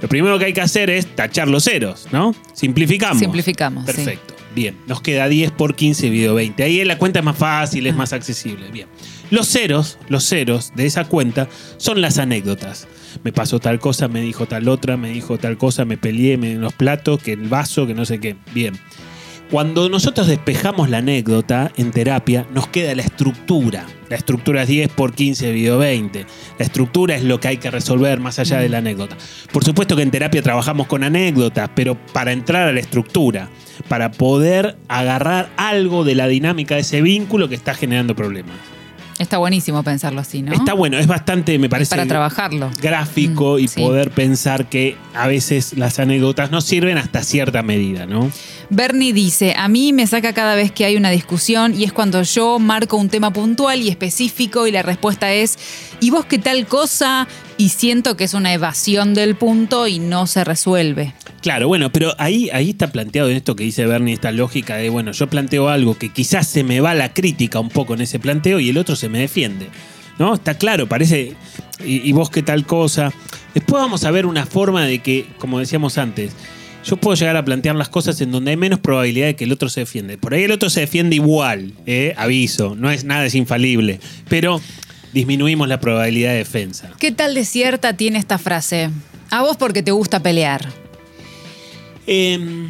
Lo 0.00 0.08
primero 0.08 0.38
que 0.38 0.44
hay 0.44 0.52
que 0.52 0.60
hacer 0.60 0.90
es 0.90 1.06
tachar 1.16 1.48
los 1.48 1.64
ceros, 1.64 2.06
¿no? 2.12 2.36
Simplificamos. 2.52 3.18
Simplificamos. 3.18 3.84
Perfecto. 3.84 4.33
Bien, 4.54 4.76
nos 4.86 5.00
queda 5.00 5.28
10 5.28 5.50
por 5.50 5.74
15 5.74 6.04
dividido 6.06 6.34
20. 6.34 6.62
Ahí 6.62 6.84
la 6.84 6.96
cuenta 6.98 7.18
es 7.18 7.24
más 7.24 7.36
fácil, 7.36 7.86
es 7.86 7.94
más 7.96 8.12
accesible. 8.12 8.70
Bien. 8.70 8.86
Los 9.30 9.48
ceros, 9.48 9.98
los 10.08 10.24
ceros 10.28 10.72
de 10.76 10.86
esa 10.86 11.04
cuenta 11.06 11.48
son 11.76 12.00
las 12.00 12.18
anécdotas. 12.18 12.86
Me 13.24 13.32
pasó 13.32 13.58
tal 13.58 13.80
cosa, 13.80 14.06
me 14.08 14.20
dijo 14.20 14.46
tal 14.46 14.68
otra, 14.68 14.96
me 14.96 15.08
dijo 15.10 15.38
tal 15.38 15.56
cosa, 15.58 15.84
me 15.84 15.96
peleé 15.96 16.36
me- 16.36 16.52
en 16.52 16.60
los 16.60 16.72
platos, 16.72 17.20
que 17.22 17.32
el 17.32 17.48
vaso, 17.48 17.86
que 17.86 17.94
no 17.94 18.04
sé 18.04 18.20
qué. 18.20 18.36
Bien. 18.52 18.74
Cuando 19.50 19.88
nosotros 19.90 20.26
despejamos 20.26 20.88
la 20.88 20.98
anécdota 20.98 21.70
en 21.76 21.90
terapia, 21.90 22.46
nos 22.52 22.66
queda 22.68 22.94
la 22.94 23.02
estructura. 23.02 23.86
La 24.08 24.16
estructura 24.16 24.62
es 24.62 24.68
10 24.68 24.88
por 24.88 25.14
15 25.14 25.46
dividido 25.48 25.78
20. 25.78 26.26
La 26.58 26.64
estructura 26.64 27.14
es 27.14 27.22
lo 27.22 27.38
que 27.38 27.48
hay 27.48 27.56
que 27.58 27.70
resolver 27.70 28.20
más 28.20 28.38
allá 28.38 28.58
de 28.58 28.70
la 28.70 28.78
anécdota. 28.78 29.16
Por 29.52 29.62
supuesto 29.62 29.96
que 29.96 30.02
en 30.02 30.10
terapia 30.10 30.42
trabajamos 30.42 30.86
con 30.86 31.04
anécdotas, 31.04 31.70
pero 31.74 31.94
para 32.12 32.32
entrar 32.32 32.68
a 32.68 32.72
la 32.72 32.80
estructura, 32.80 33.50
para 33.88 34.12
poder 34.12 34.76
agarrar 34.88 35.50
algo 35.56 36.04
de 36.04 36.14
la 36.14 36.26
dinámica 36.26 36.76
de 36.76 36.80
ese 36.80 37.02
vínculo 37.02 37.48
que 37.48 37.54
está 37.54 37.74
generando 37.74 38.16
problemas. 38.16 38.73
Está 39.18 39.38
buenísimo 39.38 39.82
pensarlo 39.84 40.20
así, 40.20 40.42
¿no? 40.42 40.52
Está 40.52 40.74
bueno, 40.74 40.98
es 40.98 41.06
bastante, 41.06 41.58
me 41.58 41.68
parece, 41.68 41.90
Para 41.90 42.06
trabajarlo. 42.06 42.70
gráfico 42.80 43.58
y 43.58 43.68
sí. 43.68 43.80
poder 43.80 44.10
pensar 44.10 44.68
que 44.68 44.96
a 45.14 45.28
veces 45.28 45.76
las 45.76 45.98
anécdotas 46.00 46.50
no 46.50 46.60
sirven 46.60 46.98
hasta 46.98 47.22
cierta 47.22 47.62
medida, 47.62 48.06
¿no? 48.06 48.30
Bernie 48.70 49.12
dice, 49.12 49.54
a 49.56 49.68
mí 49.68 49.92
me 49.92 50.06
saca 50.06 50.32
cada 50.32 50.56
vez 50.56 50.72
que 50.72 50.84
hay 50.84 50.96
una 50.96 51.10
discusión 51.10 51.74
y 51.74 51.84
es 51.84 51.92
cuando 51.92 52.22
yo 52.22 52.58
marco 52.58 52.96
un 52.96 53.08
tema 53.08 53.32
puntual 53.32 53.80
y 53.82 53.88
específico 53.88 54.66
y 54.66 54.72
la 54.72 54.82
respuesta 54.82 55.32
es, 55.32 55.58
¿y 56.00 56.10
vos 56.10 56.26
qué 56.26 56.38
tal 56.38 56.66
cosa? 56.66 57.28
Y 57.56 57.68
siento 57.68 58.16
que 58.16 58.24
es 58.24 58.34
una 58.34 58.52
evasión 58.52 59.14
del 59.14 59.36
punto 59.36 59.86
y 59.86 60.00
no 60.00 60.26
se 60.26 60.42
resuelve. 60.42 61.14
Claro, 61.44 61.68
bueno, 61.68 61.92
pero 61.92 62.14
ahí, 62.16 62.48
ahí 62.54 62.70
está 62.70 62.90
planteado 62.90 63.28
en 63.28 63.36
esto 63.36 63.54
que 63.54 63.64
dice 63.64 63.84
Bernie, 63.84 64.14
esta 64.14 64.32
lógica 64.32 64.76
de, 64.76 64.88
bueno, 64.88 65.12
yo 65.12 65.28
planteo 65.28 65.68
algo 65.68 65.98
que 65.98 66.08
quizás 66.08 66.48
se 66.48 66.64
me 66.64 66.80
va 66.80 66.94
la 66.94 67.12
crítica 67.12 67.60
un 67.60 67.68
poco 67.68 67.92
en 67.92 68.00
ese 68.00 68.18
planteo 68.18 68.60
y 68.60 68.70
el 68.70 68.78
otro 68.78 68.96
se 68.96 69.10
me 69.10 69.18
defiende. 69.18 69.68
¿No? 70.18 70.32
Está 70.32 70.56
claro, 70.56 70.88
parece. 70.88 71.34
Y, 71.84 72.10
vos 72.12 72.30
qué 72.30 72.42
tal 72.42 72.64
cosa. 72.64 73.12
Después 73.52 73.82
vamos 73.82 74.04
a 74.04 74.10
ver 74.10 74.24
una 74.24 74.46
forma 74.46 74.86
de 74.86 75.00
que, 75.00 75.26
como 75.36 75.58
decíamos 75.58 75.98
antes, 75.98 76.32
yo 76.82 76.96
puedo 76.96 77.14
llegar 77.14 77.36
a 77.36 77.44
plantear 77.44 77.76
las 77.76 77.90
cosas 77.90 78.18
en 78.22 78.32
donde 78.32 78.52
hay 78.52 78.56
menos 78.56 78.78
probabilidad 78.78 79.26
de 79.26 79.36
que 79.36 79.44
el 79.44 79.52
otro 79.52 79.68
se 79.68 79.80
defiende. 79.80 80.16
Por 80.16 80.32
ahí 80.32 80.44
el 80.44 80.50
otro 80.50 80.70
se 80.70 80.80
defiende 80.80 81.16
igual, 81.16 81.74
¿eh? 81.84 82.14
aviso, 82.16 82.74
no 82.74 82.90
es 82.90 83.04
nada, 83.04 83.26
es 83.26 83.34
infalible. 83.34 84.00
Pero 84.30 84.62
disminuimos 85.12 85.68
la 85.68 85.78
probabilidad 85.78 86.30
de 86.30 86.38
defensa. 86.38 86.90
¿Qué 86.98 87.12
tal 87.12 87.34
de 87.34 87.44
cierta 87.44 87.98
tiene 87.98 88.18
esta 88.18 88.38
frase? 88.38 88.88
A 89.30 89.42
vos 89.42 89.58
porque 89.58 89.82
te 89.82 89.90
gusta 89.90 90.20
pelear. 90.20 90.83
Eh, 92.06 92.68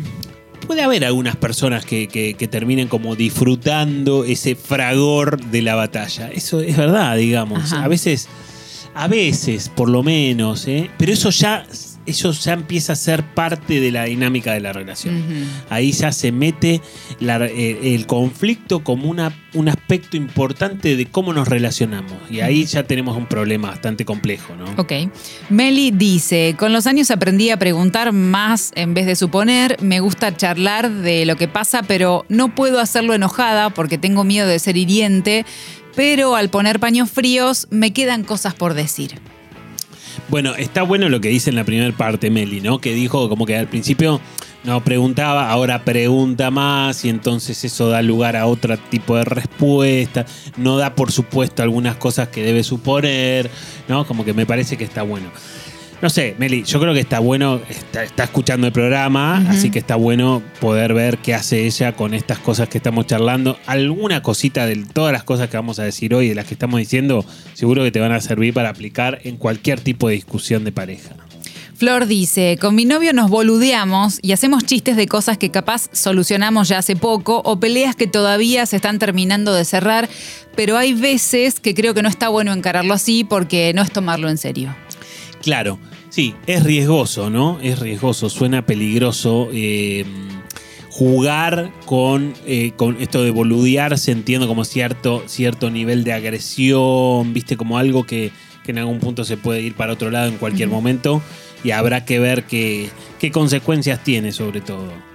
puede 0.66 0.82
haber 0.82 1.04
algunas 1.04 1.36
personas 1.36 1.84
que, 1.84 2.08
que- 2.08 2.34
que 2.34 2.48
terminen 2.48 2.88
como 2.88 3.16
disfrutando 3.16 4.24
ese 4.24 4.54
fragor 4.54 5.44
de 5.46 5.62
la 5.62 5.74
batalla. 5.74 6.30
Eso 6.30 6.60
es 6.60 6.76
verdad, 6.76 7.16
digamos. 7.16 7.72
Ajá. 7.72 7.84
A 7.84 7.88
veces, 7.88 8.28
a 8.94 9.08
veces, 9.08 9.68
por 9.68 9.88
lo 9.88 10.02
menos, 10.02 10.66
¿eh? 10.68 10.88
pero 10.98 11.12
eso 11.12 11.30
ya 11.30 11.66
eso 12.06 12.32
ya 12.32 12.52
empieza 12.52 12.92
a 12.92 12.96
ser 12.96 13.22
parte 13.34 13.80
de 13.80 13.90
la 13.90 14.04
dinámica 14.04 14.52
de 14.52 14.60
la 14.60 14.72
relación. 14.72 15.22
Ahí 15.70 15.92
ya 15.92 16.12
se 16.12 16.32
mete 16.32 16.80
la- 17.20 17.46
eh, 17.46 17.94
el 17.94 18.06
conflicto 18.06 18.84
como 18.84 19.08
una, 19.08 19.32
un 19.54 19.68
aspecto 19.68 20.16
importante 20.16 20.96
de 20.96 21.06
cómo 21.06 21.32
nos 21.32 21.48
relacionamos. 21.48 22.12
Y 22.30 22.40
ahí 22.40 22.64
ya 22.66 22.82
tenemos 22.84 23.16
un 23.16 23.26
problema 23.26 23.68
bastante 23.70 24.04
complejo, 24.04 24.54
¿no? 24.56 24.64
Ok. 24.76 24.92
Meli 25.50 25.90
dice, 25.90 26.54
con 26.58 26.72
los 26.72 26.86
años 26.86 27.10
aprendí 27.10 27.50
a 27.50 27.58
preguntar 27.58 28.12
más 28.12 28.72
en 28.74 28.94
vez 28.94 29.06
de 29.06 29.16
suponer, 29.16 29.76
me 29.82 30.00
gusta 30.00 30.36
charlar 30.36 30.90
de 30.90 31.24
lo 31.26 31.36
que 31.36 31.48
pasa, 31.48 31.82
pero 31.82 32.24
no 32.28 32.54
puedo 32.54 32.80
hacerlo 32.80 33.14
enojada 33.14 33.70
porque 33.70 33.98
tengo 33.98 34.24
miedo 34.24 34.46
de 34.46 34.58
ser 34.58 34.76
hiriente, 34.76 35.46
pero 35.96 36.34
al 36.36 36.50
poner 36.50 36.80
paños 36.80 37.10
fríos 37.10 37.66
me 37.70 37.92
quedan 37.92 38.24
cosas 38.24 38.54
por 38.54 38.74
decir. 38.74 39.20
Bueno, 40.28 40.54
está 40.54 40.82
bueno 40.82 41.08
lo 41.08 41.20
que 41.20 41.28
dice 41.28 41.50
en 41.50 41.56
la 41.56 41.64
primera 41.64 41.94
parte 41.96 42.30
Meli, 42.30 42.60
¿no? 42.60 42.78
Que 42.78 42.94
dijo 42.94 43.28
como 43.28 43.46
que 43.46 43.56
al 43.56 43.68
principio 43.68 44.20
no 44.64 44.82
preguntaba, 44.82 45.50
ahora 45.50 45.84
pregunta 45.84 46.50
más 46.50 47.04
y 47.04 47.10
entonces 47.10 47.62
eso 47.64 47.90
da 47.90 48.00
lugar 48.00 48.34
a 48.34 48.46
otro 48.46 48.76
tipo 48.76 49.16
de 49.16 49.24
respuesta. 49.24 50.24
No 50.56 50.78
da, 50.78 50.94
por 50.94 51.12
supuesto, 51.12 51.62
algunas 51.62 51.96
cosas 51.96 52.28
que 52.28 52.42
debe 52.42 52.64
suponer, 52.64 53.50
¿no? 53.88 54.06
Como 54.06 54.24
que 54.24 54.32
me 54.32 54.46
parece 54.46 54.76
que 54.76 54.84
está 54.84 55.02
bueno. 55.02 55.28
No 56.04 56.10
sé, 56.10 56.34
Meli, 56.36 56.64
yo 56.64 56.78
creo 56.80 56.92
que 56.92 57.00
está 57.00 57.18
bueno, 57.18 57.62
está, 57.66 58.04
está 58.04 58.24
escuchando 58.24 58.66
el 58.66 58.74
programa, 58.74 59.38
así 59.48 59.70
que 59.70 59.78
está 59.78 59.96
bueno 59.96 60.42
poder 60.60 60.92
ver 60.92 61.16
qué 61.16 61.32
hace 61.32 61.64
ella 61.64 61.96
con 61.96 62.12
estas 62.12 62.38
cosas 62.38 62.68
que 62.68 62.76
estamos 62.76 63.06
charlando. 63.06 63.58
Alguna 63.64 64.22
cosita 64.22 64.66
de 64.66 64.76
todas 64.84 65.14
las 65.14 65.24
cosas 65.24 65.48
que 65.48 65.56
vamos 65.56 65.78
a 65.78 65.84
decir 65.84 66.14
hoy, 66.14 66.28
de 66.28 66.34
las 66.34 66.44
que 66.44 66.52
estamos 66.52 66.78
diciendo, 66.78 67.24
seguro 67.54 67.84
que 67.84 67.90
te 67.90 68.00
van 68.00 68.12
a 68.12 68.20
servir 68.20 68.52
para 68.52 68.68
aplicar 68.68 69.20
en 69.24 69.38
cualquier 69.38 69.80
tipo 69.80 70.08
de 70.08 70.16
discusión 70.16 70.62
de 70.64 70.72
pareja. 70.72 71.16
Flor 71.74 72.04
dice, 72.06 72.58
con 72.60 72.74
mi 72.74 72.84
novio 72.84 73.14
nos 73.14 73.30
boludeamos 73.30 74.18
y 74.20 74.32
hacemos 74.32 74.66
chistes 74.66 74.96
de 74.96 75.06
cosas 75.06 75.38
que 75.38 75.50
capaz 75.50 75.88
solucionamos 75.92 76.68
ya 76.68 76.80
hace 76.80 76.96
poco 76.96 77.40
o 77.46 77.58
peleas 77.58 77.96
que 77.96 78.06
todavía 78.06 78.66
se 78.66 78.76
están 78.76 78.98
terminando 78.98 79.54
de 79.54 79.64
cerrar, 79.64 80.10
pero 80.54 80.76
hay 80.76 80.92
veces 80.92 81.60
que 81.60 81.74
creo 81.74 81.94
que 81.94 82.02
no 82.02 82.10
está 82.10 82.28
bueno 82.28 82.52
encararlo 82.52 82.92
así 82.92 83.24
porque 83.24 83.72
no 83.74 83.80
es 83.80 83.90
tomarlo 83.90 84.28
en 84.28 84.36
serio. 84.36 84.76
Claro, 85.44 85.78
sí, 86.14 86.36
es 86.46 86.62
riesgoso, 86.62 87.28
¿no? 87.28 87.58
Es 87.60 87.80
riesgoso, 87.80 88.30
suena 88.30 88.64
peligroso. 88.64 89.48
eh, 89.52 90.04
jugar 90.90 91.72
con, 91.86 92.34
eh, 92.46 92.70
con 92.76 93.02
esto 93.02 93.24
de 93.24 93.32
boludearse, 93.32 94.12
entiendo 94.12 94.46
como 94.46 94.64
cierto, 94.64 95.24
cierto 95.26 95.68
nivel 95.68 96.04
de 96.04 96.12
agresión, 96.12 97.32
viste, 97.32 97.56
como 97.56 97.78
algo 97.78 98.04
que, 98.04 98.30
que 98.62 98.70
en 98.70 98.78
algún 98.78 99.00
punto 99.00 99.24
se 99.24 99.36
puede 99.36 99.60
ir 99.60 99.74
para 99.74 99.92
otro 99.92 100.12
lado 100.12 100.28
en 100.28 100.36
cualquier 100.36 100.68
momento 100.68 101.20
y 101.64 101.72
habrá 101.72 102.04
que 102.04 102.20
ver 102.20 102.44
qué, 102.44 102.90
qué 103.18 103.32
consecuencias 103.32 104.04
tiene 104.04 104.30
sobre 104.30 104.60
todo. 104.60 105.13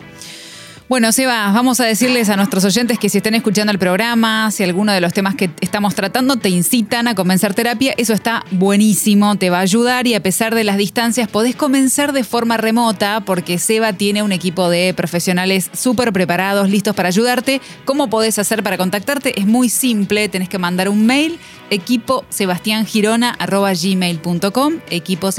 Bueno, 0.89 1.11
Seba, 1.11 1.51
vamos 1.51 1.79
a 1.81 1.85
decirles 1.85 2.29
a 2.29 2.35
nuestros 2.35 2.65
oyentes 2.65 2.97
que 2.97 3.09
si 3.09 3.19
están 3.19 3.35
escuchando 3.35 3.71
el 3.71 3.77
programa, 3.77 4.49
si 4.49 4.63
alguno 4.63 4.91
de 4.91 4.99
los 4.99 5.13
temas 5.13 5.35
que 5.35 5.51
estamos 5.61 5.93
tratando 5.93 6.37
te 6.37 6.49
incitan 6.49 7.07
a 7.07 7.13
comenzar 7.13 7.53
terapia, 7.53 7.93
eso 7.95 8.11
está 8.13 8.43
buenísimo, 8.49 9.35
te 9.35 9.51
va 9.51 9.59
a 9.59 9.61
ayudar 9.61 10.07
y 10.07 10.15
a 10.15 10.23
pesar 10.23 10.55
de 10.55 10.63
las 10.63 10.77
distancias 10.77 11.27
podés 11.27 11.55
comenzar 11.55 12.11
de 12.11 12.23
forma 12.23 12.57
remota 12.57 13.21
porque 13.23 13.59
Seba 13.59 13.93
tiene 13.93 14.23
un 14.23 14.31
equipo 14.31 14.67
de 14.67 14.95
profesionales 14.95 15.69
súper 15.73 16.11
preparados, 16.11 16.71
listos 16.71 16.95
para 16.95 17.09
ayudarte. 17.09 17.61
¿Cómo 17.85 18.09
podés 18.09 18.39
hacer 18.39 18.63
para 18.63 18.79
contactarte? 18.79 19.39
Es 19.39 19.45
muy 19.45 19.69
simple, 19.69 20.27
tenés 20.27 20.49
que 20.49 20.57
mandar 20.57 20.89
un 20.89 21.05
mail 21.05 21.37
equipo 21.69 22.25
gmail.com 23.81 24.73
equipo 24.89 25.29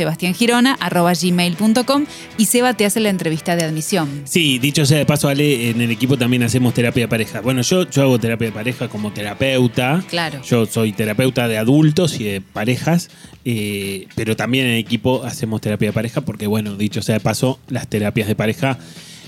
y 2.39 2.47
Seba 2.47 2.75
te 2.75 2.87
hace 2.87 3.01
la 3.01 3.09
entrevista 3.09 3.57
de 3.57 3.65
admisión. 3.65 4.23
Sí, 4.27 4.61
dicho 4.61 4.87
sea 4.87 4.99
de 4.99 5.07
paso, 5.07 5.27
Ale, 5.29 5.40
en 5.41 5.81
el 5.81 5.91
equipo 5.91 6.17
también 6.17 6.43
hacemos 6.43 6.75
terapia 6.75 7.05
de 7.05 7.09
pareja. 7.09 7.41
Bueno, 7.41 7.63
yo, 7.63 7.89
yo 7.89 8.03
hago 8.03 8.19
terapia 8.19 8.49
de 8.49 8.53
pareja 8.53 8.89
como 8.89 9.13
terapeuta. 9.13 10.03
Claro. 10.09 10.43
Yo 10.43 10.67
soy 10.67 10.93
terapeuta 10.93 11.49
de 11.49 11.59
adultos 11.59 12.21
y 12.21 12.25
de 12.25 12.41
parejas, 12.41 13.11
eh, 13.45 14.07
pero 14.15 14.37
también 14.37 14.67
en 14.67 14.73
el 14.73 14.79
equipo 14.79 15.25
hacemos 15.25 15.61
terapia 15.61 15.89
de 15.89 15.93
pareja 15.93 16.21
porque, 16.21 16.47
bueno, 16.47 16.77
dicho 16.77 17.03
sea 17.03 17.15
de 17.15 17.21
paso, 17.21 17.59
las 17.69 17.89
terapias 17.89 18.29
de 18.29 18.35
pareja 18.35 18.79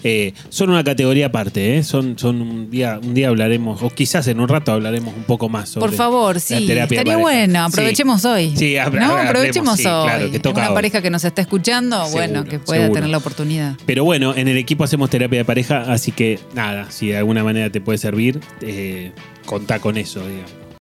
eh, 0.04 0.32
son 0.48 0.70
una 0.70 0.82
categoría 0.84 1.26
aparte. 1.26 1.78
¿eh? 1.78 1.82
Son, 1.82 2.18
son 2.18 2.40
un, 2.42 2.70
día, 2.70 2.98
un 3.02 3.14
día 3.14 3.28
hablaremos, 3.28 3.82
o 3.82 3.90
quizás 3.90 4.26
en 4.28 4.40
un 4.40 4.48
rato 4.48 4.72
hablaremos 4.72 5.14
un 5.16 5.24
poco 5.24 5.48
más 5.48 5.68
sobre 5.70 5.86
Por 5.88 5.94
favor, 5.96 6.40
sí. 6.40 6.54
Estaría 6.70 7.16
bueno, 7.16 7.66
Sí. 7.66 7.72
aprovechemos 7.72 8.24
hoy. 8.24 8.52
Sí, 8.56 8.74
hab- 8.74 8.92
¿No? 8.92 9.16
Aprovechemos 9.16 9.76
sí, 9.78 9.86
hoy. 9.86 10.04
claro, 10.08 10.30
que 10.30 10.38
toca 10.40 10.60
Una 10.60 10.68
hoy. 10.70 10.74
pareja 10.74 11.02
que 11.02 11.10
nos 11.10 11.24
está 11.24 11.40
escuchando, 11.42 12.04
bueno, 12.10 12.44
que 12.44 12.58
pueda 12.58 12.80
seguro. 12.82 12.94
tener 12.94 13.10
la 13.10 13.18
oportunidad. 13.18 13.74
Pero 13.86 14.04
bueno, 14.04 14.34
en 14.36 14.48
el 14.48 14.56
equipo 14.56 14.84
hacemos 14.84 15.10
terapia 15.10 15.38
de 15.38 15.44
pareja, 15.44 15.82
así 15.92 16.12
que 16.12 16.38
nada, 16.54 16.90
si 16.90 17.08
de 17.08 17.18
alguna 17.18 17.44
manera 17.44 17.70
te 17.70 17.80
puede 17.80 17.98
servir, 17.98 18.40
eh, 18.60 19.12
contá 19.46 19.78
con 19.78 19.96
eso, 19.96 20.20
digamos. 20.26 20.61